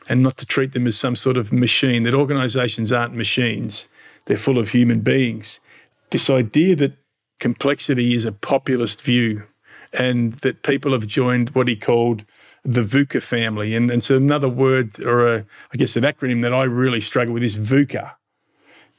and 0.09 0.24
not 0.24 0.38
to 0.38 0.45
treat 0.45 0.71
them 0.71 0.88
as 0.88 0.97
some 0.97 1.15
sort 1.15 1.38
of 1.38 1.51
machine, 1.51 2.03
that 2.03 2.13
organizations 2.13 2.91
aren't 2.91 3.15
machines, 3.15 3.88
they're 4.26 4.38
full 4.38 4.57
of 4.57 4.69
human 4.69 5.01
beings. 5.01 5.59
This 6.09 6.30
idea 6.30 6.76
that 6.78 6.93
complexity 7.39 8.13
is 8.13 8.26
a 8.26 8.32
populist 8.32 9.01
view 9.01 9.43
and 9.93 10.34
that 10.36 10.63
people 10.63 10.91
have 10.91 11.07
joined 11.07 11.51
what 11.51 11.67
he 11.67 11.76
called 11.76 12.26
the 12.64 12.82
VUCA 12.82 13.22
family. 13.22 13.76
And, 13.76 13.91
and 13.91 14.03
so 14.03 14.18
another 14.18 14.49
word 14.49 14.99
or 15.01 15.28
a, 15.28 15.45
I 15.74 15.78
guess 15.78 15.95
an 15.95 16.03
acronym 16.03 16.41
that 16.43 16.53
I 16.53 16.64
really 16.64 17.01
struggle 17.01 17.34
with 17.34 17.43
is 17.43 17.57
VUCA. 17.57 18.11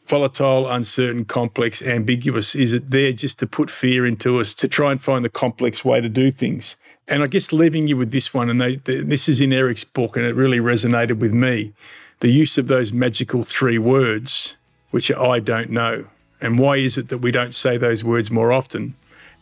Volatile, 0.06 0.70
uncertain, 0.70 1.24
complex, 1.24 1.80
ambiguous. 1.80 2.54
Is 2.54 2.74
it 2.74 2.90
there 2.90 3.12
just 3.12 3.38
to 3.38 3.46
put 3.46 3.70
fear 3.70 4.04
into 4.04 4.38
us 4.38 4.52
to 4.54 4.68
try 4.68 4.92
and 4.92 5.00
find 5.00 5.24
the 5.24 5.30
complex 5.30 5.82
way 5.84 6.00
to 6.02 6.10
do 6.10 6.30
things? 6.30 6.76
And 7.08 7.22
I 7.22 7.26
guess 7.26 7.52
leaving 7.52 7.86
you 7.86 7.96
with 7.96 8.10
this 8.10 8.32
one, 8.34 8.50
and 8.50 8.60
they, 8.60 8.76
they, 8.76 9.00
this 9.00 9.28
is 9.28 9.40
in 9.40 9.52
Eric's 9.52 9.84
book, 9.84 10.16
and 10.16 10.26
it 10.26 10.34
really 10.34 10.58
resonated 10.58 11.18
with 11.18 11.32
me 11.32 11.72
the 12.20 12.30
use 12.30 12.56
of 12.58 12.68
those 12.68 12.92
magical 12.92 13.42
three 13.42 13.78
words, 13.78 14.56
which 14.90 15.10
are 15.10 15.28
I 15.28 15.40
don't 15.40 15.70
know. 15.70 16.06
And 16.40 16.58
why 16.58 16.76
is 16.76 16.98
it 16.98 17.08
that 17.08 17.18
we 17.18 17.30
don't 17.30 17.54
say 17.54 17.76
those 17.76 18.04
words 18.04 18.30
more 18.30 18.52
often? 18.52 18.94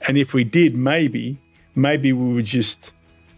And 0.06 0.16
if 0.16 0.34
we 0.34 0.44
did, 0.44 0.76
maybe, 0.76 1.38
maybe 1.74 2.12
we 2.12 2.34
would 2.34 2.44
just 2.44 2.92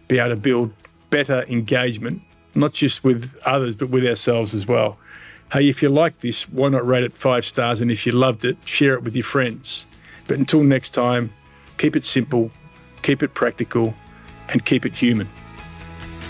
be 0.07 0.19
able 0.19 0.29
to 0.29 0.35
build 0.35 0.73
better 1.09 1.43
engagement, 1.43 2.21
not 2.53 2.73
just 2.73 3.03
with 3.03 3.37
others, 3.45 3.75
but 3.75 3.89
with 3.89 4.05
ourselves 4.05 4.53
as 4.53 4.67
well. 4.67 4.97
Hey, 5.51 5.69
if 5.69 5.81
you 5.81 5.89
like 5.89 6.19
this, 6.19 6.49
why 6.49 6.69
not 6.69 6.85
rate 6.85 7.03
it 7.03 7.13
five 7.13 7.45
stars? 7.45 7.81
And 7.81 7.91
if 7.91 8.05
you 8.05 8.11
loved 8.11 8.43
it, 8.43 8.57
share 8.65 8.95
it 8.95 9.03
with 9.03 9.15
your 9.15 9.23
friends. 9.23 9.85
But 10.27 10.37
until 10.37 10.63
next 10.63 10.89
time, 10.89 11.31
keep 11.77 11.95
it 11.95 12.03
simple, 12.03 12.51
keep 13.01 13.21
it 13.21 13.33
practical, 13.33 13.93
and 14.49 14.65
keep 14.65 14.85
it 14.85 14.93
human. 14.93 15.29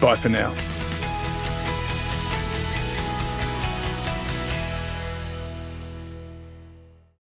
Bye 0.02 0.16
for 0.16 0.30
now. 0.30 0.54